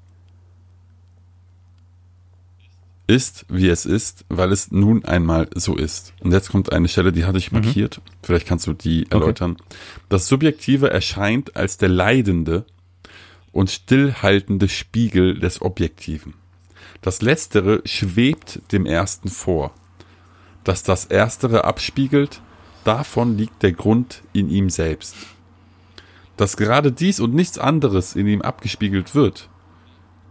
[3.06, 6.14] ist, wie es ist, weil es nun einmal so ist.
[6.22, 7.60] Und jetzt kommt eine Stelle, die hatte ich mhm.
[7.62, 8.00] markiert.
[8.00, 8.12] Mhm.
[8.24, 9.52] Vielleicht kannst du die erläutern.
[9.52, 9.78] Okay.
[10.10, 12.66] Das Subjektive erscheint als der leidende
[13.58, 16.36] und stillhaltende Spiegel des Objektiven.
[17.02, 19.74] Das Letztere schwebt dem Ersten vor.
[20.64, 22.40] Dass das Erstere abspiegelt,
[22.84, 25.16] davon liegt der Grund in ihm selbst.
[26.38, 29.50] Dass gerade dies und nichts anderes in ihm abgespiegelt wird,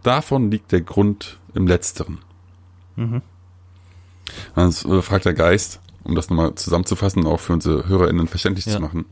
[0.03, 2.19] davon liegt der Grund im Letzteren.
[2.95, 3.21] Mhm.
[4.55, 8.75] Dann äh, fragt der Geist, um das nochmal zusammenzufassen, auch für unsere HörerInnen verständlich ja.
[8.75, 9.03] zu machen.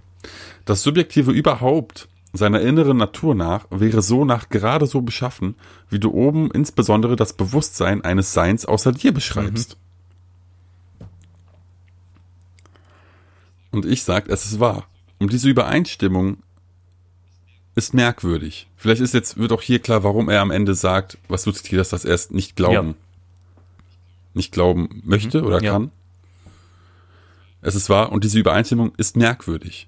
[0.63, 5.55] Das Subjektive überhaupt seiner inneren Natur nach wäre so nach gerade so beschaffen,
[5.89, 9.77] wie du oben insbesondere das Bewusstsein eines Seins außer dir beschreibst.
[10.99, 11.05] Mhm.
[13.71, 14.87] Und ich sag, es ist wahr.
[15.19, 16.37] Und diese Übereinstimmung
[17.75, 18.67] ist merkwürdig.
[18.77, 21.91] Vielleicht ist jetzt, wird auch hier klar, warum er am Ende sagt, was du zitierst,
[21.91, 22.89] dass er es nicht glauben.
[22.89, 22.95] Ja
[24.35, 25.71] nicht glauben möchte mhm, oder ja.
[25.71, 25.91] kann.
[27.61, 29.87] Es ist wahr und diese Übereinstimmung ist merkwürdig.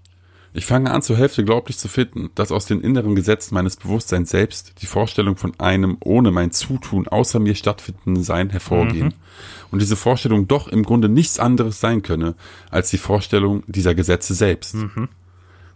[0.57, 4.31] Ich fange an zur Hälfte glaublich zu finden, dass aus den inneren Gesetzen meines Bewusstseins
[4.31, 9.09] selbst die Vorstellung von einem ohne mein Zutun außer mir stattfindenden Sein hervorgehen.
[9.09, 9.13] Mhm.
[9.69, 12.33] Und diese Vorstellung doch im Grunde nichts anderes sein könne
[12.71, 14.73] als die Vorstellung dieser Gesetze selbst.
[14.73, 15.09] Mhm.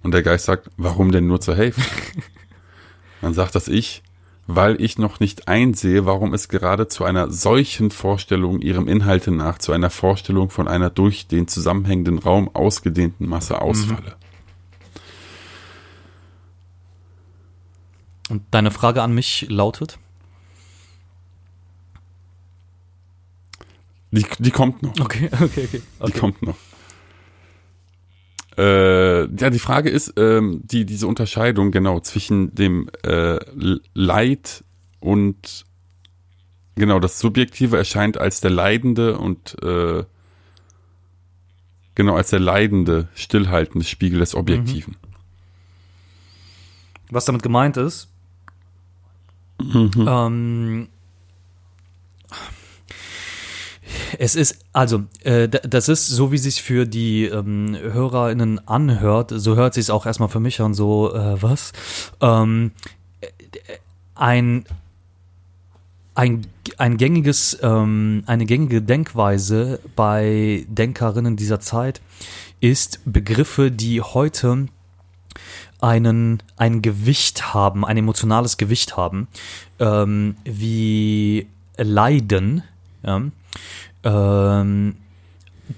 [0.01, 1.83] Und der Geist sagt, warum denn nur zur Hälfte?
[3.21, 4.01] Dann sagt das Ich,
[4.47, 9.59] weil ich noch nicht einsehe, warum es gerade zu einer solchen Vorstellung ihrem Inhalte nach,
[9.59, 13.59] zu einer Vorstellung von einer durch den zusammenhängenden Raum ausgedehnten Masse mhm.
[18.31, 19.99] Und deine Frage an mich lautet?
[24.11, 24.97] Die, die kommt noch.
[25.01, 25.81] Okay, okay, okay.
[25.99, 26.11] okay.
[26.13, 26.55] Die kommt noch.
[28.57, 33.37] Äh, ja, die Frage ist, ähm, die, diese Unterscheidung genau zwischen dem äh,
[33.93, 34.63] Leid
[35.01, 35.65] und
[36.75, 40.05] genau, das Subjektive erscheint als der Leidende und äh,
[41.95, 44.95] genau als der leidende, stillhaltende Spiegel des Objektiven.
[45.01, 45.07] Mhm.
[47.09, 48.10] Was damit gemeint ist,
[49.63, 50.07] mhm.
[50.07, 50.88] ähm,
[54.17, 59.55] es ist, also, äh, das ist so, wie sich für die ähm, HörerInnen anhört, so
[59.55, 61.73] hört sich es auch erstmal für mich an, so, äh, was?
[62.19, 62.71] Ähm,
[64.15, 64.65] ein,
[66.15, 66.47] ein,
[66.77, 72.01] ein gängiges, ähm, eine gängige Denkweise bei Denkerinnen dieser Zeit
[72.59, 74.67] ist Begriffe, die heute
[75.79, 79.27] einen, ein Gewicht haben, ein emotionales Gewicht haben,
[79.79, 81.47] ähm, wie
[81.77, 82.63] Leiden,
[83.03, 83.21] ja,
[84.03, 84.95] ähm,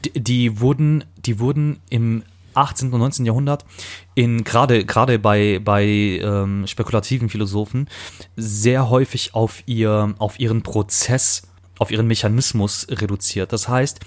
[0.06, 2.24] die, die, wurden, die wurden im
[2.56, 2.92] 18.
[2.94, 3.26] und 19.
[3.26, 3.66] Jahrhundert
[4.14, 7.90] in gerade gerade bei bei ähm, spekulativen Philosophen
[8.36, 11.44] sehr häufig auf ihr auf ihren Prozess
[11.80, 13.52] auf ihren Mechanismus reduziert.
[13.52, 14.00] Das heißt,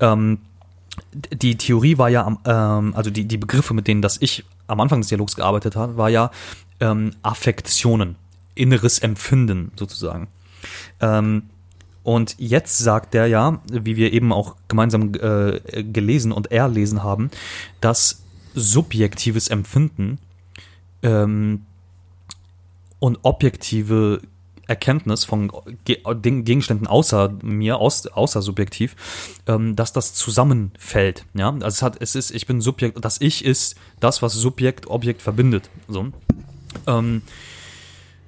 [0.00, 0.38] ähm,
[1.32, 5.00] die Theorie war ja, ähm, also die, die Begriffe, mit denen das ich am Anfang
[5.00, 6.30] des Dialogs gearbeitet habe, war ja
[6.80, 8.16] ähm, Affektionen,
[8.54, 10.28] inneres Empfinden sozusagen.
[11.00, 11.44] Ähm,
[12.02, 17.30] und jetzt sagt er ja, wie wir eben auch gemeinsam äh, gelesen und erlesen haben,
[17.80, 18.22] dass
[18.54, 20.18] subjektives Empfinden
[21.02, 21.62] ähm,
[22.98, 24.20] und objektive
[24.66, 25.50] Erkenntnis von
[25.84, 28.96] Ge Gegenständen außer mir, aus, außer subjektiv,
[29.46, 31.24] ähm, dass das zusammenfällt.
[31.34, 34.86] Ja, also es hat, es ist, ich bin Subjekt, das Ich ist das, was Subjekt,
[34.88, 35.70] Objekt verbindet.
[35.88, 36.08] So,
[36.86, 37.22] ähm,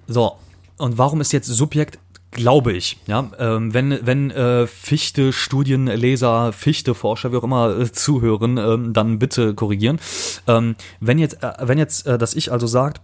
[0.07, 0.37] so.
[0.79, 1.99] Und warum ist jetzt Subjekt
[2.33, 3.31] Glaube ich, ja.
[3.39, 9.55] Ähm, wenn wenn äh, Fichte, Studienleser, Fichte-Forscher, wie auch immer äh, zuhören, ähm, dann bitte
[9.55, 9.99] korrigieren.
[10.47, 13.01] Ähm, wenn jetzt, äh, wenn jetzt äh, das Ich also sagt,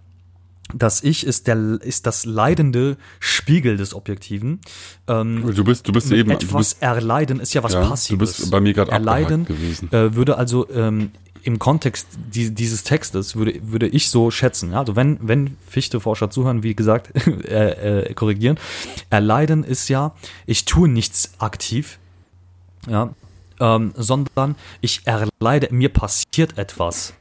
[0.74, 4.60] das Ich ist der ist das leidende Spiegel des Objektiven.
[5.06, 8.08] Ähm, du bist du bist eben etwas du bist, erleiden ist ja was ja, Passives.
[8.08, 9.92] Du bist bei mir gerade erleiden gewesen.
[9.92, 11.10] Äh, würde also ähm,
[11.42, 14.72] im Kontext die, dieses Textes würde, würde ich so schätzen.
[14.72, 14.80] Ja?
[14.80, 18.58] Also wenn, wenn Fichte-Forscher zuhören, wie gesagt, äh, äh, korrigieren,
[19.10, 20.14] erleiden ist ja,
[20.46, 21.98] ich tue nichts aktiv,
[22.88, 23.14] ja,
[23.60, 27.14] ähm, sondern ich erleide, mir passiert etwas.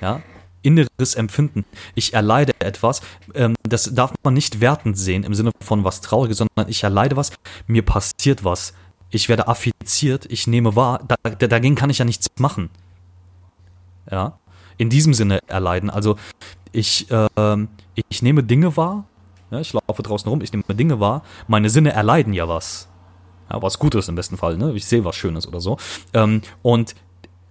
[0.00, 0.22] Ja,
[0.62, 1.64] inneres Empfinden.
[1.94, 3.00] Ich erleide etwas.
[3.34, 7.16] Ähm, das darf man nicht wertend sehen im Sinne von was Trauriges, sondern ich erleide
[7.16, 7.32] was,
[7.66, 8.74] mir passiert was.
[9.10, 12.70] Ich werde affiziert, ich nehme wahr, da, dagegen kann ich ja nichts machen
[14.10, 14.38] ja,
[14.76, 15.90] in diesem Sinne erleiden.
[15.90, 16.16] Also
[16.72, 17.66] ich, äh,
[18.08, 19.04] ich nehme Dinge wahr
[19.50, 21.22] Ja, ich laufe draußen rum, ich nehme Dinge wahr.
[21.48, 22.88] Meine Sinne erleiden ja was.
[23.50, 24.72] Ja, was Gutes im besten Fall, ne?
[24.74, 25.76] Ich sehe was Schönes oder so.
[26.14, 26.94] Ähm, und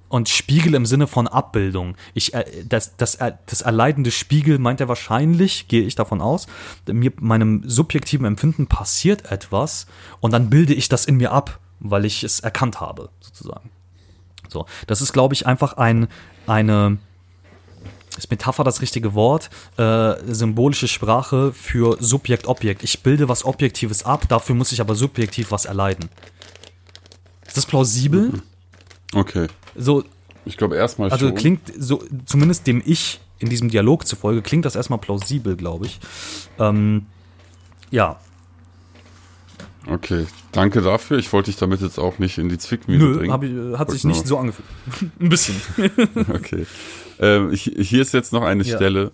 [0.09, 1.95] und Spiegel im Sinne von Abbildung.
[2.13, 6.47] Ich, äh, das, das, äh, das erleidende Spiegel meint er wahrscheinlich, gehe ich davon aus,
[6.91, 9.85] mir, meinem subjektiven Empfinden passiert etwas
[10.19, 13.69] und dann bilde ich das in mir ab, weil ich es erkannt habe, sozusagen.
[14.49, 16.07] So, das ist, glaube ich, einfach ein,
[16.47, 16.97] eine,
[18.17, 19.51] ist Metapher das richtige Wort?
[19.77, 22.83] Äh, symbolische Sprache für Subjekt-Objekt.
[22.83, 26.09] Ich bilde was Objektives ab, dafür muss ich aber subjektiv was erleiden.
[27.45, 28.41] Ist das plausibel?
[29.13, 29.47] Okay.
[29.75, 30.03] So,
[30.45, 31.35] Ich glaube erstmal also schon.
[31.35, 35.99] klingt so, zumindest dem Ich in diesem Dialog zufolge, klingt das erstmal plausibel, glaube ich.
[36.59, 37.05] Ähm,
[37.91, 38.19] ja,
[39.87, 41.17] Okay, danke dafür.
[41.17, 43.43] Ich wollte dich damit jetzt auch nicht in die Zwickmühle nö, bringen.
[43.43, 44.67] ich, äh, hat sich nicht so angefühlt.
[45.19, 45.55] Ein bisschen.
[46.29, 46.65] Okay.
[47.19, 48.75] Ähm, ich, hier ist jetzt noch eine Ja.
[48.75, 49.11] Stelle,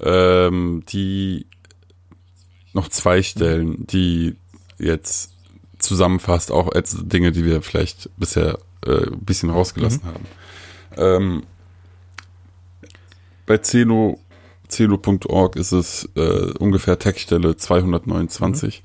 [0.00, 1.46] ähm, die
[2.72, 4.36] noch zwei Stellen, die
[4.78, 5.32] jetzt
[5.78, 10.24] zusammenfasst, auch als Dinge, die wir vielleicht bisher äh, ein bisschen rausgelassen haben.
[10.96, 11.42] Ähm,
[13.46, 14.20] bei Zeno,
[14.68, 18.82] zeno.org ist es äh, ungefähr Textstelle 229.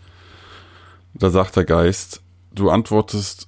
[1.14, 2.22] Da sagt der Geist,
[2.54, 3.48] du antwortest,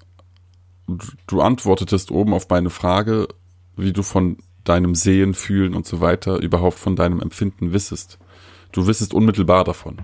[1.28, 3.28] du antwortetest oben auf meine Frage,
[3.76, 8.19] wie du von deinem Sehen, Fühlen und so weiter überhaupt von deinem Empfinden wissest.
[8.72, 9.98] Du wissest unmittelbar davon.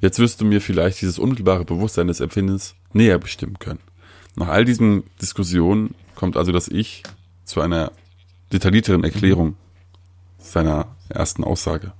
[0.00, 3.80] Jetzt wirst du mir vielleicht dieses unmittelbare Bewusstsein des Empfindens näher bestimmen können.
[4.36, 7.02] Nach all diesen Diskussionen kommt also das Ich
[7.44, 7.92] zu einer
[8.52, 9.56] detaillierteren Erklärung
[10.38, 11.92] seiner ersten Aussage.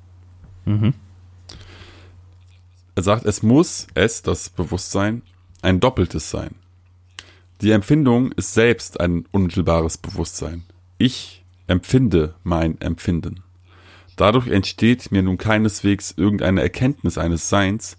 [2.95, 5.23] Er sagt, es muss es, das Bewusstsein,
[5.63, 6.55] ein doppeltes sein.
[7.61, 10.65] Die Empfindung ist selbst ein unmittelbares Bewusstsein.
[10.99, 13.43] Ich empfinde mein Empfinden.
[14.17, 17.97] Dadurch entsteht mir nun keineswegs irgendeine Erkenntnis eines Seins,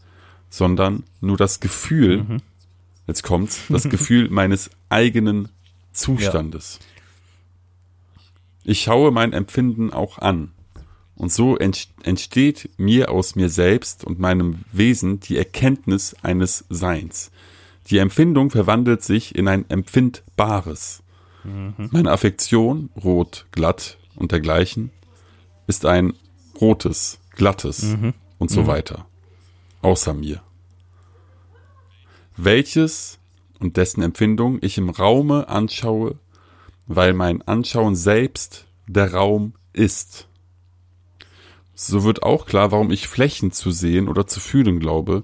[0.49, 2.41] sondern nur das Gefühl,
[3.11, 5.49] jetzt kommt's, das Gefühl meines eigenen
[5.93, 6.79] Zustandes.
[8.63, 10.51] Ich schaue mein Empfinden auch an.
[11.15, 17.31] Und so ent- entsteht mir aus mir selbst und meinem Wesen die Erkenntnis eines Seins.
[17.89, 21.03] Die Empfindung verwandelt sich in ein Empfindbares.
[21.91, 24.91] Meine Affektion, rot, glatt und dergleichen,
[25.67, 26.13] ist ein
[26.59, 27.83] rotes, glattes
[28.37, 29.05] und so weiter.
[29.81, 30.41] Außer mir.
[32.37, 33.19] Welches
[33.59, 36.15] und dessen Empfindung ich im Raume anschaue,
[36.87, 40.27] weil mein Anschauen selbst der Raum ist.
[41.73, 45.23] So wird auch klar, warum ich Flächen zu sehen oder zu fühlen glaube,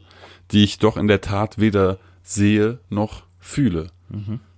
[0.51, 3.87] die ich doch in der Tat weder sehe noch fühle.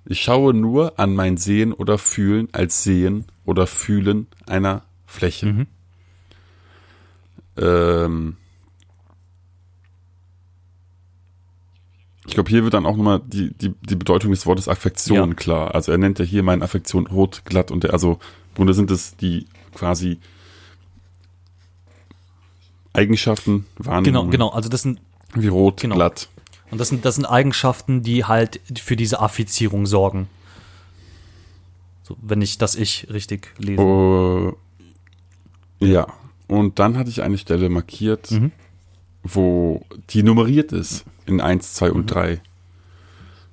[0.06, 5.48] Ich schaue nur an mein Sehen oder Fühlen als Sehen oder Fühlen einer Fläche.
[7.58, 8.38] Ähm
[12.30, 15.35] ich glaube, hier wird dann auch nochmal die, die, die Bedeutung des Wortes Affektion Ja.
[15.35, 15.76] klar.
[15.76, 18.91] Also er nennt ja hier meine Affektion rot, glatt und der, also im Grunde sind
[18.91, 20.19] es die quasi
[22.93, 24.49] Eigenschaften, Genau, Wahrnehmungen, genau.
[24.49, 24.99] Also das sind
[25.35, 25.95] wie rot, Genau.
[25.95, 26.27] glatt.
[26.72, 30.27] und das sind das sind Eigenschaften, die halt für diese Affizierung sorgen.
[32.03, 33.81] So, wenn ich das Ich richtig lese.
[33.81, 34.57] Oh,
[35.80, 36.07] ja,
[36.47, 38.51] und dann hatte ich eine Stelle markiert, Mhm.
[39.24, 41.96] Wo die nummeriert ist in 1, 2 Mhm.
[41.96, 42.41] und 3.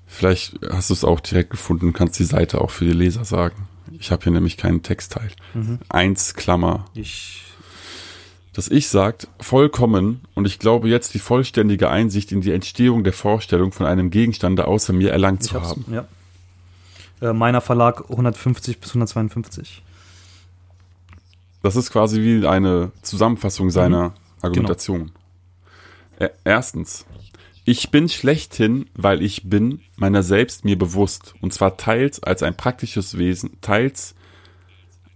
[0.06, 3.68] Vielleicht hast du es auch direkt gefunden, kannst die Seite auch für die Leser sagen.
[3.98, 5.30] Ich habe hier nämlich keinen Textteil.
[5.54, 5.78] Mhm.
[5.88, 6.84] 1, Klammer.
[6.94, 7.42] Ich
[8.52, 13.12] Das Ich sagt, vollkommen, und ich glaube jetzt die vollständige Einsicht in die Entstehung der
[13.12, 15.84] Vorstellung von einem Gegenstande außer mir erlangt Ich zu haben.
[15.92, 16.06] ja.
[17.20, 19.82] Äh, meiner Verlag 150 bis 152.
[21.62, 22.92] Das ist quasi wie eine Mhm.
[23.02, 25.10] Zusammenfassung seiner Argumentation.
[25.10, 25.10] Ä-
[26.44, 27.06] Erstens,
[27.64, 32.56] ich bin schlechthin, weil ich bin meiner selbst mir bewusst, und zwar teils als ein
[32.56, 34.14] praktisches Wesen, teils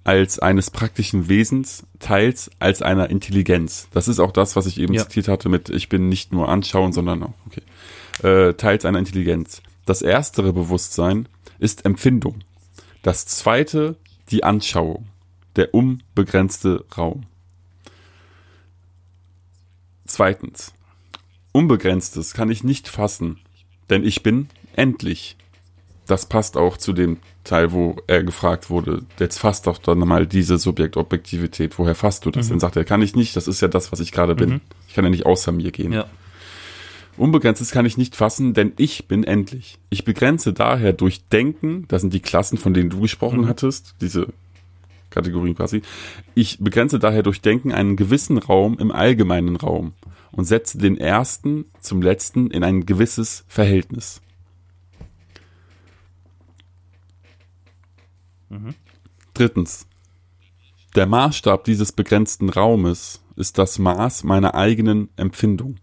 [0.02, 3.88] als eines praktischen Wesens, teils als einer Intelligenz.
[3.92, 5.02] Das ist auch das, was ich eben Ja.
[5.02, 7.62] zitiert hatte mit ich bin nicht nur anschauen, sondern auch, okay,
[8.26, 9.62] äh, teils einer Intelligenz.
[9.84, 11.28] Das erstere Bewusstsein
[11.58, 12.40] ist Empfindung.
[13.02, 13.96] Das zweite
[14.30, 15.06] die Anschauung,
[15.56, 17.26] der unbegrenzte Raum.
[20.06, 20.72] Zweitens,
[21.52, 23.38] Unbegrenztes kann ich nicht fassen,
[23.88, 25.36] denn ich bin endlich.
[26.06, 30.26] Das passt auch zu dem Teil, wo er gefragt wurde, jetzt fasst doch dann mal
[30.26, 32.48] diese Subjektobjektivität, woher fasst du das?
[32.48, 34.60] Dann sagt er, kann ich nicht, das ist ja das, was ich gerade bin.
[34.88, 35.92] Ich kann ja nicht außer mir gehen.
[35.92, 36.06] Ja.
[37.16, 39.78] Unbegrenztes kann ich nicht fassen, denn ich bin endlich.
[39.90, 44.28] Ich begrenze daher durch Denken, das sind die Klassen, von denen du gesprochen hattest, diese
[45.10, 45.82] Kategorien quasi.
[46.34, 49.92] Ich begrenze daher durch Denken einen gewissen Raum im allgemeinen Raum
[50.32, 54.22] und setze den ersten zum letzten in ein gewisses Verhältnis.
[58.48, 58.74] Mhm.
[59.34, 59.86] Drittens.
[60.96, 65.76] Der Maßstab dieses begrenzten Raumes ist das Maß meiner eigenen Empfindung.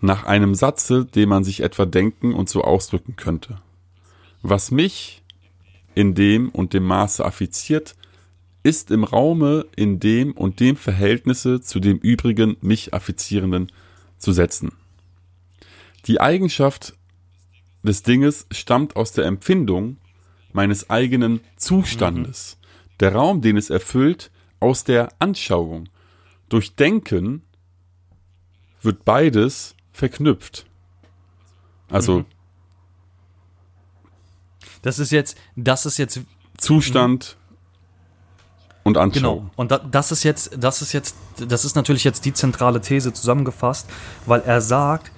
[0.00, 3.60] Nach einem Satze, den man sich etwa denken und so ausdrücken könnte.
[4.42, 5.19] Was mich
[6.00, 7.94] in dem und dem Maße affiziert,
[8.62, 13.70] ist im Raume in dem und dem Verhältnisse zu dem übrigen mich affizierenden
[14.16, 14.72] zu setzen.
[16.06, 16.94] Die Eigenschaft
[17.82, 19.98] des Dinges stammt aus der Empfindung
[20.54, 22.56] meines eigenen Zustandes.
[22.56, 22.96] Mhm.
[23.00, 25.90] Der Raum, den es erfüllt, aus der Anschauung.
[26.48, 27.42] Durch Denken
[28.80, 30.64] wird beides verknüpft.
[31.90, 32.20] Also.
[32.20, 32.24] Mhm.
[34.82, 36.20] Das ist jetzt, das ist jetzt.
[36.58, 37.36] Zustand
[38.82, 39.40] und Anschauung.
[39.40, 39.50] Genau.
[39.56, 43.12] Und da, das ist jetzt, das ist jetzt, das ist natürlich jetzt die zentrale These
[43.12, 43.88] zusammengefasst,
[44.26, 45.12] weil er sagt,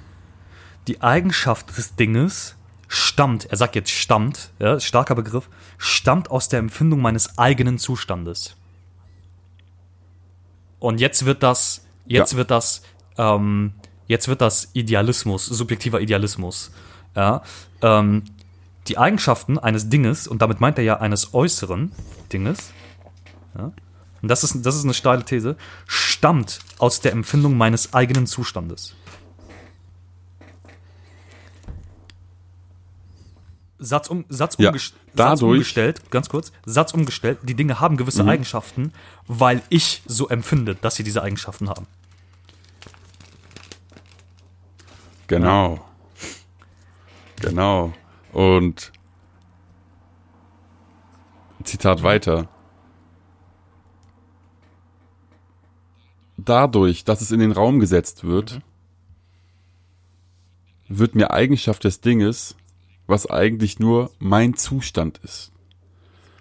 [0.89, 2.57] die Eigenschaft des Dinges
[2.89, 5.49] stammt, er sagt jetzt stammt, ja, starker Begriff,
[5.79, 8.57] stammt aus der Empfindung meines eigenen Zustandes.
[10.79, 12.39] Und jetzt wird das, jetzt ja.
[12.39, 12.83] wird das,
[13.17, 13.75] ähm,
[14.09, 16.73] jetzt wird das Idealismus, subjektiver Idealismus.
[17.15, 17.43] Ja,
[17.83, 18.25] ähm,
[18.89, 21.93] die Eigenschaften eines Dinges, und damit meint er ja eines äußeren
[22.33, 22.73] Dinges,
[23.57, 23.73] ja,
[24.23, 25.57] und das ist, das ist eine steile These,
[25.87, 28.95] stammt aus der Empfindung meines eigenen Zustandes.
[33.79, 38.23] Satz, um, Satz, ja, umgest Satz umgestellt, ganz kurz, Satz umgestellt, die Dinge haben gewisse
[38.23, 38.29] mhm.
[38.29, 38.93] Eigenschaften,
[39.27, 41.89] weil ich so empfinde, dass sie diese Eigenschaften haben.
[45.27, 45.85] Genau.
[47.41, 47.93] Genau.
[48.33, 48.93] Und
[51.65, 52.49] Zitat weiter.
[56.37, 58.61] Dadurch, dass es in den Raum gesetzt wird,
[60.89, 60.99] mhm.
[60.99, 62.57] wird mir Eigenschaft des Dinges
[63.07, 65.53] was eigentlich nur mein Zustand ist.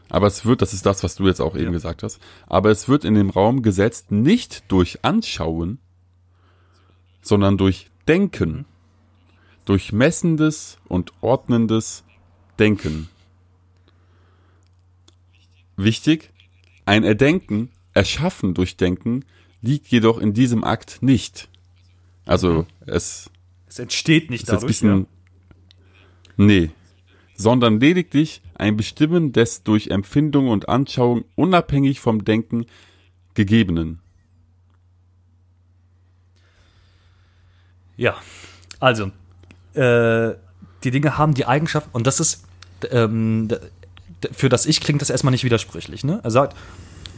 [0.10, 1.72] Aber es wird, das ist das, was du jetzt auch eben ja.
[1.72, 5.80] gesagt hast, aber es wird in dem Raum gesetzt nicht durch Anschauen,
[7.22, 8.66] sondern durch Denken.
[9.66, 12.04] Durch messendes und ordnendes
[12.60, 13.10] Denken.
[15.78, 16.32] Wichtig,
[16.86, 19.26] ein Erdenken, Erschaffen durch Denken,
[19.62, 21.50] liegt jedoch in diesem Akt nicht.
[22.26, 23.30] Also es,
[23.68, 24.68] es entsteht nicht dadurch.
[24.68, 25.06] Bisschen, ja.
[26.38, 26.72] Nee,
[27.36, 32.66] sondern lediglich ein Bestimmen des durch Empfindung und Anschauung unabhängig vom Denken
[33.34, 34.00] gegebenen.
[37.98, 38.20] Ja,
[38.80, 39.12] also,
[39.74, 40.36] äh,
[40.84, 42.46] die Dinge haben die Eigenschaft, und das ist,
[42.90, 43.50] ähm,
[44.32, 46.04] für das Ich klingt das erstmal nicht widersprüchlich.
[46.04, 46.20] Ne?
[46.24, 46.56] Er sagt,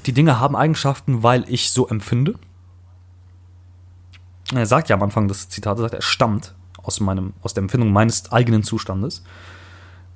[0.06, 2.36] die Dinge haben Eigenschaften, weil ich so empfinde.
[4.54, 7.64] Er sagt ja am Anfang des Zitats, er sagt, er stammt aus, meinem, aus der
[7.64, 9.24] Empfindung meines eigenen Zustandes.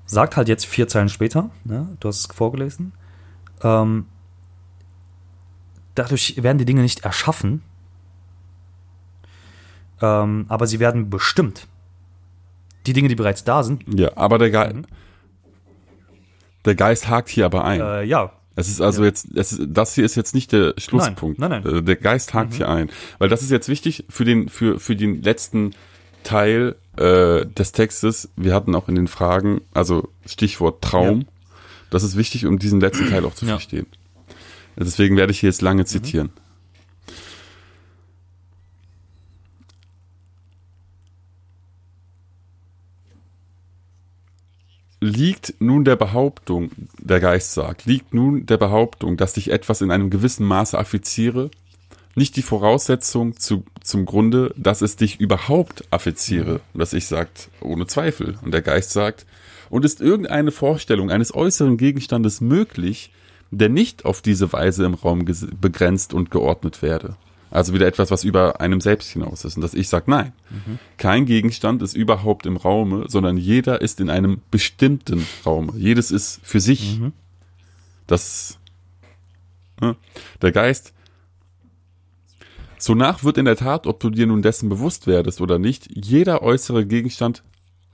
[0.05, 2.93] Sagt halt jetzt vier Zeilen später, ne, du hast es vorgelesen,
[3.61, 4.05] ähm,
[5.95, 7.61] dadurch werden die Dinge nicht erschaffen,
[10.01, 11.67] ähm, aber sie werden bestimmt.
[12.87, 13.83] Die Dinge, die bereits da sind.
[13.93, 14.85] Ja, aber der, Ge mhm.
[16.65, 17.81] der Geist hakt hier aber ein.
[17.81, 19.09] Äh, ja, es ist also ja.
[19.09, 21.37] jetzt, es ist, das hier ist jetzt nicht der Schlusspunkt.
[21.37, 21.75] Nein, nein, nein.
[21.79, 22.55] Äh, der Geist hakt mhm.
[22.55, 22.89] hier ein,
[23.19, 25.73] weil das ist jetzt wichtig für den für für den letzten
[26.23, 31.25] Teil äh, des Textes, wir hatten auch in den Fragen, also Stichwort Traum, ja.
[31.89, 33.51] das ist wichtig, um diesen letzten Teil auch zu ja.
[33.51, 33.85] verstehen.
[34.75, 36.27] Deswegen werde ich hier jetzt lange zitieren.
[36.27, 36.46] Mhm.
[45.07, 49.91] Liegt nun der Behauptung, der Geist sagt, liegt nun der Behauptung, dass ich etwas in
[49.91, 51.49] einem gewissen Maße affiziere,
[52.15, 56.61] nicht die Voraussetzung zu, zum Grunde, dass es dich überhaupt affiziere.
[56.73, 58.37] Und ich sagt, ohne Zweifel.
[58.41, 59.25] Und der Geist sagt,
[59.69, 63.11] und ist irgendeine Vorstellung eines äußeren Gegenstandes möglich,
[63.51, 65.25] der nicht auf diese Weise im Raum
[65.61, 67.15] begrenzt und geordnet werde.
[67.49, 69.55] Also wieder etwas, was über einem selbst hinaus ist.
[69.55, 70.79] Und dass ich sage, nein, mhm.
[70.97, 75.73] kein Gegenstand ist überhaupt im Raume, sondern jeder ist in einem bestimmten Raume.
[75.77, 76.99] Jedes ist für sich.
[76.99, 77.13] Mhm.
[78.05, 78.57] Das,
[79.79, 79.95] ne?
[80.41, 80.93] der Geist
[82.79, 86.43] Sonach wird in der Tat, ob du dir nun dessen bewusst werdest oder nicht, jeder
[86.43, 87.43] äußere Gegenstand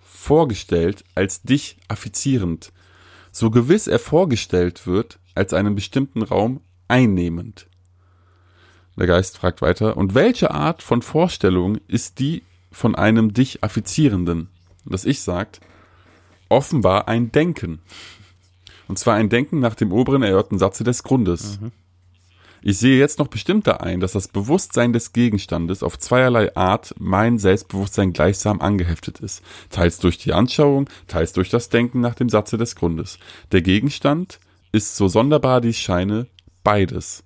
[0.03, 2.71] vorgestellt als dich affizierend,
[3.31, 7.67] so gewiss er vorgestellt wird als einen bestimmten Raum einnehmend.
[8.97, 14.49] Der Geist fragt weiter, und welche Art von Vorstellung ist die von einem dich affizierenden?
[14.85, 15.61] Das Ich sagt,
[16.49, 17.79] offenbar ein Denken.
[18.87, 21.59] Und zwar ein Denken nach dem oberen erörterten Satze des Grundes.
[22.61, 27.37] Ich sehe jetzt noch bestimmter ein, dass das Bewusstsein des Gegenstandes auf zweierlei Art mein
[27.37, 29.41] Selbstbewusstsein gleichsam angeheftet ist.
[29.69, 33.19] Teils durch die Anschauung, teils durch das Denken nach dem Satze des Grundes.
[33.51, 34.39] Der Gegenstand
[34.71, 36.27] ist, so sonderbar dies scheine,
[36.63, 37.23] beides.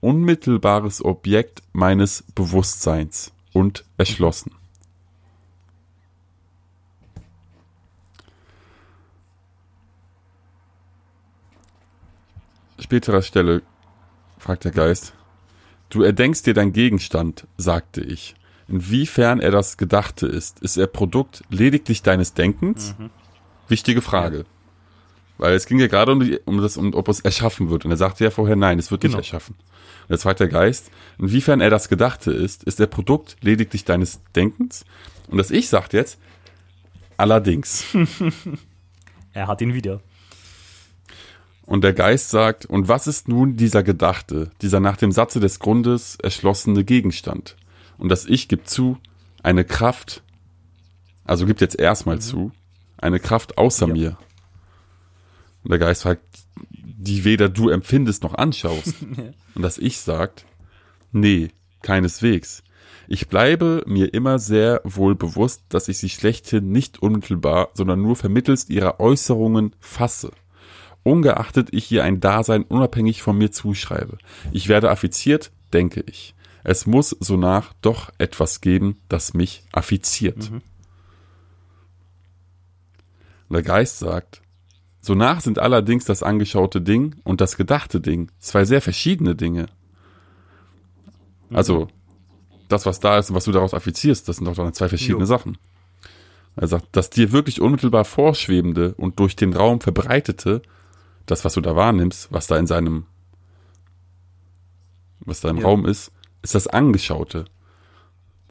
[0.00, 4.52] Unmittelbares Objekt meines Bewusstseins und erschlossen.
[12.78, 13.62] Späterer Stelle
[14.38, 15.12] fragt der Geist.
[15.90, 18.34] Du erdenkst dir dein Gegenstand, sagte ich.
[18.68, 22.94] Inwiefern er das Gedachte ist, ist er Produkt lediglich deines Denkens?
[23.68, 24.44] Wichtige Frage.
[25.38, 27.84] Weil es ging ja gerade um, die, um das, um ob es erschaffen wird.
[27.84, 29.16] Und er sagte ja vorher, nein, es wird Genau.
[29.16, 29.56] nicht erschaffen.
[30.10, 34.18] Und jetzt fragt der Geist, inwiefern er das Gedachte ist, ist er Produkt lediglich deines
[34.34, 34.84] Denkens?
[35.28, 36.18] Und das Ich sagt jetzt,
[37.16, 37.84] allerdings.
[39.32, 40.00] Er hat ihn wieder.
[41.62, 45.60] Und der Geist sagt, und was ist nun dieser Gedachte, dieser nach dem Satze des
[45.60, 47.54] Grundes erschlossene Gegenstand?
[47.96, 48.98] Und das Ich gibt zu,
[49.44, 50.24] eine Kraft,
[51.22, 52.50] also gibt jetzt erstmal zu,
[52.98, 53.92] eine Kraft außer Ja.
[53.92, 54.18] mir.
[55.62, 56.24] Und der Geist fragt,
[57.02, 58.94] die weder du empfindest noch anschaust.
[59.54, 60.44] Und das Ich sagt,
[61.12, 61.48] nee,
[61.82, 62.62] keineswegs.
[63.08, 68.14] Ich bleibe mir immer sehr wohl bewusst, dass ich sie schlechthin nicht unmittelbar, sondern nur
[68.14, 70.30] vermittelst ihrer Äußerungen fasse
[71.02, 74.18] ungeachtet ich ihr ein Dasein unabhängig von mir zuschreibe.
[74.52, 76.34] Ich werde affiziert, denke ich.
[76.62, 80.50] Es muss sonach doch etwas geben, das mich affiziert.
[80.50, 80.62] Und
[83.50, 84.42] der Geist sagt,
[85.00, 89.66] sonach sind allerdings das angeschaute Ding und das gedachte Ding zwei sehr verschiedene Dinge.
[91.52, 91.88] Also,
[92.68, 95.20] das, was da ist und was du daraus affizierst, das sind doch dann zwei verschiedene
[95.20, 95.26] Jo.
[95.26, 95.58] Sachen.
[96.56, 100.62] Er sagt, das dir wirklich unmittelbar vorschwebende und durch den Raum verbreitete,
[101.26, 103.06] das, was du da wahrnimmst, was da in seinem,
[105.20, 105.64] was da im Ja.
[105.64, 106.12] Raum ist,
[106.42, 107.44] ist das Angeschaute.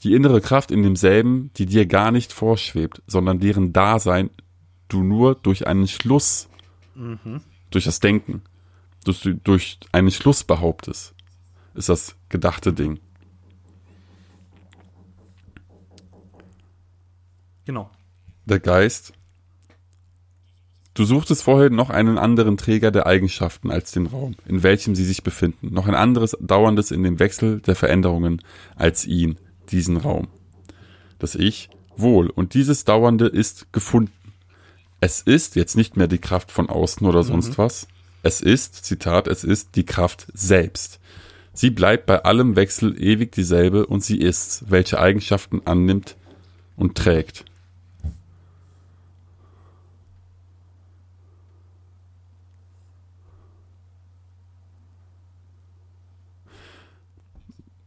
[0.04, 4.30] Die innere Kraft in demselben, die dir gar nicht vorschwebt, sondern deren Dasein
[4.90, 6.50] du nur durch einen Schluss,
[7.72, 8.42] durch das Denken,
[9.06, 11.14] durch, durch einen Schluss behauptest,
[11.74, 13.00] ist das gedachte Ding.
[17.66, 17.92] Genau.
[18.46, 19.14] der Geist.
[20.96, 25.06] Du suchtest vorher noch einen anderen Träger der Eigenschaften als den Raum, in welchem sie
[25.06, 28.42] sich befinden, noch ein anderes Dauerndes in dem Wechsel der Veränderungen
[28.76, 29.38] als ihn,
[29.70, 30.30] diesen Raum.
[31.20, 34.12] Das Ich, wohl, und dieses Dauernde ist gefunden.
[35.02, 37.88] Es ist jetzt nicht mehr die Kraft von außen oder sonst was.
[38.22, 41.00] Es ist, Zitat, es ist die Kraft selbst.
[41.54, 46.18] Sie bleibt bei allem Wechsel ewig dieselbe und sie ist, welche Eigenschaften annimmt
[46.76, 47.46] und trägt.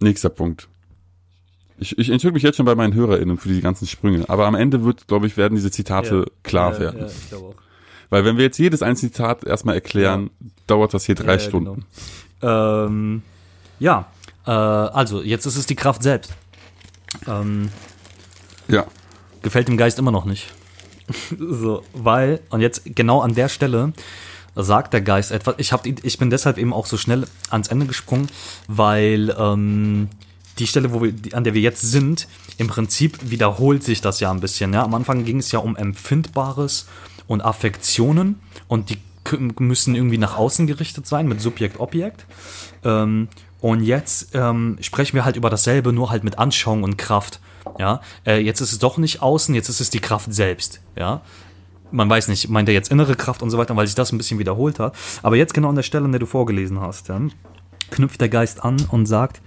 [0.01, 0.68] Nächster Punkt.
[1.82, 4.54] Ich, ich entschuldige mich jetzt schon bei meinen HörerInnen für die ganzen Sprünge, aber am
[4.54, 7.00] Ende wird, glaube ich, werden diese Zitate klar werden.
[7.00, 7.54] Ja, ich glaube auch.
[8.10, 10.30] Weil wenn wir jetzt jedes einzelne Zitat erstmal erklären,
[10.66, 11.84] dauert das hier drei Ja, ja, Stunden.
[12.40, 12.86] genau.
[12.86, 13.22] Ähm,
[13.78, 14.06] ja,
[14.46, 16.32] äh, also jetzt ist es die Kraft selbst.
[17.26, 17.70] Ähm,
[18.68, 18.86] Ja.
[19.42, 20.52] gefällt dem Geist immer noch nicht.
[21.38, 23.92] so, weil, und jetzt genau an der Stelle
[24.54, 25.54] sagt der Geist etwas.
[25.59, 28.28] Ich, hab, ich bin deshalb eben auch so schnell ans Ende gesprungen,
[28.68, 30.09] weil ähm,
[30.59, 34.31] die Stelle, wo wir, an der wir jetzt sind, im Prinzip wiederholt sich das ja
[34.31, 34.73] ein bisschen.
[34.73, 34.83] Ja?
[34.85, 36.87] Am Anfang ging es ja um Empfindbares
[37.27, 38.99] und Affektionen und die
[39.59, 42.27] müssen irgendwie nach außen gerichtet sein mit Subjekt-Objekt.
[42.85, 43.29] Ähm,
[43.61, 47.41] und jetzt ähm, sprechen wir halt über dasselbe, nur halt mit Anschauung und Kraft.
[47.79, 50.81] Ja, äh, jetzt ist es doch nicht außen, jetzt ist es die Kraft selbst.
[50.97, 51.23] Ja,
[51.93, 54.19] man weiß nicht, meint er jetzt innere Kraft und so weiter, weil sich das ein
[54.19, 54.95] bisschen wiederholt hat.
[55.23, 57.20] Aber jetzt genau an der Stelle, an der du vorgelesen hast, ja,
[57.91, 59.41] knüpft der Geist an und sagt,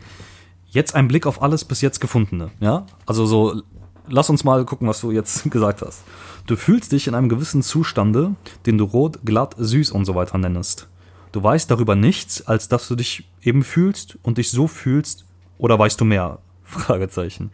[0.75, 2.51] jetzt ein Blick auf alles bis jetzt Gefundene.
[2.59, 3.61] Ja, also so,
[4.07, 6.03] lass uns mal gucken, was du jetzt gesagt hast.
[6.45, 8.35] Du fühlst dich in einem gewissen Zustande,
[8.65, 10.87] den du rot, glatt, süß und so weiter nennest.
[11.31, 15.25] Du weißt darüber nichts, als dass du dich eben fühlst und dich so fühlst,
[15.57, 16.39] oder weißt du mehr?
[16.63, 17.51] Fragezeichen.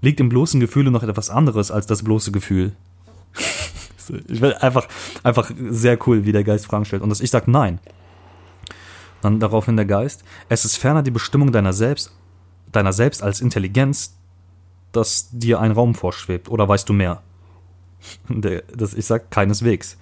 [0.00, 2.72] Liegt im bloßen Gefühle noch etwas anderes als das bloße Gefühl?
[4.28, 4.86] ich will einfach,
[5.22, 7.02] einfach sehr cool, wie der Geist Fragen stellt.
[7.02, 7.80] Und das ich sag nein.
[9.22, 10.22] Dann daraufhin der Geist.
[10.48, 12.12] Es ist ferner die Bestimmung deiner selbst,
[12.72, 14.16] deiner selbst als Intelligenz,
[14.92, 16.48] dass dir ein Raum vorschwebt.
[16.48, 17.22] Oder weißt du mehr?
[18.28, 19.98] Der, das, ich sag keineswegs.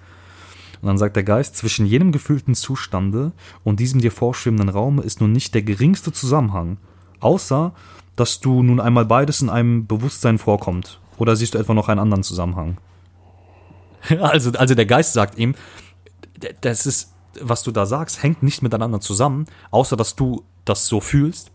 [0.81, 3.31] Und dann sagt der Geist, zwischen jenem gefühlten Zustande
[3.63, 6.77] und diesem dir vorschwebenden Raum ist nun nicht der geringste Zusammenhang,
[7.19, 7.73] außer
[8.15, 10.99] dass du nun einmal beides in einem Bewusstsein vorkommt.
[11.17, 12.77] Oder siehst du etwa noch einen anderen Zusammenhang?
[14.21, 15.55] Also, also der Geist sagt ihm,
[16.61, 21.01] das ist, was du da sagst, hängt nicht miteinander zusammen, außer dass du das so
[21.01, 21.51] fühlst.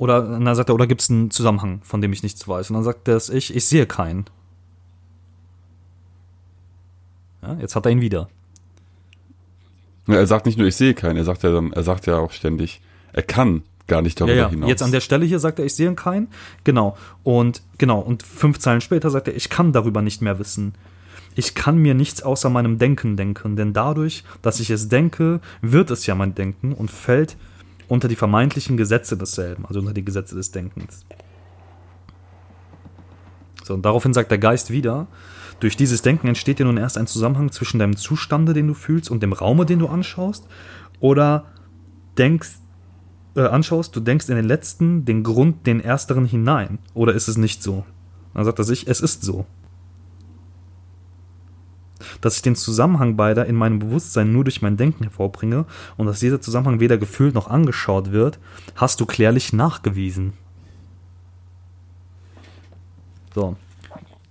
[0.00, 2.70] Oder und dann sagt er, oder gibt es einen Zusammenhang, von dem ich nichts weiß?
[2.70, 4.24] Und dann sagt das ich, ich sehe keinen.
[7.42, 8.30] Ja, jetzt hat er ihn wieder.
[10.06, 12.16] Ja, er sagt nicht nur, ich sehe keinen, er sagt ja dann, er sagt ja
[12.16, 12.80] auch ständig,
[13.12, 14.48] er kann gar nicht darüber Ja, ja.
[14.48, 14.70] hinaus.
[14.70, 16.28] Jetzt an der Stelle hier sagt er, ich sehe keinen.
[16.64, 16.96] Genau.
[17.22, 17.98] Und genau.
[17.98, 20.72] Und fünf Zeilen später sagt er, ich kann darüber nicht mehr wissen.
[21.34, 25.90] Ich kann mir nichts außer meinem Denken denken, denn dadurch, dass ich es denke, wird
[25.90, 27.36] es ja mein Denken und fällt
[27.90, 31.04] unter die vermeintlichen Gesetze desselben, also unter die Gesetze des Denkens.
[33.64, 35.08] So, und daraufhin sagt der Geist wieder,
[35.58, 39.10] durch dieses Denken entsteht dir nun erst ein Zusammenhang zwischen deinem Zustande, den du fühlst,
[39.10, 40.46] und dem Raume, den du anschaust,
[41.00, 41.46] oder
[42.16, 42.52] denkst,
[43.34, 46.78] äh, anschaust, du denkst in den letzten den Grund, den ersteren hinein.
[46.94, 47.84] Oder ist es nicht so?
[48.34, 49.46] Dann sagt er sich, es ist so.
[52.20, 55.64] Dass ich den Zusammenhang beider in meinem Bewusstsein nur durch mein Denken hervorbringe
[55.96, 58.38] und dass dieser Zusammenhang weder gefühlt noch angeschaut wird,
[58.76, 60.34] hast du klärlich nachgewiesen.
[63.34, 63.56] So.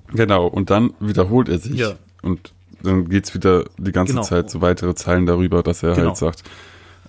[0.10, 1.76] Genau, und dann wiederholt er sich.
[1.76, 1.94] Ja.
[2.22, 2.54] Und
[2.84, 4.24] dann geht's wieder die ganze Genau.
[4.24, 6.08] Zeit so weitere Zeilen darüber, dass er Genau.
[6.10, 6.44] halt sagt,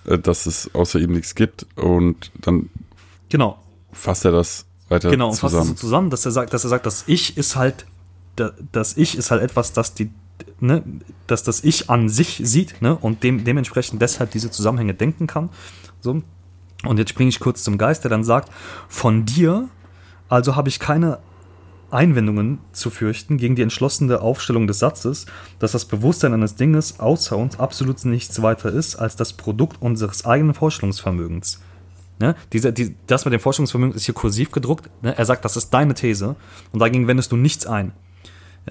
[0.05, 1.65] äh, dass es außer ihm nichts gibt.
[1.75, 2.69] Und dann
[3.29, 3.59] Genau.
[3.91, 5.77] fasst er das weiter Genau, und fasst es so zusammen.
[5.77, 7.85] zusammen, dass er sagt, dass er sagt, das Ich ist halt,
[8.35, 10.09] da- das Ich ist halt etwas, das die,
[10.61, 10.83] ne,
[11.27, 15.49] dass das Ich an sich sieht, ne, und dem, dementsprechend deshalb diese Zusammenhänge denken kann.
[15.99, 16.21] So.
[16.83, 18.51] Und jetzt springe ich kurz zum Geist, der dann sagt,
[18.87, 19.69] von dir,
[20.29, 21.19] also habe ich keine
[21.91, 25.25] Einwendungen zu fürchten gegen die entschlossene Aufstellung des Satzes,
[25.59, 30.25] dass das Bewusstsein eines Dinges außer uns absolut nichts weiter ist als das Produkt unseres
[30.25, 31.61] eigenen Vorstellungsvermögens.
[32.19, 32.35] Ne?
[32.53, 34.89] Dieser, die, das mit dem Forschungsvermögen ist hier kursiv gedruckt.
[35.03, 35.17] Ne?
[35.17, 36.35] Er sagt, das ist deine These
[36.71, 37.91] und dagegen wendest du nichts ein.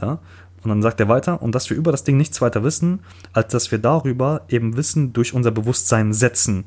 [0.01, 0.21] Ja?
[0.63, 3.01] Und dann sagt er weiter, und dass wir über das Ding nichts weiter wissen,
[3.33, 6.65] als dass wir darüber eben Wissen durch unser Bewusstsein setzen.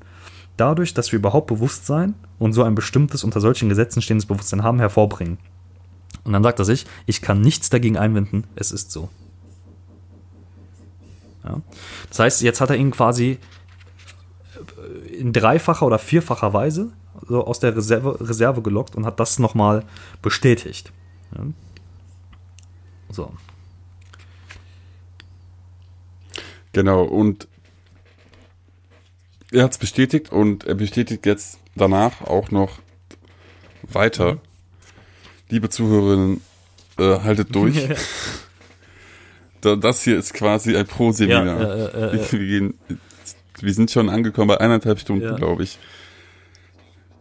[0.57, 4.79] Dadurch, dass wir überhaupt Bewusstsein und so ein bestimmtes unter solchen Gesetzen stehendes Bewusstsein haben,
[4.79, 5.37] hervorbringen.
[6.23, 9.09] Und dann sagt er sich, ich kann nichts dagegen einwenden, es ist so.
[11.43, 11.61] Ja?
[12.09, 13.39] Das heißt, jetzt hat er ihn quasi
[15.11, 16.91] in dreifacher oder vierfacher Weise
[17.27, 19.83] so aus der Reserve, Reserve gelockt und hat das nochmal
[20.21, 20.91] bestätigt.
[21.35, 21.45] Ja.
[23.09, 23.31] So.
[26.73, 27.47] Genau, und
[29.51, 32.79] er hat's bestätigt und er bestätigt jetzt danach auch noch
[33.83, 34.39] weiter.
[35.49, 36.41] Liebe Zuhörerinnen,
[36.97, 37.77] äh, haltet durch.
[39.61, 41.45] Da- das hier ist quasi ein Pro-Seminar.
[41.61, 42.73] Ja, äh, äh, äh, wir, wir, gehen,
[43.61, 45.35] wir sind schon angekommen bei eineinhalb Stunden, Ja.
[45.37, 45.79] glaube ich.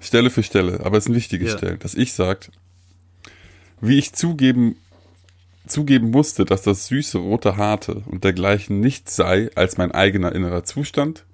[0.01, 1.57] Stelle für Stelle, aber es sind wichtige Ja.
[1.57, 1.79] Stellen.
[1.79, 2.51] Dass ich sagt,
[3.81, 4.74] wie ich zugeben,
[5.73, 10.65] zugeben musste, dass das süße rote Harte und dergleichen nichts sei als mein eigener innerer
[10.65, 11.24] Zustand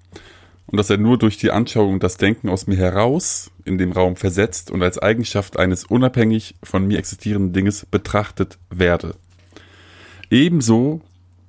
[0.67, 4.15] und dass er nur durch die Anschauung das Denken aus mir heraus in dem Raum
[4.15, 9.15] versetzt und als Eigenschaft eines unabhängig von mir existierenden Dinges betrachtet werde.
[10.29, 11.01] Ebenso,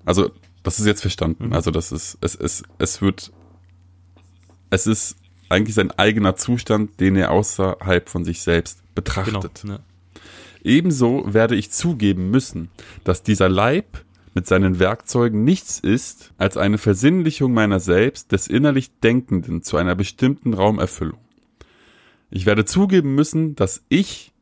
[0.04, 0.30] also
[0.62, 3.30] das ist jetzt verstanden, also das ist, es, es, es wird,
[4.70, 5.16] es ist
[5.50, 8.92] eigentlich sein eigener Zustand, den er außerhalb von sich selbst genau.
[8.94, 9.64] betrachtet.
[9.64, 9.80] Ne?
[10.62, 12.70] Ebenso werde ich zugeben müssen,
[13.04, 14.04] dass dieser Leib
[14.34, 19.94] mit seinen Werkzeugen nichts ist als eine Versinnlichung meiner selbst des innerlich Denkenden zu einer
[19.94, 21.18] bestimmten Raumerfüllung.
[22.30, 24.32] Ich werde zugeben müssen, dass ich,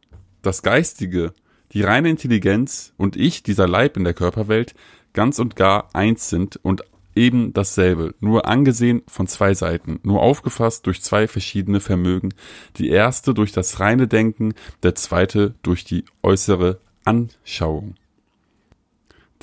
[0.42, 1.32] das Geistige,
[1.72, 4.74] die reine Intelligenz und ich, dieser Leib in der Körperwelt,
[5.14, 6.82] ganz und gar eins sind und
[7.18, 12.32] eben dasselbe, nur angesehen von zwei Seiten, nur aufgefasst durch zwei verschiedene Vermögen,
[12.76, 17.96] die erste durch das reine Denken, der zweite durch die äußere Anschauung.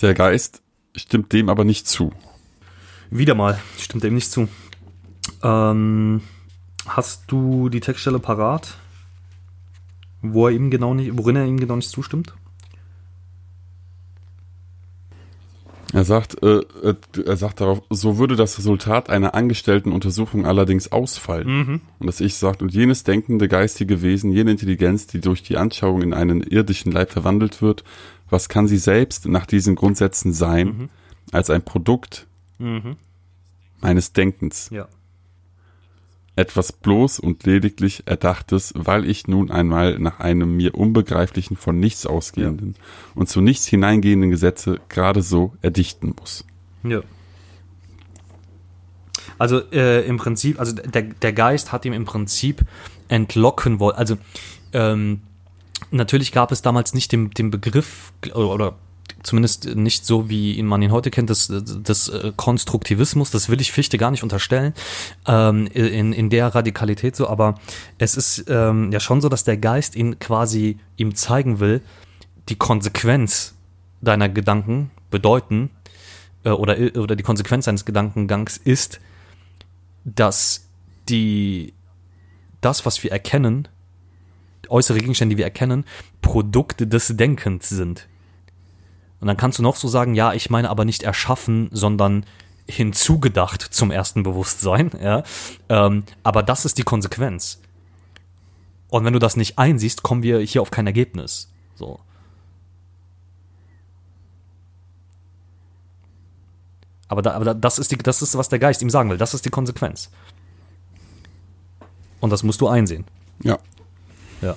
[0.02, 0.61] Der Geist
[0.95, 2.11] stimmt dem aber nicht zu.
[3.10, 4.47] Wieder mal, stimmt dem nicht zu.
[5.43, 6.22] Ähm,
[6.88, 8.77] hast du die Textstelle parat,
[10.22, 12.34] wo er ihm genau nicht, worin er ihm genau nicht zustimmt?
[15.95, 16.95] Er sagt, äh, äh,
[17.26, 21.47] er sagt darauf, so würde das Resultat einer angestellten Untersuchung allerdings ausfallen.
[21.99, 26.01] Und dass ich sagt, und jenes denkende geistige Wesen, jene Intelligenz, die durch die Anschauung
[26.01, 27.85] in einen irdischen Leib verwandelt wird,
[28.30, 30.89] was kann sie selbst nach diesen Grundsätzen sein,
[31.31, 32.27] als ein Produkt
[33.80, 34.69] meines Denkens?
[34.72, 34.89] Ja.
[36.36, 42.06] Etwas bloß und lediglich Erdachtes, weil ich nun einmal nach einem mir unbegreiflichen von nichts
[42.06, 42.76] ausgehenden
[43.14, 46.45] und zu nichts hineingehenden Gesetze gerade so erdichten muss.
[46.84, 47.02] Ja.
[49.38, 52.66] Also äh, im Prinzip, also der, der Geist hat ihm im Prinzip
[53.07, 53.95] entlocken wollen.
[53.95, 54.18] Also
[54.74, 55.22] ähm,
[55.91, 58.76] natürlich gab es damals nicht den, den Begriff oder, oder
[59.26, 63.72] zumindest nicht so, wie man ihn heute kennt, des, des äh, Konstruktivismus, das will ich
[63.72, 64.73] Fichte gar nicht unterstellen,
[65.27, 67.56] ähm, in, in der Radikalität so, aber
[67.97, 71.81] es ist ähm, ja schon so, dass der Geist ihn quasi ihm zeigen will,
[72.49, 73.56] die Konsequenz
[74.02, 75.72] deiner Gedanken bedeuten,
[76.43, 79.02] äh, oder, oder die Konsequenz eines Gedankengangs ist,
[80.06, 80.68] dass
[81.10, 81.73] die,
[82.61, 83.68] das, was wir erkennen,
[84.69, 85.85] äußere Gegenstände, die wir erkennen,
[86.22, 88.07] Produkte des Denkens sind.
[89.19, 92.25] Und dann kannst du noch so sagen, ja, ich meine aber nicht erschaffen, sondern
[92.67, 95.23] hinzugedacht zum ersten Bewusstsein, ja.
[95.69, 97.61] Ähm, aber das ist die Konsequenz.
[98.89, 101.51] Und wenn du das nicht einsiehst, kommen wir hier auf kein Ergebnis.
[101.75, 101.99] So.
[107.07, 109.17] Aber, da, aber das, ist die, das ist, was der Geist ihm sagen will.
[109.17, 110.09] Das ist die Konsequenz.
[112.19, 113.05] Und das musst du einsehen.
[113.43, 113.59] Ja.
[114.41, 114.55] Ja.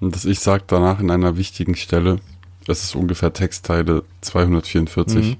[0.00, 2.20] Und das Ich sagt danach in einer wichtigen Stelle,
[2.66, 5.24] das ist ungefähr Textteile 244.
[5.24, 5.36] Mhm.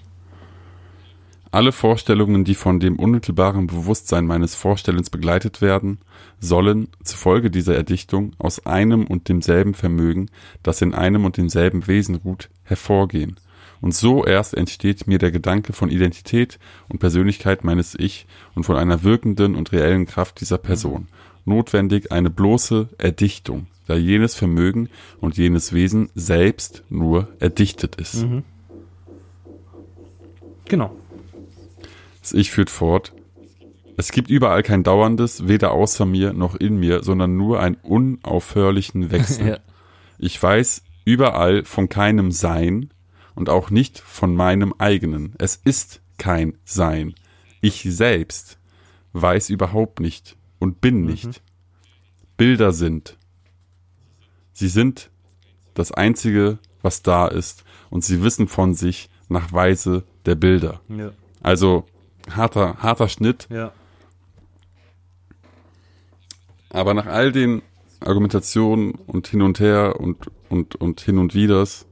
[1.51, 5.98] Alle Vorstellungen, die von dem unmittelbaren Bewusstsein meines Vorstellens begleitet werden,
[6.39, 10.28] sollen zufolge dieser Erdichtung aus einem und demselben Vermögen,
[10.62, 13.36] das in einem und demselben Wesen ruht, hervorgehen.
[13.81, 16.59] Und so erst entsteht mir der Gedanke von Identität
[16.89, 21.09] und Persönlichkeit meines Ich und von einer wirkenden und reellen Kraft dieser Person.
[21.44, 24.89] Notwendig eine bloße Erdichtung, da jenes Vermögen
[25.21, 28.25] und jenes Wesen selbst nur erdichtet ist.
[28.25, 28.45] Mhm.
[30.67, 30.97] Genau.
[32.21, 33.13] Das Ich führt fort.
[33.97, 39.11] Es gibt überall kein dauerndes, weder außer mir noch in mir, sondern nur einen unaufhörlichen
[39.11, 39.47] Wechsel.
[39.49, 39.59] ja.
[40.19, 42.91] Ich weiß überall von keinem Sein
[43.35, 45.35] und auch nicht von meinem eigenen.
[45.39, 47.15] Es ist kein Sein.
[47.61, 48.59] Ich selbst
[49.13, 51.07] weiß überhaupt nicht und bin mhm.
[51.07, 51.43] nicht.
[52.37, 53.15] Bilder sind,
[54.57, 55.11] Sie sind
[55.74, 57.65] das Einzige, was da ist.
[57.91, 60.81] Und sie wissen von sich nach Weise der Bilder.
[60.89, 61.11] Ja.
[61.43, 61.85] Also
[62.31, 63.49] harter, harter Schnitt.
[63.51, 63.73] Ja.
[66.70, 67.61] Aber nach all den
[68.01, 71.85] Argumentationen und hin und her und, und, und hin und widers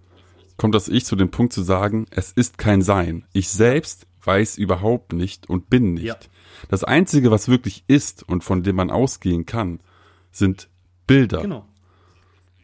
[0.57, 3.27] kommt das Ich zu dem Punkt zu sagen, es ist kein Sein.
[3.35, 6.05] Ich selbst weiß überhaupt nicht und bin nicht.
[6.05, 6.17] Ja.
[6.71, 9.81] Das Einzige, was wirklich ist und von dem man ausgehen kann,
[10.33, 10.71] sind
[11.07, 11.43] Bilder.
[11.43, 11.67] Genau.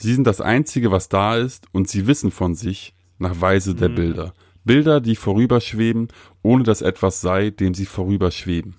[0.01, 3.91] Sie sind das Einzige, was da ist, und sie wissen von sich nach Weise der
[3.91, 3.95] mhm.
[3.97, 4.35] Bilder.
[4.65, 6.09] Bilder, die vorüberschweben,
[6.43, 8.77] ohne dass etwas sei, dem sie vorüberschweben.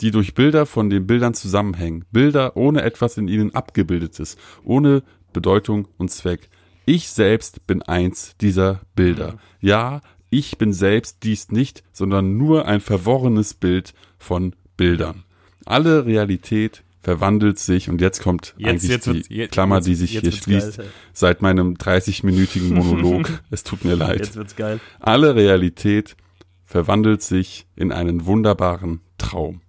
[0.00, 2.04] Die durch Bilder von den Bildern zusammenhängen.
[2.10, 6.48] Bilder ohne etwas in ihnen abgebildetes, ohne Bedeutung und Zweck.
[6.86, 9.32] Ich selbst bin eins dieser Bilder.
[9.32, 9.38] Mhm.
[9.60, 15.22] Ja, ich bin selbst dies nicht, sondern nur ein verworrenes Bild von Bildern.
[15.66, 20.18] Alle Realität verwandelt sich und jetzt kommt jetzt, eigentlich jetzt die jetzt, Klammer, die sich
[20.18, 23.40] hier schließt, geil, seit meinem 30-minütigen Monolog.
[23.50, 24.18] es tut mir leid.
[24.18, 24.80] Jetzt wird's geil.
[25.00, 26.16] Alle Realität
[26.64, 29.60] verwandelt sich in einen wunderbaren Traum.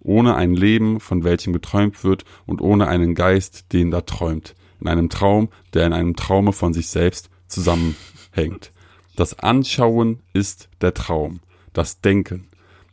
[0.00, 4.54] Ohne ein Leben, von welchem geträumt wird und ohne einen Geist, den da träumt.
[4.80, 8.72] In einem Traum, der in einem Traume von sich selbst zusammenhängt.
[9.16, 11.40] Das Anschauen ist der Traum.
[11.74, 12.48] Das Denken.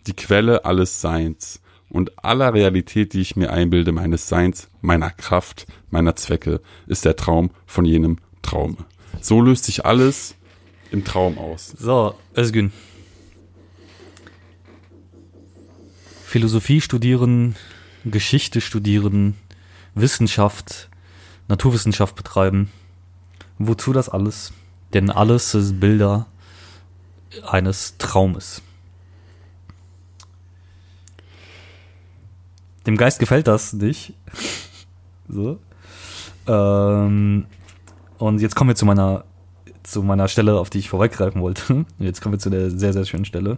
[0.08, 5.68] Die Quelle alles Seins und aller Realität, die ich mir einbilde, meines Seins, meiner Kraft,
[5.90, 8.78] meiner Zwecke, ist der Traum von jenem Traume.
[9.22, 10.36] So löst sich alles
[10.92, 11.68] im Traum aus.
[11.78, 12.72] So, Özgün.
[16.26, 17.56] Philosophie studieren,
[18.04, 19.36] Geschichte studieren,
[19.96, 20.90] Wissenschaft,
[21.48, 22.70] Naturwissenschaft betreiben.
[23.58, 24.54] Wozu das alles?
[24.94, 26.28] Denn alles ist Bilder
[27.46, 28.62] eines Traumes.
[32.88, 34.14] Dem Geist gefällt das nicht.
[35.28, 35.60] so.
[36.48, 37.46] Ähm,
[38.18, 39.26] und jetzt kommen wir zu meiner,
[39.84, 41.86] zu meiner Stelle, auf die ich vorweggreifen wollte.
[42.00, 43.58] Jetzt kommen wir zu der sehr, sehr schönen Stelle.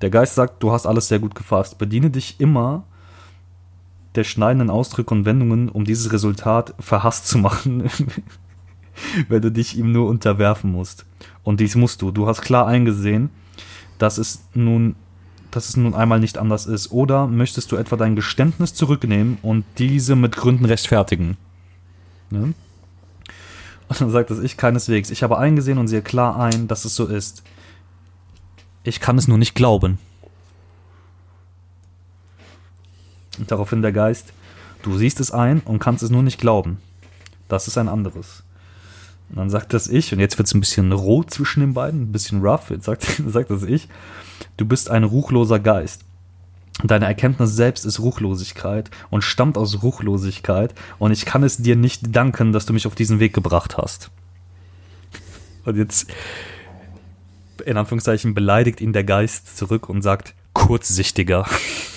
[0.00, 1.78] Der Geist sagt, du hast alles sehr gut gefasst.
[1.78, 2.84] Bediene dich immer
[4.14, 7.90] der schneidenden Ausdrücke und Wendungen, um dieses Resultat verhasst zu machen,
[9.28, 11.04] wenn du dich ihm nur unterwerfen musst.
[11.42, 12.12] Und dies musst du.
[12.12, 13.30] Du hast klar eingesehen,
[13.98, 14.94] dass es nun
[15.52, 16.90] dass es nun einmal nicht anders ist?
[16.90, 21.36] Oder möchtest du etwa dein Geständnis zurücknehmen und diese mit Gründen rechtfertigen?
[22.30, 22.54] Ne?
[23.88, 25.10] Und dann sagt das Ich keineswegs.
[25.10, 27.42] Ich habe eingesehen und sehe klar ein, dass es so ist.
[28.82, 29.98] Ich kann es nur nicht glauben.
[33.38, 34.32] Und daraufhin der Geist,
[34.82, 36.78] du siehst es ein und kannst es nur nicht glauben.
[37.48, 38.42] Das ist ein anderes.
[39.32, 42.02] Und dann sagt das Ich, und jetzt wird es ein bisschen roh zwischen den beiden,
[42.02, 43.88] ein bisschen rough, jetzt sagt, sagt das Ich,
[44.56, 46.04] Du bist ein ruchloser Geist.
[46.84, 52.14] Deine Erkenntnis selbst ist Ruchlosigkeit und stammt aus Ruchlosigkeit und ich kann es dir nicht
[52.14, 54.10] danken, dass du mich auf diesen Weg gebracht hast.
[55.64, 56.06] Und jetzt,
[57.64, 61.46] in Anführungszeichen beleidigt ihn der Geist zurück und sagt, kurzsichtiger.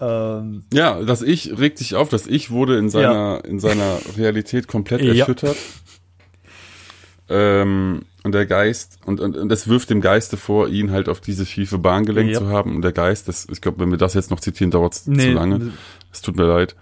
[0.00, 3.36] ähm, ja, das Ich regt sich auf, das Ich wurde in seiner, ja.
[3.36, 5.56] in seiner Realität komplett erschüttert.
[7.28, 11.20] Ähm, und der Geist, und, und, und es wirft dem Geiste vor, ihn halt auf
[11.20, 12.40] diese schiefe Bahn gelenkt ja.
[12.40, 12.74] zu haben.
[12.74, 15.26] Und der Geist, das, ich glaube, wenn wir das jetzt noch zitieren, dauert es nee,
[15.26, 15.72] zu lange.
[16.12, 16.76] Es tut mir leid.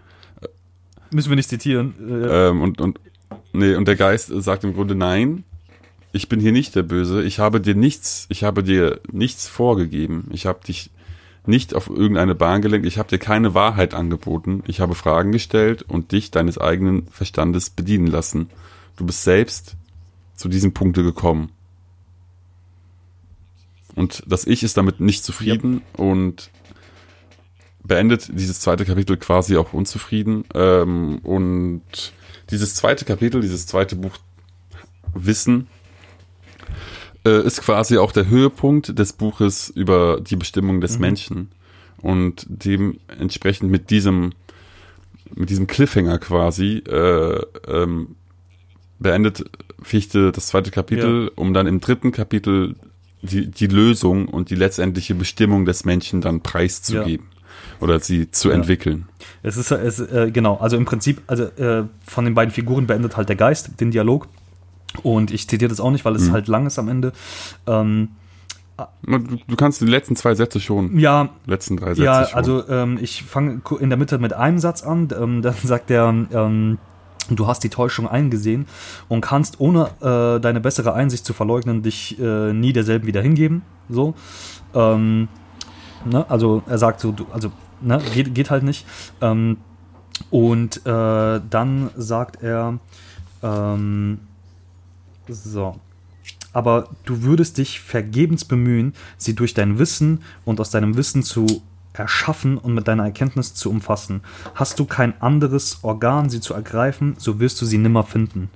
[1.10, 1.94] Müssen wir nicht zitieren.
[2.28, 2.98] Ähm, und, und,
[3.52, 5.44] nee, und der Geist sagt im Grunde nein.
[6.12, 7.22] Ich bin hier nicht der Böse.
[7.22, 10.28] Ich habe dir nichts, ich habe dir nichts vorgegeben.
[10.32, 10.90] Ich habe dich
[11.46, 12.86] nicht auf irgendeine Bahn gelenkt.
[12.86, 14.62] Ich habe dir keine Wahrheit angeboten.
[14.66, 18.48] Ich habe Fragen gestellt und dich deines eigenen Verstandes bedienen lassen.
[18.96, 19.76] Du bist selbst
[20.34, 21.50] zu diesem Punkte gekommen.
[23.94, 26.04] Und das Ich ist damit nicht zufrieden ja.
[26.04, 26.50] und
[27.84, 30.44] beendet dieses zweite Kapitel quasi auch unzufrieden.
[30.54, 31.82] Ähm, und
[32.50, 34.16] dieses zweite Kapitel, dieses zweite Buch
[35.14, 35.68] Wissen,
[37.24, 41.00] äh, ist quasi auch der Höhepunkt des Buches über die Bestimmung des mhm.
[41.00, 41.48] Menschen.
[41.98, 44.32] Und dementsprechend mit diesem,
[45.34, 48.16] mit diesem Cliffhanger quasi äh, ähm,
[48.98, 49.44] beendet
[49.82, 51.30] Fichte das zweite Kapitel, ja.
[51.36, 52.74] um dann im dritten Kapitel
[53.22, 57.26] die, die Lösung und die letztendliche Bestimmung des Menschen dann preiszugeben.
[57.30, 57.34] Ja.
[57.80, 58.54] Oder sie zu ja.
[58.54, 59.06] entwickeln.
[59.42, 63.16] Es ist, es, äh, genau, also im Prinzip, also äh, von den beiden Figuren beendet
[63.16, 64.28] halt der Geist den Dialog.
[65.02, 66.32] Und ich zitiere das auch nicht, weil es mhm.
[66.32, 67.12] halt lang ist am Ende.
[67.66, 68.08] Ähm,
[69.06, 70.98] Du, kannst die letzten zwei Sätze schon.
[70.98, 71.28] Ja.
[71.46, 72.36] Letzten drei Sätze ja, schon.
[72.36, 75.08] also ähm, ich fange in der Mitte mit einem Satz an.
[75.16, 76.78] Ähm, dann sagt der, ähm,
[77.30, 78.66] du hast die Täuschung eingesehen
[79.08, 83.62] und kannst, ohne äh, deine bessere Einsicht zu verleugnen, dich äh, nie derselben wieder hingeben.
[83.88, 84.14] So.
[84.74, 85.28] Ähm,
[86.04, 86.28] ne?
[86.28, 88.00] Also er sagt so, du, also ne?
[88.12, 88.86] geht, geht halt nicht.
[89.20, 89.58] Ähm,
[90.30, 92.78] und äh, dann sagt er,
[93.42, 94.18] ähm,
[95.28, 95.80] so.
[96.52, 101.62] Aber du würdest dich vergebens bemühen, sie durch dein Wissen und aus deinem Wissen zu
[101.92, 104.22] erschaffen und mit deiner Erkenntnis zu umfassen.
[104.54, 108.50] Hast du kein anderes Organ, sie zu ergreifen, so wirst du sie nimmer finden.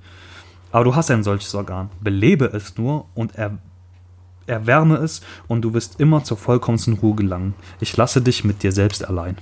[0.71, 1.89] Aber du hast ein solches Organ.
[2.01, 3.57] Belebe es nur und er,
[4.45, 7.55] erwärme es und du wirst immer zur vollkommensten Ruhe gelangen.
[7.79, 9.37] Ich lasse dich mit dir selbst allein.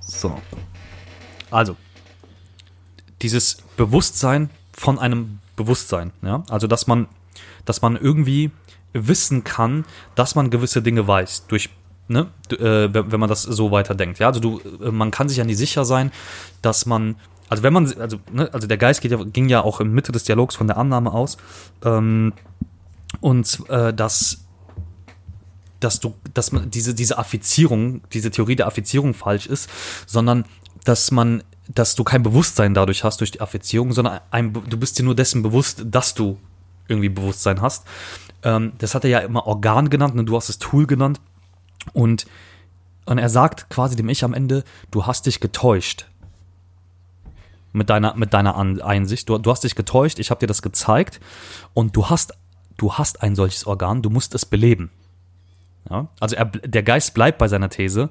[0.00, 0.40] So.
[1.50, 1.76] Also,
[3.22, 7.06] dieses Bewusstsein von einem Bewusstsein, ja, also dass man,
[7.64, 8.50] dass man irgendwie
[8.92, 9.84] wissen kann,
[10.14, 11.70] dass man gewisse Dinge weiß durch
[12.08, 14.18] ne, äh, wenn man das so weiterdenkt.
[14.18, 16.12] Ja, also du, äh, man kann sich ja nicht sicher sein,
[16.62, 17.16] dass man,
[17.48, 20.24] also wenn man, also, ne, also der Geist ja, ging ja auch in Mitte des
[20.24, 21.36] Dialogs von der Annahme aus,
[21.84, 22.32] ähm,
[23.20, 24.40] und äh, dass
[25.80, 29.68] dass du, dass man diese, diese Affizierung, diese Theorie der Affizierung falsch ist,
[30.06, 30.46] sondern
[30.84, 34.98] dass man, dass du kein Bewusstsein dadurch hast durch die Affizierung, sondern ein, du bist
[34.98, 36.38] dir nur dessen bewusst, dass du
[36.88, 37.86] irgendwie Bewusstsein hast.
[38.42, 40.24] Ähm, das hat er ja immer Organ genannt, ne?
[40.24, 41.20] du hast es Tool genannt.
[41.92, 42.26] Und,
[43.06, 46.06] und er sagt quasi dem Ich am Ende, du hast dich getäuscht.
[47.72, 49.28] Mit deiner, mit deiner Einsicht.
[49.28, 51.20] Du, du hast dich getäuscht, ich habe dir das gezeigt
[51.72, 52.34] und du hast,
[52.76, 54.90] du hast ein solches Organ, du musst es beleben.
[55.90, 56.08] Ja?
[56.20, 58.10] Also er, der Geist bleibt bei seiner These,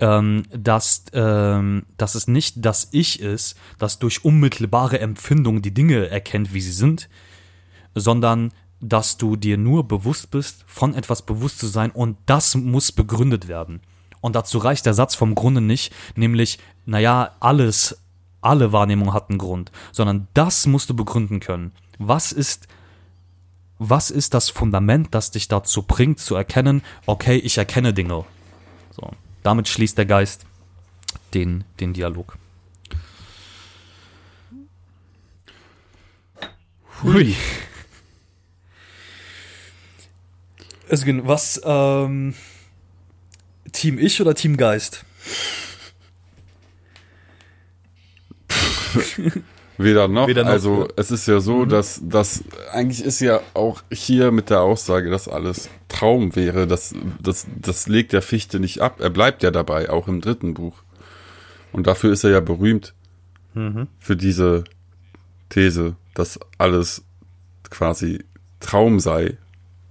[0.00, 6.08] ähm, dass, ähm, dass es nicht das Ich ist, das durch unmittelbare Empfindung die Dinge
[6.08, 7.08] erkennt, wie sie sind,
[7.94, 12.92] sondern dass du dir nur bewusst bist, von etwas bewusst zu sein und das muss
[12.92, 13.80] begründet werden.
[14.20, 17.98] Und dazu reicht der Satz vom Grunde nicht, nämlich, naja, alles,
[18.40, 21.72] alle Wahrnehmung hat einen Grund, sondern das musst du begründen können.
[21.98, 22.68] Was ist,
[23.78, 28.24] was ist das Fundament, das dich dazu bringt, zu erkennen, okay, ich erkenne Dinge.
[28.90, 29.10] So,
[29.42, 30.46] damit schließt der Geist
[31.34, 32.36] den, den Dialog.
[37.02, 37.34] Hui.
[40.90, 42.34] Özgün, was, ähm,
[43.72, 45.04] Team Ich oder Team Geist?
[49.78, 50.26] Weder noch.
[50.26, 50.50] Weder noch.
[50.50, 51.68] Also es ist ja so, mhm.
[51.68, 56.66] dass das eigentlich ist ja auch hier mit der Aussage, dass alles Traum wäre.
[56.66, 59.00] Das, das, das legt der Fichte nicht ab.
[59.00, 60.82] Er bleibt ja dabei, auch im dritten Buch.
[61.72, 62.94] Und dafür ist er ja berühmt.
[63.54, 63.86] Mhm.
[63.98, 64.64] Für diese
[65.48, 67.04] These, dass alles
[67.70, 68.24] quasi
[68.60, 69.36] Traum sei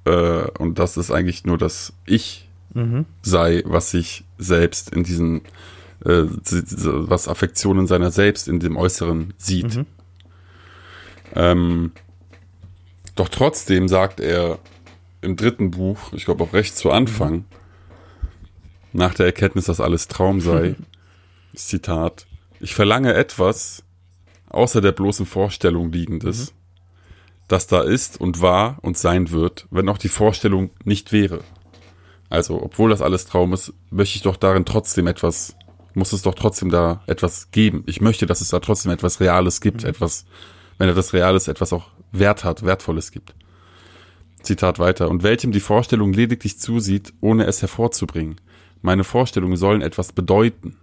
[0.06, 3.06] äh, und dass es eigentlich nur das Ich mhm.
[3.22, 5.42] sei, was sich selbst in diesen,
[6.06, 9.76] äh, was Affektionen seiner selbst in dem Äußeren sieht.
[9.76, 9.86] Mhm.
[11.36, 11.92] Ähm,
[13.16, 14.60] doch trotzdem sagt er
[15.22, 17.46] im dritten Buch, ich glaube auch recht zu Anfang, mhm.
[18.94, 20.76] nach der Erkenntnis, dass alles Traum sei,
[21.56, 22.28] Zitat,
[22.60, 23.84] ich verlange etwas
[24.50, 26.52] außer der bloßen Vorstellung liegendes.
[26.52, 26.58] Mhm
[27.48, 31.42] das da ist und war und sein wird, wenn auch die Vorstellung nicht wäre.
[32.30, 35.56] Also, obwohl das alles Traum ist, möchte ich doch darin trotzdem etwas,
[35.98, 37.84] muss es doch trotzdem da etwas geben.
[37.88, 39.90] Ich möchte, dass es da trotzdem etwas Reales gibt, mhm.
[39.90, 40.26] etwas,
[40.78, 43.34] wenn er das Reales etwas auch Wert hat, Wertvolles gibt.
[44.44, 45.10] Zitat weiter.
[45.10, 48.40] Und welchem die Vorstellung lediglich zusieht, ohne es hervorzubringen.
[48.82, 50.78] Meine Vorstellungen sollen etwas bedeuten.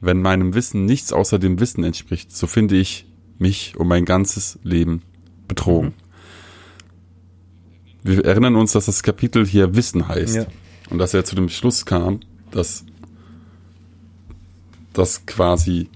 [0.00, 3.06] Wenn meinem Wissen nichts außer dem Wissen entspricht, so finde ich
[3.38, 5.02] mich um mein ganzes Leben
[5.46, 5.94] betrogen.
[8.02, 8.16] Mhm.
[8.16, 10.36] Wir erinnern uns, dass das Kapitel hier Wissen heißt.
[10.36, 10.46] Ja.
[10.90, 12.20] Und dass er zu dem Schluss kam,
[12.50, 12.84] dass
[14.94, 15.88] das quasi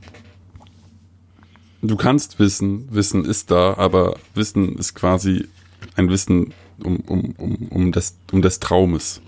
[1.83, 5.49] du kannst wissen, Wissen ist da, aber Wissen ist quasi
[5.97, 6.53] ein Wissen
[6.83, 9.21] um, um, um, um, des, um des Traumes,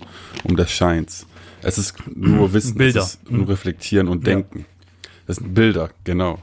[0.43, 1.25] um des Scheins.
[1.61, 3.01] Es ist nur Wissen, Bilder.
[3.01, 4.59] es ist nur Reflektieren und Denken.
[4.59, 4.65] Ja.
[5.27, 6.39] Das sind Bilder, genau.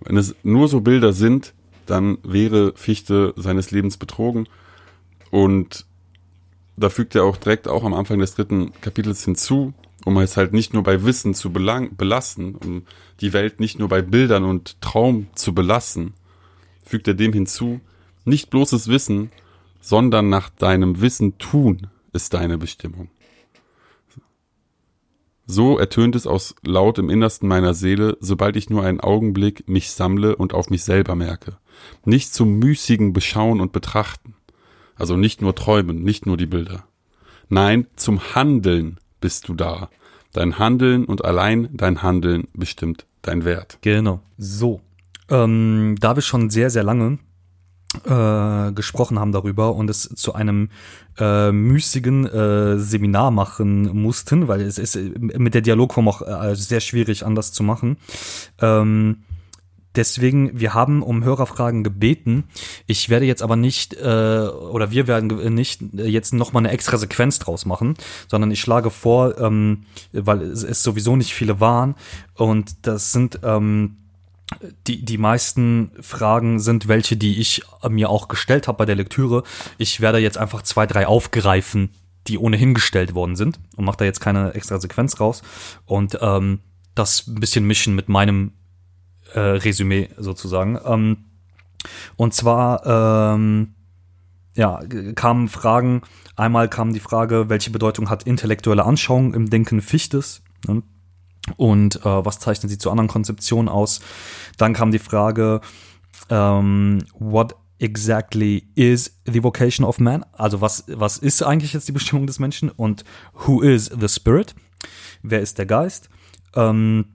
[0.00, 1.54] Wenn es nur so Bilder sind,
[1.86, 4.48] dann wäre Fichte seines Lebens betrogen.
[5.30, 5.86] Und
[6.76, 9.74] da fügt er auch direkt auch am Anfang des dritten Kapitels hinzu,
[10.04, 12.82] um es halt nicht nur bei Wissen zu belang belassen, um
[13.20, 16.14] die Welt nicht nur bei Bildern und Traum zu belassen,
[16.82, 17.80] fügt er dem hinzu,
[18.24, 19.30] nicht bloßes Wissen,
[19.80, 23.10] sondern nach deinem Wissen tun ist deine Bestimmung.
[25.50, 29.90] So ertönt es aus laut im Innersten meiner Seele, sobald ich nur einen Augenblick mich
[29.90, 31.56] sammle und auf mich selber merke.
[32.04, 34.34] Nicht zum müßigen Beschauen und Betrachten.
[34.94, 36.84] Also nicht nur träumen, nicht nur die Bilder.
[37.48, 39.90] Nein, zum Handeln bist du da.
[40.32, 43.78] Dein Handeln und allein dein Handeln bestimmt dein Wert.
[43.80, 44.20] Genau.
[44.36, 44.80] So.
[45.30, 47.18] Ähm, da wir schon sehr, sehr lange
[48.04, 50.68] äh, gesprochen haben darüber und es zu einem
[51.18, 56.80] äh, müßigen äh, Seminar machen mussten, weil es ist mit der Dialogform auch äh, sehr
[56.80, 57.96] schwierig anders zu machen.
[58.60, 59.24] Ähm,
[59.98, 62.44] deswegen, wir haben um Hörerfragen gebeten.
[62.86, 63.98] Ich werde jetzt aber nicht, äh,
[64.48, 67.94] oder wir werden nicht jetzt nochmal eine extra Sequenz draus machen,
[68.28, 71.96] sondern ich schlage vor, ähm, weil es, es sowieso nicht viele waren
[72.34, 73.96] und das sind ähm,
[74.86, 79.42] die, die meisten Fragen sind welche, die ich mir auch gestellt habe bei der Lektüre.
[79.76, 81.90] Ich werde jetzt einfach zwei, drei aufgreifen,
[82.28, 85.42] die ohnehin gestellt worden sind und mache da jetzt keine extra Sequenz raus
[85.84, 86.60] und ähm,
[86.94, 88.52] das ein bisschen mischen mit meinem
[89.34, 90.78] äh, Resümee sozusagen.
[90.84, 91.24] Ähm,
[92.16, 93.74] und zwar ähm,
[94.54, 94.80] ja,
[95.14, 96.02] kamen Fragen,
[96.36, 100.42] einmal kam die Frage, welche Bedeutung hat intellektuelle Anschauung im Denken Fichtes?
[100.66, 100.82] Ne?
[101.56, 104.00] und äh, was zeichnet sie zu anderen Konzeptionen aus.
[104.56, 105.60] Dann kam die Frage,
[106.30, 110.24] ähm, what exactly is the vocation of man?
[110.32, 113.04] Also was, was ist eigentlich jetzt die Bestimmung des Menschen und
[113.46, 114.54] who is the spirit?
[115.22, 116.08] Wer ist der Geist?
[116.54, 117.06] Ähm,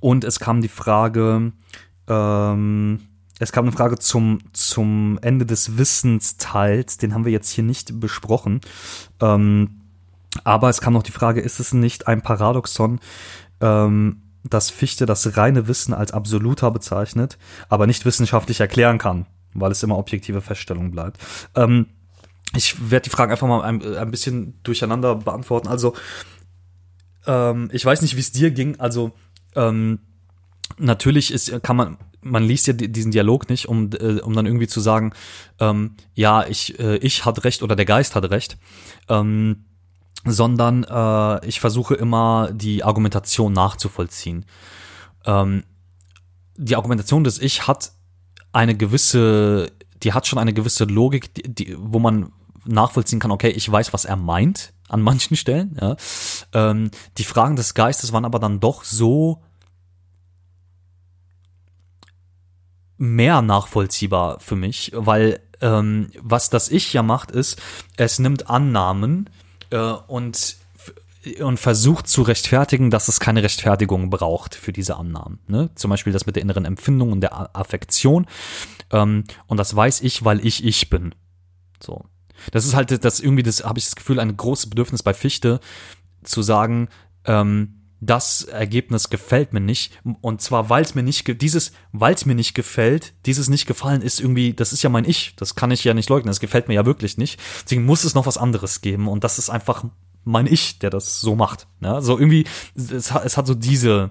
[0.00, 1.52] und es kam die Frage,
[2.08, 3.00] ähm,
[3.38, 7.98] es kam eine Frage zum, zum Ende des Wissensteils, den haben wir jetzt hier nicht
[7.98, 8.60] besprochen.
[9.20, 9.80] Ähm,
[10.44, 13.00] aber es kam noch die Frage, ist es nicht ein Paradoxon,
[13.60, 17.38] ähm, dass Fichte das reine Wissen als absoluter bezeichnet,
[17.68, 21.18] aber nicht wissenschaftlich erklären kann, weil es immer objektive Feststellung bleibt.
[21.54, 21.86] Ähm,
[22.56, 25.68] ich werde die Fragen einfach mal ein, ein bisschen durcheinander beantworten.
[25.68, 25.94] Also,
[27.26, 28.78] ähm, ich weiß nicht, wie es dir ging.
[28.78, 29.12] Also,
[29.56, 30.00] ähm,
[30.78, 34.68] natürlich ist, kann man, man liest ja diesen Dialog nicht, um, äh, um dann irgendwie
[34.68, 35.12] zu sagen,
[35.58, 38.56] ähm, ja, ich, äh, ich hat recht oder der Geist hat recht.
[39.08, 39.64] Ähm,
[40.24, 44.44] sondern äh, ich versuche immer die Argumentation nachzuvollziehen.
[45.24, 45.64] Ähm,
[46.56, 47.92] die Argumentation des Ich hat
[48.52, 49.72] eine gewisse,
[50.02, 52.30] die hat schon eine gewisse Logik, die, die, wo man
[52.64, 55.76] nachvollziehen kann, okay, ich weiß, was er meint an manchen Stellen.
[55.80, 55.96] Ja.
[56.52, 59.42] Ähm, die Fragen des Geistes waren aber dann doch so
[62.98, 67.60] mehr nachvollziehbar für mich, weil ähm, was das Ich ja macht, ist,
[67.96, 69.28] es nimmt Annahmen,
[69.72, 70.56] äh, und
[71.40, 75.38] und versucht zu rechtfertigen, dass es keine Rechtfertigung braucht für diese Annahmen.
[75.46, 75.70] Ne?
[75.76, 78.26] Zum Beispiel das mit der inneren Empfindung und der Affektion.
[78.90, 81.14] Ähm, und das weiß ich, weil ich ich bin.
[81.80, 82.06] So.
[82.50, 85.60] Das ist halt das irgendwie, das habe ich das Gefühl, ein großes Bedürfnis bei Fichte,
[86.24, 86.88] zu sagen,
[87.24, 90.00] ähm, das Ergebnis gefällt mir nicht.
[90.20, 94.02] Und zwar, weil es mir nicht, dieses, weil es mir nicht gefällt, dieses nicht gefallen
[94.02, 95.34] ist irgendwie, das ist ja mein Ich.
[95.36, 96.26] Das kann ich ja nicht leugnen.
[96.26, 97.38] Das gefällt mir ja wirklich nicht.
[97.62, 99.06] Deswegen muss es noch was anderes geben.
[99.06, 99.84] Und das ist einfach
[100.24, 101.68] mein Ich, der das so macht.
[101.80, 102.44] Ja, so irgendwie,
[102.74, 104.10] es hat, es hat so diese,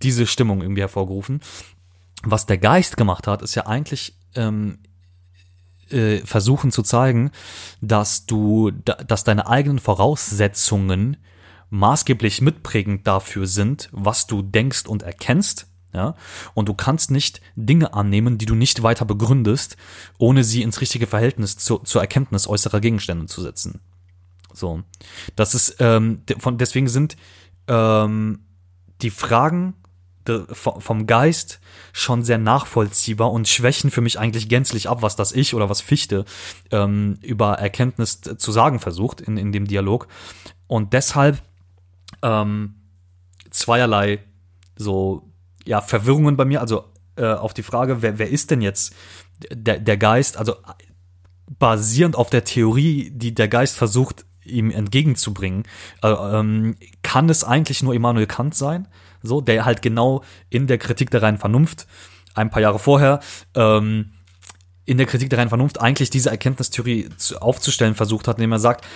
[0.00, 1.40] diese Stimmung irgendwie hervorgerufen.
[2.22, 4.78] Was der Geist gemacht hat, ist ja eigentlich, ähm,
[5.90, 7.30] äh, versuchen zu zeigen,
[7.80, 11.16] dass du, dass deine eigenen Voraussetzungen
[11.70, 15.66] maßgeblich mitprägend dafür sind, was du denkst und erkennst.
[15.92, 16.14] Ja?
[16.54, 19.76] Und du kannst nicht Dinge annehmen, die du nicht weiter begründest,
[20.18, 23.80] ohne sie ins richtige Verhältnis zu, zur Erkenntnis äußerer Gegenstände zu setzen.
[24.52, 24.82] So.
[25.34, 27.16] Das ist, ähm, von, deswegen sind
[27.68, 28.40] ähm,
[29.02, 29.74] die Fragen
[30.50, 31.60] vom Geist
[31.92, 35.80] schon sehr nachvollziehbar und schwächen für mich eigentlich gänzlich ab, was das Ich oder was
[35.80, 36.24] Fichte
[36.70, 40.08] ähm, über Erkenntnis zu sagen versucht in, in dem Dialog.
[40.66, 41.42] Und deshalb
[42.22, 42.74] ähm,
[43.50, 44.20] zweierlei
[44.76, 45.30] so
[45.64, 46.60] ja Verwirrungen bei mir.
[46.60, 46.84] Also
[47.16, 48.94] äh, auf die Frage, wer, wer ist denn jetzt
[49.50, 50.36] der, der Geist?
[50.36, 50.56] Also
[51.58, 55.64] basierend auf der Theorie, die der Geist versucht ihm entgegenzubringen,
[56.02, 58.88] äh, ähm, kann es eigentlich nur Immanuel Kant sein,
[59.26, 61.86] so der halt genau in der Kritik der reinen Vernunft
[62.34, 63.20] ein paar Jahre vorher
[63.54, 64.12] ähm,
[64.84, 67.08] in der Kritik der reinen Vernunft eigentlich diese Erkenntnistheorie
[67.40, 68.86] aufzustellen versucht hat, indem er sagt,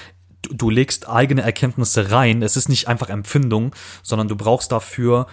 [0.42, 2.42] du, du legst eigene Erkenntnisse rein.
[2.42, 5.26] Es ist nicht einfach Empfindung, sondern du brauchst dafür,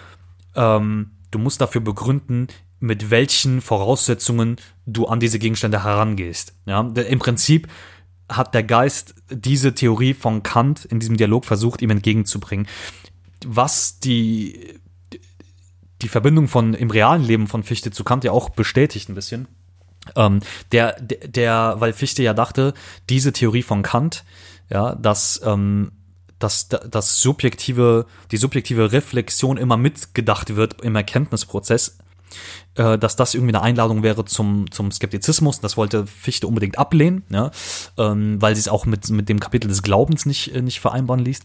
[0.54, 2.48] ähm, du musst dafür begründen,
[2.80, 4.56] mit welchen Voraussetzungen
[4.86, 6.54] du an diese Gegenstände herangehst.
[6.66, 7.68] Ja, im Prinzip
[8.28, 12.66] hat der Geist diese Theorie von Kant in diesem Dialog versucht, ihm entgegenzubringen.
[13.46, 14.74] Was die,
[16.02, 19.48] die Verbindung von im realen Leben von Fichte zu Kant ja auch bestätigt ein bisschen.
[20.16, 20.40] Ähm,
[20.72, 22.72] der, der, weil Fichte ja dachte,
[23.08, 24.24] diese Theorie von Kant
[24.70, 25.92] ja, dass, ähm,
[26.38, 31.98] dass, dass subjektive, die subjektive Reflexion immer mitgedacht wird im Erkenntnisprozess,
[32.76, 35.60] äh, dass das irgendwie eine Einladung wäre zum, zum Skeptizismus.
[35.60, 37.50] Das wollte Fichte unbedingt ablehnen, ja,
[37.96, 41.24] ähm, weil sie es auch mit, mit dem Kapitel des Glaubens nicht, äh, nicht vereinbaren
[41.24, 41.40] ließ.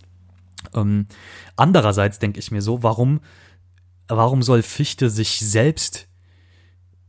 [0.75, 1.07] Ähm,
[1.55, 3.21] andererseits denke ich mir so, warum,
[4.07, 6.07] warum soll Fichte sich selbst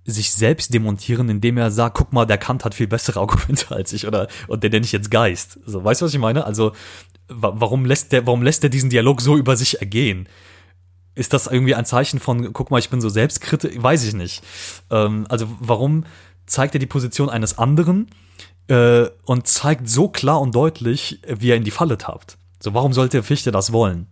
[0.06, 3.92] sich selbst demontieren, indem er sagt, guck mal, der Kant hat viel bessere Argumente als
[3.92, 5.58] ich oder und der nenne ich jetzt Geist.
[5.64, 6.44] So, weißt du, was ich meine?
[6.44, 6.72] Also
[7.28, 10.28] warum lässt der, warum lässt der diesen Dialog so über sich ergehen?
[11.14, 13.72] Ist das irgendwie ein Zeichen von, guck mal, ich bin so selbstkritisch?
[13.76, 14.42] Weiß ich nicht.
[14.90, 16.04] Ähm, also warum
[16.44, 18.10] zeigt er die Position eines anderen
[18.66, 22.36] äh, und zeigt so klar und deutlich, wie er in die Falle tappt?
[22.60, 24.08] So, warum sollte Fichte das wollen?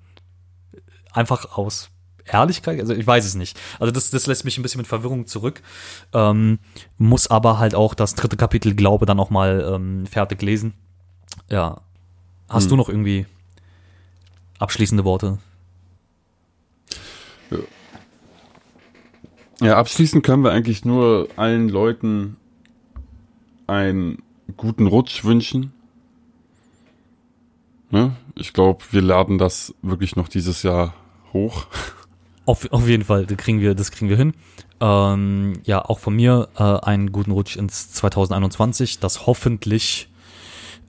[1.13, 1.91] Einfach aus
[2.25, 3.59] Ehrlichkeit, also ich weiß es nicht.
[3.79, 5.63] Also das, das lässt mich ein bisschen mit Verwirrung zurück.
[6.13, 6.59] Ähm,
[6.99, 10.75] muss aber halt auch das dritte Kapitel Glaube dann auch mal ähm, fertig lesen.
[11.51, 11.81] Ja.
[12.49, 12.71] Hast hm.
[12.71, 13.27] du noch irgendwie
[14.59, 15.39] abschließende Worte?
[19.61, 22.37] Ja, abschließend können wir eigentlich nur allen Leuten
[23.67, 24.23] einen
[24.57, 25.73] guten Rutsch wünschen.
[27.91, 28.17] Ne?
[28.35, 30.95] Ich glaube, wir laden das wirklich noch dieses Jahr
[31.33, 31.67] hoch.
[32.53, 34.35] Auf, auf jeden Fall, das kriegen wir, das kriegen wir hin.
[34.79, 40.11] Ähm, ja, auch von mir äh, einen guten Rutsch ins 2021, das hoffentlich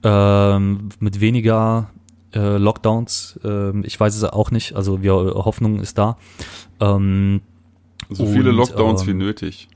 [0.02, 1.88] ähm, mit weniger
[2.34, 6.18] äh, Lockdowns, äh, ich weiß es auch nicht, also wir, Hoffnung ist da.
[6.80, 7.40] Ähm,
[8.10, 9.68] so viele und, Lockdowns ähm, wie nötig.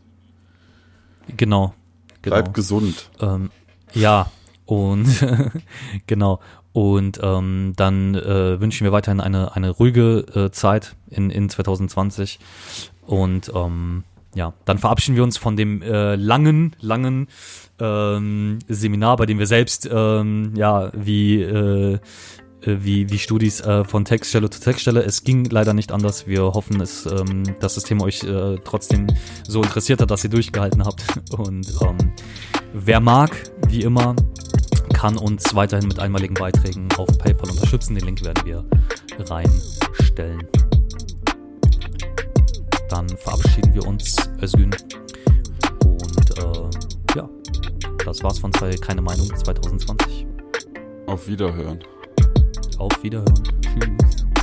[1.39, 1.73] Genau.
[2.20, 2.36] genau.
[2.36, 3.09] Bleibt gesund.
[3.19, 3.51] Ähm,
[3.94, 4.31] ja,
[4.66, 5.06] und
[6.06, 6.40] genau.
[6.73, 12.39] Und ähm, dann äh, wünschen wir weiterhin eine, eine ruhige äh, Zeit in, in 2020.
[13.07, 14.05] Und ähm,
[14.35, 17.28] ja, dann verabschieden wir uns von dem äh, langen, langen
[17.81, 21.99] ähm, Seminar, bei dem wir selbst ähm, ja wie äh,
[22.62, 25.03] wie, wie Studis äh, von Textstelle zu Textstelle.
[25.03, 26.27] Es ging leider nicht anders.
[26.27, 29.07] Wir hoffen, es, ähm, dass das Thema euch äh, trotzdem
[29.47, 31.05] so interessiert hat, dass ihr durchgehalten habt.
[31.31, 32.12] Und ähm,
[32.73, 33.31] wer mag,
[33.69, 34.16] wie immer,
[34.99, 37.95] kann uns weiterhin mit einmaligen Beiträgen auf PayPal unterstützen.
[37.95, 38.65] Den Link werden wir
[39.31, 40.45] reinstellen.
[42.89, 44.75] Dann verabschieden wir uns, Özgün.
[45.85, 47.29] Und äh, ja,
[48.05, 50.27] das war's von zwei Keine Meinung 2020.
[51.07, 51.79] Auf Wiederhören.
[52.79, 53.45] Auf Wiederhören.
[53.62, 54.38] Tschüss.